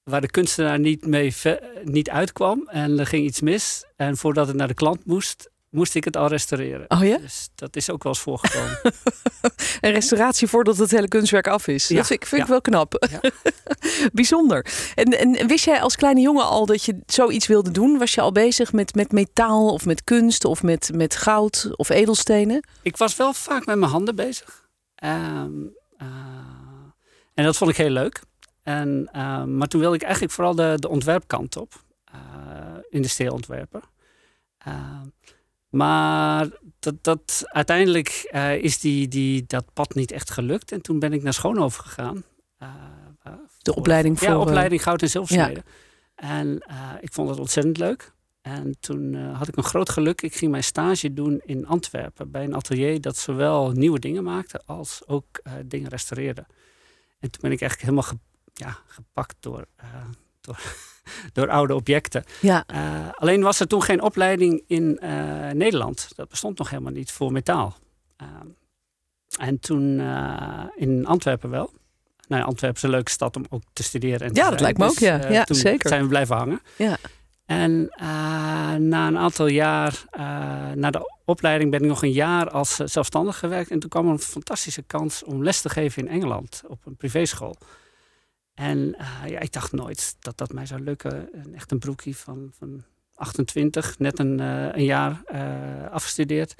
Waar 0.04 0.22
de 0.22 0.32
kunstenaar 0.32 0.80
niet 0.80 1.06
mee 1.06 1.34
niet 1.84 2.10
uitkwam 2.10 2.68
en 2.68 3.00
er 3.00 3.06
ging 3.06 3.26
iets 3.26 3.42
mis. 3.42 3.86
En 3.96 4.18
voordat 4.18 4.48
het 4.48 4.56
naar 4.56 4.68
de 4.68 4.74
klant 4.74 5.06
moest, 5.06 5.50
moest 5.74 5.96
ik 5.96 6.04
het 6.04 6.18
al 6.18 6.28
restaureren. 6.28 6.86
Oh 6.90 7.04
ja? 7.04 7.18
Dus 7.18 7.50
dat 7.56 7.76
is 7.76 7.90
ook 7.90 8.04
wel 8.04 8.12
eens 8.14 8.22
voorgekomen. 8.22 8.80
Een 9.82 9.92
restauratie 9.92 10.48
voordat 10.48 10.78
het 10.78 10.92
hele 10.92 11.08
kunstwerk 11.08 11.48
af 11.48 11.68
is. 11.68 11.88
Ja, 11.88 11.96
Dat 11.96 12.08
vind, 12.08 12.22
ik- 12.22 12.28
vind 12.28 12.42
ik 12.42 12.48
ja. 12.48 12.54
wel 12.54 12.62
knap. 12.62 13.08
Ja. 13.12 13.32
Bijzonder. 14.14 14.66
En, 14.96 15.06
en 15.38 15.48
wist 15.48 15.66
jij 15.66 15.82
als 15.82 15.96
kleine 15.96 16.22
jongen 16.22 16.46
al 16.46 16.66
dat 16.66 16.84
je 16.84 17.00
zoiets 17.06 17.48
wilde 17.48 17.72
doen? 17.72 17.98
Was 17.98 18.14
je 18.14 18.22
al 18.22 18.32
bezig 18.32 18.74
met, 18.74 18.96
met 18.96 19.12
metaal 19.12 19.74
of 19.74 19.86
met 19.86 20.04
kunst 20.04 20.46
of 20.46 20.64
met, 20.64 20.92
met 20.96 21.16
goud 21.16 21.70
of 21.76 21.90
edelstenen? 21.90 22.68
ik 22.82 22.98
was 22.98 23.16
wel 23.16 23.34
vaak 23.34 23.66
met 23.66 23.78
mijn 23.78 23.92
handen 23.92 24.16
bezig. 24.16 24.68
Ehm, 24.96 25.52
eh, 25.98 26.08
en 27.34 27.44
dat 27.46 27.58
vond 27.58 27.70
ik 27.72 27.78
heel 27.78 27.90
leuk. 27.90 28.22
En, 28.64 29.10
ehm, 29.12 29.58
maar 29.58 29.68
toen 29.68 29.80
wilde 29.80 29.96
ik 29.96 30.02
eigenlijk 30.02 30.34
vooral 30.34 30.56
de, 30.56 30.74
de 30.76 30.90
ontwerpkant 30.90 31.58
op. 31.58 31.74
eh 32.06 32.20
industrieel 32.90 33.34
ontwerpen. 33.34 33.82
Ehm, 34.58 35.06
maar 35.74 36.48
dat, 36.80 36.96
dat, 37.02 37.44
uiteindelijk 37.46 38.28
eh, 38.32 38.56
is 38.56 38.80
die, 38.80 39.08
die, 39.08 39.44
dat 39.48 39.66
pad 39.74 39.94
niet 39.96 40.12
echt 40.12 40.32
gelukt. 40.32 40.72
En 40.72 40.82
toen 40.82 41.00
ben 41.00 41.14
ik 41.14 41.24
naar 41.24 41.34
Schoonhoven 41.34 41.84
gegaan. 41.84 42.24
Eh, 42.58 42.70
De 43.62 43.76
opleiding 43.76 44.20
voor... 44.20 44.28
ja, 44.28 44.34
eh, 44.34 44.40
opleiding 44.40 44.84
goud 44.84 45.02
en 45.02 45.10
zilversmeden. 45.10 45.64
En 46.16 46.64
ik 47.02 47.14
vond 47.14 47.30
het 47.30 47.40
ontzettend 47.40 47.78
leuk. 47.78 48.12
En 48.42 48.76
toen 48.80 49.14
had 49.16 49.48
ik 49.48 49.56
een 49.58 49.64
groot 49.64 49.90
geluk. 49.90 50.22
Ik 50.22 50.36
ging 50.36 50.52
mijn 50.52 50.64
stage 50.64 51.14
doen 51.14 51.42
in 51.46 51.68
Antwerpen. 51.68 52.32
Bij 52.32 52.44
een 52.44 52.56
atelier 52.56 53.02
dat 53.02 53.18
zowel 53.18 53.72
nieuwe 53.72 54.00
dingen 54.00 54.24
maakte 54.24 54.62
als 54.66 55.02
ook 55.06 55.42
dingen 55.66 55.90
restaureerde. 55.90 56.46
En 57.20 57.32
toen 57.32 57.42
ben 57.42 57.52
ik 57.52 57.62
eigenlijk 57.62 57.82
helemaal 57.82 58.04
ge- 58.04 58.20
ja, 58.54 58.78
gepakt 58.88 59.36
door, 59.40 59.66
door, 60.42 60.60
door 61.34 61.50
oude 61.50 61.76
objecten. 61.76 62.24
Ja, 62.42 62.64
Eh, 62.68 62.80
alleen 63.16 63.42
was 63.42 63.60
er 63.60 63.68
toen 63.68 63.84
geen 63.84 64.02
opleiding 64.02 64.64
in 64.68 64.98
eh, 65.00 65.12
Nederland. 65.52 66.08
Dat 66.16 66.30
bestond 66.30 66.58
nog 66.58 66.70
helemaal 66.70 66.92
niet 66.94 67.12
voor 67.12 67.32
metaal. 67.32 67.76
Ehm, 68.18 68.48
en 69.40 69.60
toen 69.60 70.00
eh, 70.00 70.64
in 70.76 71.06
Antwerpen 71.06 71.50
wel. 71.50 71.72
Nou, 72.28 72.42
ja, 72.42 72.48
Antwerpen 72.48 72.78
is 72.78 72.84
een 72.84 72.90
leuke 72.96 73.12
stad 73.12 73.36
om 73.36 73.46
ook 73.50 73.62
te 73.74 73.84
studeren. 73.84 74.28
En 74.28 74.34
te 74.34 74.40
Ja, 74.40 74.50
dat 74.50 74.60
lijkt 74.60 74.78
me 74.78 74.86
ook, 74.86 74.98
ja. 75.00 75.20
eh, 75.24 75.32
Ja, 75.32 75.44
toen 75.44 75.56
zeker. 75.56 75.90
zijn 75.90 76.02
we 76.02 76.08
blijven 76.08 76.36
hangen. 76.36 76.62
Ja. 76.78 76.98
En 77.46 77.88
eh, 77.90 78.06
na 78.74 79.08
een 79.08 79.18
aantal 79.18 79.48
jaar, 79.48 80.04
eh, 80.10 80.22
na 80.72 80.90
de 80.92 81.12
opleiding, 81.26 81.72
ben 81.72 81.82
ik 81.82 81.88
nog 81.88 82.04
een 82.04 82.12
jaar 82.12 82.50
als 82.50 82.80
eh, 82.80 82.88
zelfstandig 82.88 83.40
gewerkt. 83.40 83.72
En 83.72 83.80
toen 83.80 83.90
kwam 83.90 84.06
er 84.06 84.12
een 84.12 84.20
fantastische 84.20 84.82
kans 84.82 85.24
om 85.24 85.44
les 85.44 85.62
te 85.62 85.70
geven 85.70 86.02
in 86.08 86.12
Engeland 86.14 86.62
op 86.68 86.86
een 86.86 86.96
privéschool. 86.96 87.56
En 88.54 88.96
eh, 88.98 89.30
ja, 89.30 89.40
ik 89.40 89.52
dacht 89.52 89.72
nooit 89.72 90.16
dat 90.20 90.38
dat 90.38 90.54
mij 90.54 90.66
zou 90.66 90.82
lukken. 90.82 91.30
Echt 91.54 91.72
een 91.72 91.80
broekie 91.80 92.18
van, 92.18 92.52
van 92.58 92.84
28, 93.16 94.00
net 94.00 94.20
een, 94.20 94.40
eh, 94.40 94.76
een 94.76 94.84
jaar 94.84 95.22
eh, 95.26 95.92
afgestudeerd. 95.92 96.56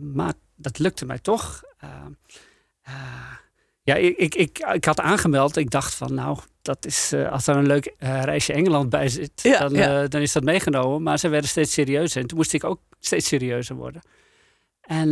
Maar 0.00 0.32
dat 0.56 0.78
lukte 0.78 1.04
mij 1.04 1.18
toch. 1.18 1.62
Ja, 3.82 3.94
ik, 3.94 4.16
ik, 4.16 4.34
ik, 4.34 4.58
ik 4.58 4.84
had 4.84 5.00
aangemeld. 5.00 5.56
Ik 5.56 5.70
dacht 5.70 5.94
van, 5.94 6.14
nou, 6.14 6.38
dat 6.62 6.86
is, 6.86 7.12
als 7.30 7.46
er 7.46 7.56
een 7.56 7.66
leuk 7.66 7.94
reisje 7.98 8.52
Engeland 8.52 8.90
bij 8.90 9.08
zit, 9.08 9.42
Ja, 9.42 9.58
dan, 9.58 9.72
ja. 9.72 10.06
dan 10.06 10.20
is 10.20 10.32
dat 10.32 10.42
meegenomen. 10.42 11.02
Maar 11.02 11.18
ze 11.18 11.28
werden 11.28 11.50
steeds 11.50 11.72
serieuzer. 11.72 12.20
En 12.20 12.26
toen 12.26 12.36
moest 12.36 12.52
ik 12.52 12.64
ook 12.64 12.80
steeds 13.00 13.26
serieuzer 13.28 13.76
worden. 13.76 14.02
En 14.80 15.10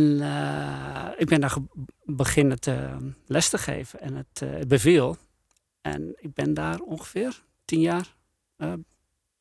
ik 1.17 1.27
ben 1.27 1.41
daar 1.41 1.55
beginnen 2.03 2.59
te 2.59 2.97
les 3.25 3.49
te 3.49 3.57
geven. 3.57 3.99
En 3.99 4.15
het, 4.15 4.39
het 4.39 4.67
beviel. 4.67 5.17
En 5.93 6.13
ik 6.17 6.33
ben 6.33 6.53
daar 6.53 6.79
ongeveer 6.79 7.43
tien 7.65 7.79
jaar 7.79 8.15
eh, 8.57 8.73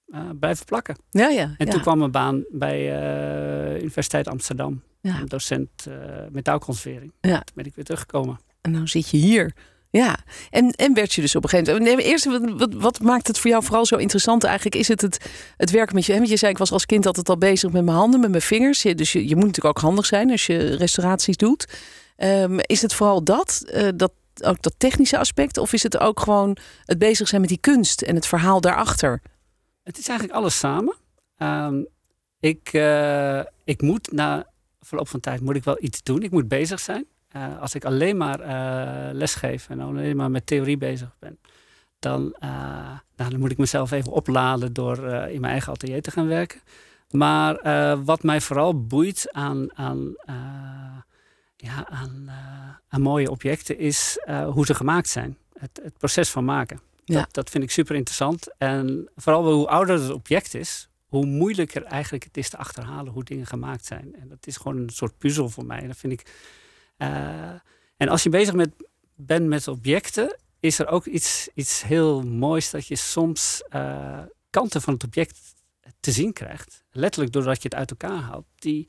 eh, 0.07 0.31
blijven 0.41 0.65
plakken. 0.65 0.97
ja, 1.11 1.29
ja. 1.29 1.55
En 1.59 1.67
ja. 1.67 1.73
toen 1.73 1.81
kwam 1.81 1.99
mijn 1.99 2.11
baan 2.11 2.45
bij 2.51 3.01
eh 3.73 3.81
Universiteit 3.81 4.29
Amsterdam. 4.29 4.83
Ja. 5.01 5.21
Een 5.21 5.27
docent 5.27 5.87
metaalconservering. 6.31 7.13
Ja. 7.21 7.41
Toen 7.41 7.55
ben 7.55 7.65
ik 7.65 7.75
weer 7.75 7.85
teruggekomen. 7.85 8.41
En 8.61 8.71
nou 8.71 8.87
zit 8.87 9.09
je 9.09 9.17
hier. 9.17 9.53
Ja, 9.91 10.19
en, 10.51 10.71
en 10.71 10.95
werd 10.95 11.13
je 11.13 11.21
dus 11.21 11.37
op 11.37 11.43
een 11.43 11.49
gegeven 11.49 11.75
moment. 11.75 11.97
Nee, 11.97 12.07
eerst, 12.07 12.25
wat, 12.25 12.43
wat, 12.57 12.73
wat 12.73 13.01
maakt 13.01 13.27
het 13.27 13.39
voor 13.39 13.51
jou 13.51 13.65
vooral 13.65 13.87
zo 13.87 13.97
interessant? 13.97 14.45
Eigenlijk 14.45 14.77
is 14.77 14.89
het 14.89 15.01
het, 15.01 15.31
het 15.57 15.71
werken 15.71 15.95
met 15.95 16.07
je. 16.07 16.13
Want 16.13 16.29
je 16.29 16.37
zei, 16.37 16.53
ik 16.53 16.59
was 16.59 16.73
als 16.73 16.87
kind 16.87 17.07
altijd 17.07 17.29
al 17.29 17.39
bezig 17.39 17.73
met 17.73 17.85
mijn 17.85 17.97
handen, 17.97 18.21
met 18.21 18.31
mijn 18.31 18.43
vingers. 18.43 18.83
Dus 18.83 19.13
je, 19.13 19.29
je 19.29 19.37
moet 19.37 19.47
natuurlijk 19.47 19.77
ook 19.77 19.85
handig 19.85 20.07
zijn 20.07 20.31
als 20.31 20.47
je 20.47 20.77
restauraties 20.77 21.37
doet. 21.37 21.69
Ehm, 22.17 22.59
is 22.59 22.83
het 22.83 22.95
vooral 22.95 23.25
dat, 23.25 23.73
dat, 23.97 24.13
ook 24.43 24.63
dat 24.63 24.75
technische 24.77 25.19
aspect? 25.19 25.59
Of 25.59 25.73
is 25.73 25.83
het 25.83 25.99
ook 25.99 26.21
gewoon 26.21 26.57
het 26.85 26.99
bezig 26.99 27.29
zijn 27.29 27.41
met 27.41 27.51
die 27.51 27.61
kunst 27.61 28.03
en 28.03 28.15
het 28.15 28.27
verhaal 28.27 28.61
daarachter? 28.61 29.23
Het 29.83 29.99
is 29.99 30.09
eigenlijk 30.09 30.39
alles 30.39 30.59
samen. 30.59 30.97
Ehm, 31.37 31.83
ik, 32.41 32.69
eh, 32.73 33.41
ik 33.65 33.83
moet 33.83 34.13
na 34.13 34.47
verloop 34.81 35.09
van 35.09 35.21
tijd 35.21 35.41
moet 35.41 35.57
ik 35.57 35.65
wel 35.65 35.77
iets 35.81 36.03
doen. 36.03 36.23
Ik 36.23 36.31
moet 36.31 36.49
bezig 36.49 36.81
zijn. 36.81 37.07
Eh, 37.29 37.61
als 37.61 37.75
ik 37.75 37.85
alleen 37.85 38.17
maar 38.17 38.41
eh 38.41 39.15
lesgeef 39.15 39.69
en 39.69 39.81
alleen 39.81 40.17
maar 40.17 40.31
met 40.31 40.47
theorie 40.47 40.77
bezig 40.77 41.17
ben, 41.19 41.39
dan, 41.99 42.37
nou, 43.17 43.31
dan 43.31 43.41
moet 43.41 43.51
ik 43.51 43.59
mezelf 43.59 43.91
even 43.91 44.13
opladen 44.13 44.73
door 44.73 44.99
in 45.09 45.41
mijn 45.41 45.53
eigen 45.53 45.73
atelier 45.73 46.03
te 46.03 46.11
gaan 46.11 46.27
werken. 46.27 46.61
Maar 47.11 47.59
wat 48.05 48.23
mij 48.23 48.41
vooral 48.41 48.87
boeit 48.87 49.29
aan, 49.33 49.77
aan, 49.77 50.15
ja, 51.57 51.89
aan, 51.89 52.25
eh, 52.27 52.69
aan 52.89 53.01
mooie 53.03 53.31
objecten 53.31 53.79
is 53.79 54.19
eh, 54.25 54.49
hoe 54.51 54.67
ze 54.67 54.75
gemaakt 54.75 55.09
zijn. 55.09 55.39
Het, 55.59 55.81
het 55.83 55.99
proces 55.99 56.31
van 56.31 56.45
maken. 56.45 56.81
Ja. 57.05 57.21
Dat, 57.21 57.35
dat 57.35 57.51
vind 57.51 57.65
ik 57.65 57.71
super 57.71 57.95
interessant. 57.95 58.57
En 58.59 59.11
vooral 59.17 59.53
hoe 59.53 59.69
ouder 59.69 60.01
het 60.01 60.11
object 60.11 60.55
is, 60.55 60.89
hoe 61.07 61.27
moeilijker 61.27 61.83
eigenlijk 61.83 62.25
het 62.25 62.37
is 62.37 62.49
te 62.49 62.57
achterhalen 62.57 63.13
hoe 63.13 63.25
dingen 63.25 63.47
gemaakt 63.47 63.85
zijn. 63.85 64.15
En 64.21 64.29
dat 64.29 64.47
is 64.47 64.57
gewoon 64.57 64.77
een 64.77 64.91
soort 64.91 65.19
puzzel 65.19 65.49
voor 65.49 65.67
mij. 65.67 65.79
En 65.81 65.87
dat 65.87 65.97
vind 65.97 66.13
ik. 66.13 66.33
eh, 66.97 67.51
en 67.97 68.09
als 68.09 68.23
je 68.23 68.29
bezig 68.29 68.55
met, 68.55 68.71
bent 69.15 69.47
met 69.47 69.69
objecten, 69.69 70.37
is 70.61 70.79
er 70.79 70.89
ook 70.89 71.07
iets, 71.07 71.49
iets 71.55 71.83
heel 71.83 72.23
moois 72.23 72.71
dat 72.71 72.87
je 72.87 72.97
soms 72.97 73.63
kanten 74.51 74.83
van 74.83 74.95
het 74.95 75.05
object 75.05 75.55
te 76.01 76.13
zien 76.13 76.33
krijgt. 76.33 76.85
Letterlijk 76.91 77.33
doordat 77.33 77.63
je 77.63 77.69
het 77.69 77.79
uit 77.79 77.91
elkaar 77.91 78.21
haalt. 78.21 78.47
Die 78.55 78.89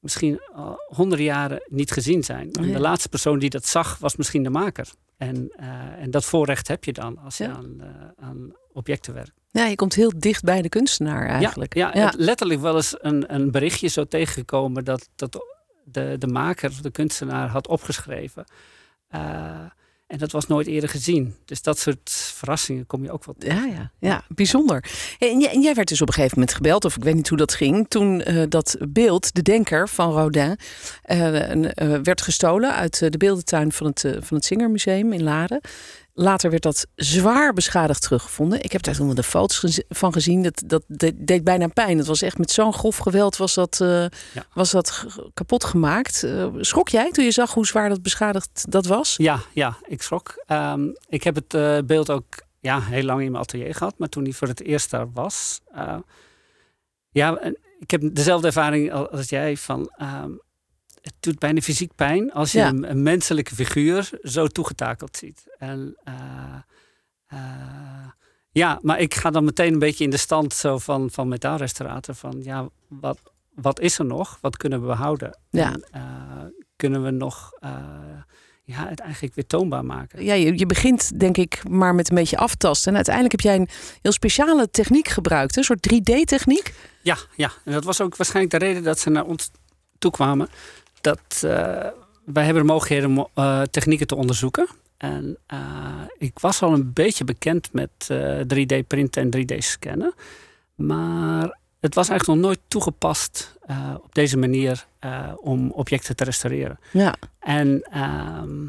misschien 0.00 0.40
al 0.54 0.84
honderden 0.86 1.26
jaren 1.26 1.62
niet 1.66 1.90
gezien 1.90 2.24
zijn. 2.24 2.52
En 2.52 2.72
de 2.72 2.80
laatste 2.80 3.08
persoon 3.08 3.38
die 3.38 3.50
dat 3.50 3.66
zag, 3.66 3.98
was 3.98 4.16
misschien 4.16 4.42
de 4.42 4.50
maker. 4.50 4.88
En, 5.16 5.50
eh, 5.56 5.68
en 6.02 6.10
dat 6.10 6.24
voorrecht 6.24 6.68
heb 6.68 6.84
je 6.84 6.92
dan 6.92 7.18
als 7.18 7.36
je 7.38 7.44
Ja. 7.44 7.50
aan, 7.50 7.74
eh, 7.80 8.24
aan 8.24 8.52
objecten 8.72 9.14
werkt. 9.14 9.32
Ja, 9.50 9.64
je 9.66 9.74
komt 9.74 9.94
heel 9.94 10.12
dicht 10.16 10.44
bij 10.44 10.62
de 10.62 10.68
kunstenaar 10.68 11.28
eigenlijk. 11.28 11.74
Ja, 11.74 11.90
ja, 11.94 12.12
letterlijk 12.16 12.60
wel 12.60 12.76
eens 12.76 12.96
een, 12.98 13.34
een 13.34 13.50
berichtje 13.50 13.88
zo 13.88 14.04
tegengekomen 14.04 14.84
dat, 14.84 15.08
dat 15.16 15.44
de, 15.84 16.16
de 16.18 16.26
maker, 16.26 16.72
de 16.82 16.90
kunstenaar, 16.90 17.48
had 17.48 17.68
opgeschreven. 17.68 18.44
Eh, 19.08 19.60
en 20.10 20.18
dat 20.18 20.32
was 20.32 20.46
nooit 20.46 20.66
eerder 20.66 20.88
gezien. 20.88 21.34
Dus 21.44 21.62
dat 21.62 21.78
soort 21.78 22.10
verrassingen 22.34 22.86
kom 22.86 23.02
je 23.02 23.10
ook 23.10 23.24
wel 23.24 23.34
tegen. 23.38 23.56
Ja, 23.56 23.66
ja, 23.66 23.90
ja, 23.98 24.24
bijzonder. 24.28 24.84
En 25.18 25.40
jij, 25.40 25.74
werd 25.74 25.88
dus 25.88 26.00
op 26.00 26.08
een 26.08 26.14
gegeven 26.14 26.38
moment 26.38 26.56
gebeld, 26.56 26.84
of 26.84 26.96
ik 26.96 27.04
weet 27.04 27.14
niet 27.14 27.28
hoe 27.28 27.38
dat 27.38 27.54
ging, 27.54 27.88
toen 27.88 28.22
eh, 28.22 28.42
dat 28.48 28.76
beeld, 28.88 29.34
de 29.34 29.42
denker 29.42 29.88
van 29.88 30.12
Rodin, 30.12 30.56
eh, 31.02 31.50
eh, 31.52 32.00
werd 32.02 32.22
gestolen 32.22 32.74
uit 32.74 33.12
de 33.12 33.18
beeldentuin 33.18 33.72
van 33.72 33.86
het, 33.86 34.00
van 34.20 34.36
het 34.36 34.44
Zingermuseum 34.44 35.12
in 35.12 35.22
Laren. 35.22 35.60
Later 36.14 36.50
werd 36.50 36.62
dat 36.62 36.86
zwaar 36.94 37.52
beschadigd 37.52 38.02
teruggevonden. 38.02 38.62
Ik 38.62 38.72
heb 38.72 38.82
daar 38.82 38.94
toen 38.94 39.06
wel 39.06 39.14
de 39.14 39.22
foto's 39.22 39.80
van 39.88 40.12
gezien. 40.12 40.42
Dat, 40.42 40.62
dat 40.66 40.82
deed, 41.16 41.44
bijna 41.44 41.66
pijn. 41.68 41.98
Het 41.98 42.06
was 42.06 42.22
echt 42.22 42.38
met 42.38 42.50
zo'n 42.50 42.72
grof 42.72 42.96
geweld 42.96 43.36
was 43.36 43.54
dat, 43.54 43.80
eh, 43.80 43.88
Ja. 44.34 44.44
was 44.54 44.70
dat 44.70 45.06
kapot 45.34 45.64
gemaakt. 45.64 46.22
Eh, 46.22 46.46
schrok 46.60 46.88
jij 46.88 47.10
toen 47.10 47.24
je 47.24 47.30
zag 47.30 47.54
hoe 47.54 47.66
zwaar 47.66 47.88
dat 47.88 48.02
beschadigd 48.02 48.70
dat 48.70 48.86
was? 48.86 49.14
Ja, 49.16 49.40
ja, 49.52 49.76
ik 49.86 50.02
schrok. 50.02 50.42
Ehm, 50.46 50.88
ik 51.08 51.22
heb 51.22 51.34
het 51.34 51.54
eh, 51.54 51.78
beeld 51.84 52.10
ook 52.10 52.24
ja, 52.60 52.80
heel 52.82 53.04
lang 53.04 53.22
in 53.22 53.30
mijn 53.30 53.42
atelier 53.42 53.74
gehad. 53.74 53.94
Maar 53.98 54.08
toen 54.08 54.22
hij 54.24 54.32
voor 54.32 54.48
het 54.48 54.62
eerst 54.62 54.90
daar 54.90 55.12
was... 55.12 55.60
ja, 57.10 57.40
ik 57.78 57.90
heb 57.90 58.02
dezelfde 58.14 58.46
ervaring 58.46 58.92
al- 58.92 59.10
als 59.10 59.28
jij 59.28 59.56
van... 59.56 59.90
ehm, 59.96 60.30
het 61.02 61.14
doet 61.20 61.38
bijna 61.38 61.60
fysiek 61.60 61.94
pijn 61.94 62.32
als 62.32 62.52
je 62.52 62.58
Ja. 62.58 62.68
een, 62.68 62.90
een 62.90 63.02
menselijke 63.02 63.54
figuur 63.54 64.10
zo 64.22 64.46
toegetakeld 64.46 65.16
ziet. 65.16 65.44
En, 65.58 65.96
eh, 66.04 66.14
eh, 67.26 68.08
ja, 68.50 68.78
maar 68.82 69.00
ik 69.00 69.14
ga 69.14 69.30
dan 69.30 69.44
meteen 69.44 69.72
een 69.72 69.78
beetje 69.78 70.04
in 70.04 70.10
de 70.10 70.16
stand 70.16 70.54
zo 70.54 70.78
van, 70.78 71.10
van 71.10 71.28
metaalrestaurator. 71.28 72.14
Van 72.14 72.40
ja, 72.42 72.68
wat, 72.88 73.18
wat 73.54 73.80
is 73.80 73.98
er 73.98 74.04
nog? 74.04 74.38
Wat 74.40 74.56
kunnen 74.56 74.80
we 74.80 74.86
behouden? 74.86 75.38
Ja. 75.50 75.72
En, 75.72 75.84
eh, 75.90 76.02
kunnen 76.76 77.02
we 77.02 77.10
nog 77.10 77.52
ja, 78.64 78.88
het 78.88 79.00
eigenlijk 79.00 79.34
weer 79.34 79.46
toonbaar 79.46 79.84
maken? 79.84 80.24
Ja, 80.24 80.34
je, 80.34 80.58
je 80.58 80.66
begint 80.66 81.20
denk 81.20 81.36
ik 81.36 81.68
maar 81.68 81.94
met 81.94 82.10
een 82.10 82.16
beetje 82.16 82.36
aftasten. 82.36 82.88
En 82.90 82.94
uiteindelijk 82.96 83.34
heb 83.34 83.44
jij 83.52 83.60
een 83.60 83.68
heel 84.02 84.12
speciale 84.12 84.70
techniek 84.70 85.08
gebruikt. 85.08 85.56
Een 85.56 85.64
soort 85.64 85.94
3D-techniek. 85.94 86.74
Ja, 87.02 87.16
ja, 87.36 87.50
en 87.64 87.72
dat 87.72 87.84
was 87.84 88.00
ook 88.00 88.16
waarschijnlijk 88.16 88.58
de 88.58 88.66
reden 88.66 88.82
dat 88.82 88.98
ze 88.98 89.10
naar 89.10 89.24
ons 89.24 89.50
toe 89.98 90.10
kwamen. 90.10 90.48
Dat 91.00 91.42
eh, 91.42 91.86
wij 92.32 92.44
hebben 92.44 92.62
de 92.62 92.72
mogelijkheden 92.72 93.18
om 93.18 93.28
eh, 93.34 93.62
technieken 93.62 94.06
te 94.06 94.14
onderzoeken. 94.14 94.68
En 94.96 95.38
eh, 95.46 95.58
ik 96.18 96.38
was 96.38 96.62
al 96.62 96.72
een 96.72 96.92
beetje 96.92 97.24
bekend 97.24 97.72
met 97.72 97.90
eh, 98.08 98.40
3D-printen 98.40 99.30
en 99.30 99.36
3D-scannen. 99.36 100.14
Maar 100.74 101.58
het 101.80 101.94
was 101.94 102.08
eigenlijk 102.08 102.40
nog 102.40 102.48
nooit 102.48 102.60
toegepast 102.68 103.58
op 104.02 104.14
deze 104.14 104.36
manier 104.36 104.86
om 105.36 105.70
objecten 105.70 106.16
te 106.16 106.24
restaureren. 106.24 106.78
Ja, 106.92 107.14
En 107.38 107.82
ehm, 107.90 108.64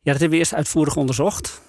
ja, 0.00 0.12
dat 0.12 0.20
hebben 0.20 0.30
we 0.30 0.36
eerst 0.36 0.54
uitvoerig 0.54 0.96
onderzocht. 0.96 1.60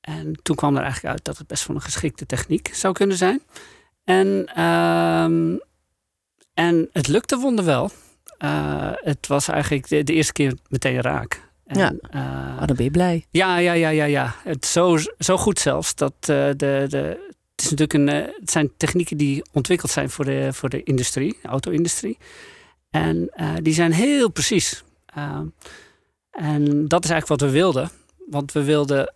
En 0.00 0.38
toen 0.42 0.56
kwam 0.56 0.76
er 0.76 0.82
eigenlijk 0.82 1.14
uit 1.14 1.24
dat 1.24 1.38
het 1.38 1.46
best 1.46 1.66
wel 1.66 1.76
een 1.76 1.82
geschikte 1.82 2.26
techniek 2.26 2.74
zou 2.74 2.94
kunnen 2.94 3.16
zijn. 3.16 3.42
En, 4.04 4.46
ehm, 4.54 5.56
en 6.54 6.88
het 6.92 7.08
lukte 7.08 7.36
wonderwel. 7.36 7.90
Eh 8.42 8.90
het 8.94 9.26
was 9.26 9.48
eigenlijk 9.48 9.88
de, 9.88 10.02
de 10.02 10.12
eerste 10.12 10.32
keer 10.32 10.54
meteen 10.68 11.00
raak. 11.00 11.50
En, 11.66 11.78
Ja. 11.78 11.92
eh, 12.10 12.20
oh, 12.60 12.66
dan 12.66 12.76
ben 12.76 12.84
je 12.84 12.90
blij. 12.90 13.26
ja, 13.30 13.56
ja, 13.58 13.72
ja, 13.72 13.88
ja, 13.88 14.04
ja. 14.04 14.34
Het 14.44 14.66
zo, 14.66 14.96
zo 15.18 15.36
goed 15.36 15.58
zelfs 15.58 15.94
dat 15.94 16.12
eh, 16.20 16.26
de, 16.26 16.84
de, 16.88 16.96
het, 17.56 17.64
is 17.64 17.70
natuurlijk 17.70 17.92
een, 17.92 18.06
het 18.40 18.50
zijn 18.50 18.70
technieken 18.76 19.16
die 19.16 19.42
ontwikkeld 19.52 19.90
zijn 19.90 20.10
voor 20.10 20.24
de, 20.24 20.48
voor 20.52 20.68
de 20.68 20.82
industrie, 20.82 21.38
de 21.42 21.48
auto-industrie. 21.48 22.18
En 22.90 23.30
die 23.62 23.74
zijn 23.74 23.92
heel 23.92 24.30
precies. 24.30 24.84
En 26.30 26.88
dat 26.88 27.04
is 27.04 27.10
eigenlijk 27.10 27.26
wat 27.26 27.40
we 27.40 27.50
wilden. 27.50 27.90
Want 28.28 28.52
we 28.52 28.64
wilden, 28.64 29.14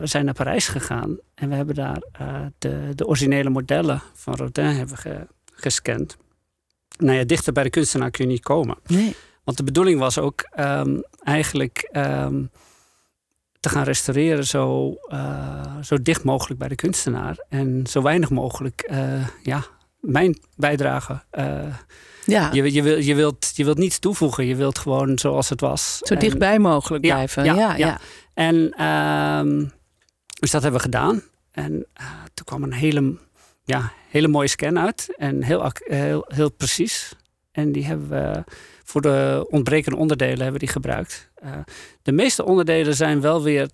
zijn 0.02 0.24
naar 0.24 0.34
Parijs 0.34 0.68
gegaan 0.68 1.18
en 1.34 1.48
we 1.48 1.54
hebben 1.54 1.74
daar 1.74 2.02
de, 2.58 2.92
de 2.94 3.06
originele 3.06 3.50
modellen 3.50 4.02
van 4.14 4.34
Rodin 4.34 4.64
hebben 4.64 4.96
ge- 4.96 5.26
gescand. 5.52 6.16
Nou 7.00 7.18
ja, 7.18 7.24
dichter 7.24 7.52
bij 7.52 7.62
de 7.62 7.70
kunstenaar 7.70 8.10
kun 8.10 8.24
je 8.24 8.30
niet 8.30 8.42
komen. 8.42 8.76
Nee. 8.86 9.14
Want 9.44 9.56
de 9.56 9.64
bedoeling 9.64 9.98
was 9.98 10.18
ook 10.18 10.40
ehm, 10.50 10.96
eigenlijk 11.22 11.88
ehm, 11.92 12.44
te 13.60 13.68
gaan 13.68 13.82
restaureren 13.84 14.44
zo, 14.46 14.94
eh, 15.08 15.76
zo 15.82 16.02
dicht 16.02 16.24
mogelijk 16.24 16.58
bij 16.58 16.68
de 16.68 16.74
kunstenaar. 16.74 17.44
En 17.48 17.86
zo 17.88 18.02
weinig 18.02 18.30
mogelijk 18.30 18.80
eh, 18.80 19.26
ja, 19.42 19.64
mijn 20.00 20.38
bijdrage. 20.56 21.22
eh, 21.30 21.74
Ja, 22.24 22.50
je, 22.52 22.72
je, 22.72 22.82
wil, 22.82 22.98
je, 22.98 23.14
wilt, 23.14 23.52
je 23.54 23.64
wilt 23.64 23.78
niets 23.78 23.98
toevoegen. 23.98 24.46
Je 24.46 24.56
wilt 24.56 24.78
gewoon 24.78 25.18
zoals 25.18 25.48
het 25.48 25.60
was. 25.60 25.98
zo 25.98 26.14
En- 26.14 26.20
dichtbij 26.20 26.58
mogelijk 26.58 27.04
Ja, 27.04 27.14
blijven. 27.14 27.44
ja, 27.44 27.76
Ja. 27.76 28.00
En 28.34 28.70
ehm, 28.76 29.64
dus 30.40 30.50
dat 30.50 30.62
hebben 30.62 30.80
we 30.80 30.86
gedaan. 30.86 31.22
En 31.50 31.86
toen 32.34 32.44
kwam 32.44 32.62
een 32.62 32.72
hele, 32.72 33.16
ja, 33.70 33.92
hele 34.08 34.28
mooie 34.28 34.48
scan 34.48 34.78
uit. 34.78 35.14
En 35.16 35.42
heel, 35.42 35.72
heel, 35.84 36.24
heel 36.28 36.50
precies. 36.50 37.12
En 37.52 37.72
die 37.72 37.84
hebben 37.84 38.08
we 38.08 38.44
voor 38.84 39.00
de 39.00 39.46
ontbrekende 39.50 39.98
onderdelen 39.98 40.36
hebben 40.36 40.52
we 40.52 40.58
die 40.58 40.68
gebruikt. 40.68 41.30
Eh, 41.34 41.50
de 42.02 42.12
meeste 42.12 42.44
onderdelen 42.44 42.94
zijn 42.94 43.20
wel 43.20 43.42
weer 43.42 43.68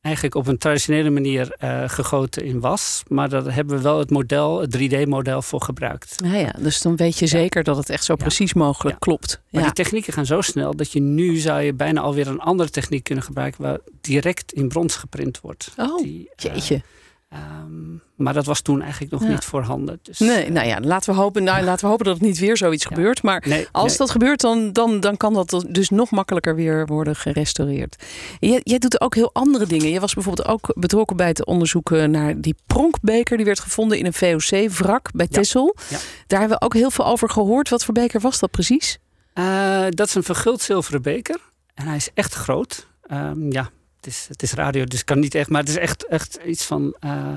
eigenlijk 0.00 0.34
op 0.34 0.46
een 0.46 0.58
traditionele 0.58 1.10
manier 1.10 1.50
eh, 1.58 1.82
gegoten 1.88 2.44
in 2.44 2.60
was. 2.60 3.02
Maar 3.08 3.28
daar 3.28 3.54
hebben 3.54 3.76
we 3.76 3.82
wel 3.82 3.98
het 3.98 4.10
model, 4.10 4.60
het 4.60 4.76
3D-model 4.78 5.42
voor 5.42 5.60
gebruikt. 5.60 6.14
Ja, 6.24 6.34
ja, 6.34 6.54
dus 6.58 6.82
dan 6.82 6.96
weet 6.96 7.18
je 7.18 7.26
zeker 7.26 7.64
dat 7.64 7.76
het 7.76 7.90
echt 7.90 8.04
zo 8.04 8.14
Ja. 8.16 8.22
precies 8.24 8.54
mogelijk 8.54 8.94
Ja. 8.94 8.98
klopt. 8.98 9.40
Maar 9.50 9.62
die 9.62 9.72
technieken 9.72 10.12
gaan 10.12 10.26
zo 10.26 10.40
snel 10.40 10.76
dat 10.76 10.92
je 10.92 11.00
nu 11.00 11.36
zou 11.36 11.60
je 11.60 11.74
bijna 11.74 12.00
alweer 12.00 12.26
een 12.28 12.40
andere 12.40 12.70
techniek 12.70 13.04
kunnen 13.04 13.24
gebruiken 13.24 13.62
waar 13.62 13.78
direct 14.00 14.52
in 14.52 14.68
brons 14.68 14.96
geprint 14.96 15.40
wordt. 15.40 15.72
Oh, 15.76 16.02
Die, 16.02 16.30
eh, 16.36 16.44
Jeetje. 16.54 16.82
Ehm, 17.28 17.94
maar 18.16 18.32
dat 18.34 18.46
was 18.46 18.60
toen 18.60 18.82
eigenlijk 18.82 19.12
nog 19.12 19.22
Ja. 19.22 19.28
niet 19.28 19.44
voorhanden. 19.44 19.98
Dus, 20.02 20.18
Nee, 20.18 20.44
eh, 20.44 20.50
nou 20.50 20.66
ja, 20.66 20.80
laten 20.80 21.14
we 21.14 21.20
hopen, 21.20 21.44
nou, 21.44 21.64
laten 21.64 21.84
we 21.84 21.90
hopen 21.90 22.04
dat 22.04 22.14
het 22.14 22.22
niet 22.22 22.38
weer 22.38 22.56
zoiets 22.56 22.82
Ja. 22.82 22.88
gebeurt. 22.88 23.22
Maar 23.22 23.44
nee, 23.46 23.66
als 23.72 23.88
nee. 23.88 23.96
dat 23.98 24.10
gebeurt, 24.10 24.40
dan, 24.40 24.72
dan, 24.72 25.00
dan 25.00 25.16
kan 25.16 25.32
dat 25.34 25.64
dus 25.68 25.90
nog 25.90 26.10
makkelijker 26.10 26.54
weer 26.54 26.86
worden 26.86 27.16
gerestaureerd. 27.16 28.04
Jij, 28.40 28.60
jij 28.62 28.78
doet 28.78 29.00
ook 29.00 29.14
heel 29.14 29.30
andere 29.32 29.66
dingen. 29.66 29.88
Je 29.88 30.00
was 30.00 30.14
bijvoorbeeld 30.14 30.48
ook 30.48 30.72
betrokken 30.74 31.16
bij 31.16 31.26
het 31.28 31.46
onderzoeken 31.46 32.10
naar 32.10 32.40
die 32.40 32.54
pronkbeker. 32.66 33.36
Die 33.36 33.46
werd 33.46 33.60
gevonden 33.60 33.98
in 33.98 34.06
een 34.06 34.12
VOC-wrak 34.12 35.10
bij. 35.12 35.28
Ja. 35.30 35.98
Daar 36.26 36.40
hebben 36.40 36.58
we 36.58 36.64
ook 36.64 36.74
heel 36.74 36.90
veel 36.90 37.06
over 37.06 37.30
gehoord. 37.30 37.68
Wat 37.68 37.84
voor 37.84 37.94
beker 37.94 38.20
was 38.20 38.38
dat 38.38 38.50
precies? 38.50 38.98
Eh, 39.32 39.84
dat 39.88 40.06
is 40.08 40.14
een 40.14 40.22
verguld 40.22 40.60
zilveren 40.62 41.02
beker. 41.02 41.38
En 41.74 41.86
hij 41.86 41.96
is 41.96 42.10
echt 42.14 42.34
groot. 42.34 42.86
Ehm, 43.02 43.52
ja, 43.52 43.70
het 44.06 44.14
is, 44.14 44.26
het 44.28 44.42
is 44.42 44.52
radio, 44.52 44.84
dus 44.84 45.04
kan 45.04 45.18
niet 45.18 45.34
echt. 45.34 45.48
Maar 45.48 45.60
het 45.60 45.68
is 45.68 45.76
echt, 45.76 46.06
echt 46.06 46.38
iets 46.46 46.64
van 46.64 46.96
eh, 47.00 47.34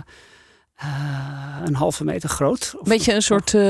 eh, 0.75 1.61
een 1.65 1.75
halve 1.75 2.03
meter 2.03 2.29
groot. 2.29 2.73
Of- 2.77 2.87
beetje 2.87 3.13
een 3.13 3.21
soort, 3.21 3.47
eh, 3.47 3.61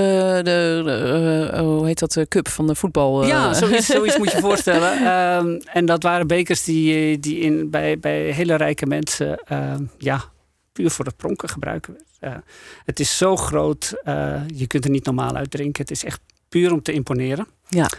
de, 0.42 1.52
hoe 1.60 1.86
heet 1.86 2.00
dat, 2.00 2.12
de 2.12 2.28
cup 2.28 2.48
van 2.48 2.68
de 2.68 2.76
voetbal. 2.76 3.26
Ja, 3.26 3.54
zoiets, 3.54 3.86
zoiets 3.96 4.18
moet 4.18 4.32
je 4.32 4.40
voorstellen. 4.40 4.92
Ehm, 4.92 5.60
en 5.78 5.86
dat 5.86 6.04
waren 6.04 6.28
bekers 6.28 6.64
die, 6.64 7.20
die 7.20 7.40
in, 7.40 7.70
bij, 7.70 8.00
bij 8.00 8.22
hele 8.22 8.56
rijke 8.56 8.86
mensen 8.86 9.40
ehm, 9.44 9.84
ja, 9.98 10.24
puur 10.72 10.90
voor 10.90 11.06
het 11.06 11.18
pronken 11.18 11.50
gebruiken. 11.50 11.98
Het 12.86 13.00
is 13.00 13.18
zo 13.18 13.36
groot, 13.36 13.94
je 14.48 14.68
kunt 14.68 14.86
er 14.86 14.92
niet 14.92 15.06
normaal 15.06 15.36
uit 15.36 15.52
drinken. 15.52 15.82
Het 15.82 15.92
is 15.92 16.04
echt 16.04 16.20
puur 16.50 16.72
om 16.72 16.82
te 16.82 16.92
imponeren. 16.92 17.48
Ja. 17.68 17.90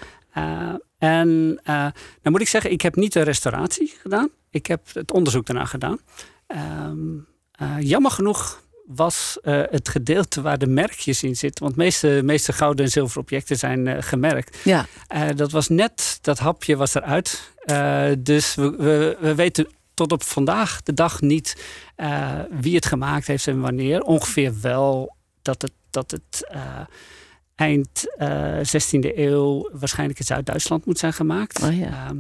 Eh, 1.01 1.09
en 1.09 1.61
uh, 1.65 1.75
nou 1.75 1.93
moet 2.23 2.41
ik 2.41 2.49
zeggen, 2.49 2.71
ik 2.71 2.81
heb 2.81 2.97
niet 2.97 3.13
de 3.13 3.23
restauratie 3.23 3.95
gedaan. 4.01 4.29
Ik 4.51 4.67
heb 4.67 4.81
het 4.93 5.13
onderzoek 5.13 5.47
daarna 5.47 5.65
gedaan. 5.65 5.99
Um, 6.87 7.27
uh, 7.63 7.77
jammer 7.81 8.11
genoeg 8.11 8.63
was 8.87 9.39
uh, 9.43 9.63
het 9.71 9.89
gedeelte 9.89 10.41
waar 10.41 10.59
de 10.59 10.67
merkjes 10.67 11.23
in 11.23 11.37
zitten. 11.37 11.63
Want 11.65 11.77
de 11.77 11.83
meeste, 11.83 12.21
meeste 12.25 12.53
gouden 12.53 12.85
en 12.85 12.91
zilveren 12.91 13.23
objecten 13.23 13.57
zijn 13.57 13.87
uh, 13.87 13.97
gemerkt. 14.01 14.59
Ja. 14.65 14.87
dat 15.37 15.51
was 15.51 15.69
net, 15.69 16.19
dat 16.21 16.39
hapje 16.39 16.77
was 16.77 16.95
eruit. 16.95 17.53
dus 18.19 18.55
we, 18.55 18.71
we, 18.77 19.17
we, 19.21 19.35
weten 19.35 19.69
tot 19.95 20.13
op 20.13 20.23
vandaag 20.23 20.83
de 20.83 20.95
dag 20.95 21.21
niet 21.21 21.63
wie 22.51 22.75
het 22.75 22.87
gemaakt 22.87 23.27
heeft 23.27 23.47
en 23.47 23.61
wanneer. 23.61 24.03
Ongeveer 24.03 24.61
wel 24.61 25.17
dat 25.43 25.63
het, 25.63 25.73
dat 25.91 26.11
het 26.11 26.45
eind 27.61 28.07
16e 28.59 29.17
eeuw 29.17 29.69
waarschijnlijk 29.73 30.19
in 30.19 30.25
Zuid-Duitsland 30.25 30.85
moet 30.85 30.99
zijn 30.99 31.13
gemaakt. 31.13 31.63
Oh 31.63 31.79
ja. 31.79 31.87
Ehm, 31.87 32.17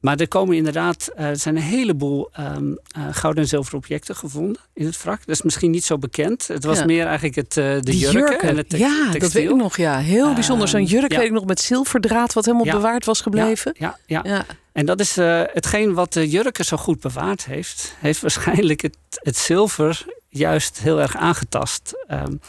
maar 0.00 0.16
er 0.16 0.28
komen 0.28 0.56
inderdaad, 0.56 1.10
er 1.14 1.36
zijn 1.36 1.56
een 1.56 1.62
heleboel 1.62 2.30
um, 2.40 2.78
gouden 3.10 3.42
en 3.42 3.48
zilveren 3.48 3.78
objecten 3.78 4.16
gevonden 4.16 4.60
in 4.74 4.86
het 4.86 5.02
wrak. 5.02 5.18
Dat 5.18 5.36
is 5.36 5.42
misschien 5.42 5.70
niet 5.70 5.84
zo 5.84 5.98
bekend. 5.98 6.48
Het 6.48 6.64
was 6.64 6.84
meer 6.84 7.06
eigenlijk 7.06 7.34
het, 7.34 7.52
de 7.84 7.98
jurken, 7.98 8.40
en 8.40 8.56
het 8.56 8.68
te 8.68 8.78
Ja, 8.78 8.88
textiel. 8.88 9.20
dat 9.20 9.32
weet 9.32 9.50
ik 9.50 9.56
nog. 9.56 9.76
Ja, 9.76 9.98
heel 9.98 10.34
bijzonder. 10.34 10.68
Zo'n 10.68 10.84
jurk 10.84 11.12
ja. 11.12 11.18
weet 11.18 11.26
ik 11.26 11.32
nog 11.32 11.44
met 11.44 11.60
zilverdraad 11.60 12.32
wat 12.32 12.44
helemaal 12.44 12.74
bewaard 12.74 13.04
was 13.04 13.20
gebleven. 13.20 13.74
Ja, 13.78 13.98
ja, 14.06 14.20
ja. 14.24 14.46
En 14.72 14.86
dat 14.86 15.00
is 15.00 15.18
uh, 15.18 15.42
hetgeen 15.52 15.94
wat 15.94 16.12
de 16.12 16.28
jurken 16.28 16.64
zo 16.64 16.76
goed 16.76 17.00
bewaard 17.00 17.44
heeft. 17.44 17.94
Heeft 17.98 18.20
waarschijnlijk 18.20 18.80
het, 18.82 18.96
het 19.10 19.36
zilver 19.36 20.04
juist 20.28 20.78
heel 20.78 21.00
erg 21.00 21.16
aangetast. 21.16 21.92
Um, 22.10 22.40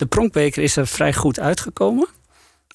de 0.00 0.06
pronkbeker 0.06 0.62
is 0.62 0.76
er 0.76 0.86
vrij 0.86 1.12
goed 1.12 1.40
uitgekomen. 1.40 2.08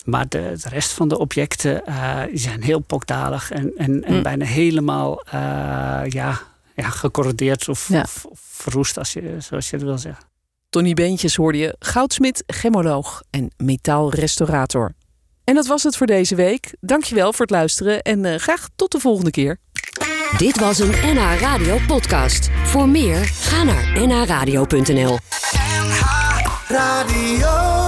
Maar 0.06 0.30
de, 0.30 0.54
de, 0.64 0.70
rest 0.70 0.92
van 0.92 1.08
de 1.08 1.18
objecten 1.18 1.84
uh, 1.88 2.22
zijn 2.34 2.64
heel 2.64 2.80
pokdalig 2.80 3.52
en, 3.52 3.72
en, 3.78 4.04
en 4.04 4.16
mm. 4.16 4.24
bijna 4.24 4.46
helemaal 4.46 5.24
uh, 5.28 5.34
ja, 6.08 6.42
ja, 6.76 6.90
gecorrodeerd 6.90 7.70
of, 7.70 7.90
ja. 7.90 8.02
of, 8.02 8.26
of, 8.26 8.40
verroest, 8.42 8.98
als 8.98 9.14
je, 9.14 9.36
zoals 9.40 9.70
je 9.70 9.76
het 9.76 9.86
wil 9.86 9.98
zeggen. 9.98 10.26
Tony 10.70 10.94
Beentjes 10.94 11.36
hoorde 11.36 11.58
je 11.58 11.76
goudsmid, 11.80 12.44
gemmoloog 12.48 13.24
en 13.30 13.52
metaalrestaurator. 13.58 14.94
En 15.44 15.56
dat 15.56 15.68
was 15.68 15.84
het 15.84 15.98
voor 15.98 16.08
deze 16.08 16.36
week. 16.36 16.76
Dankjewel 16.80 17.34
voor 17.34 17.46
het 17.46 17.56
luisteren 17.56 18.02
en 18.02 18.24
uh, 18.24 18.36
graag 18.36 18.70
tot 18.76 18.92
de 18.92 19.00
volgende 19.00 19.32
keer. 19.32 19.58
Dit 20.38 20.60
was 20.60 20.80
een 20.80 20.92
NH 20.92 21.40
Radio 21.40 21.78
podcast. 21.88 22.50
Voor 22.64 22.90
meer, 22.90 23.26
ga 23.26 23.64
naar 23.64 24.08
nhradio.nl 24.08 25.18
NH 25.54 26.25
Radio 26.68 27.85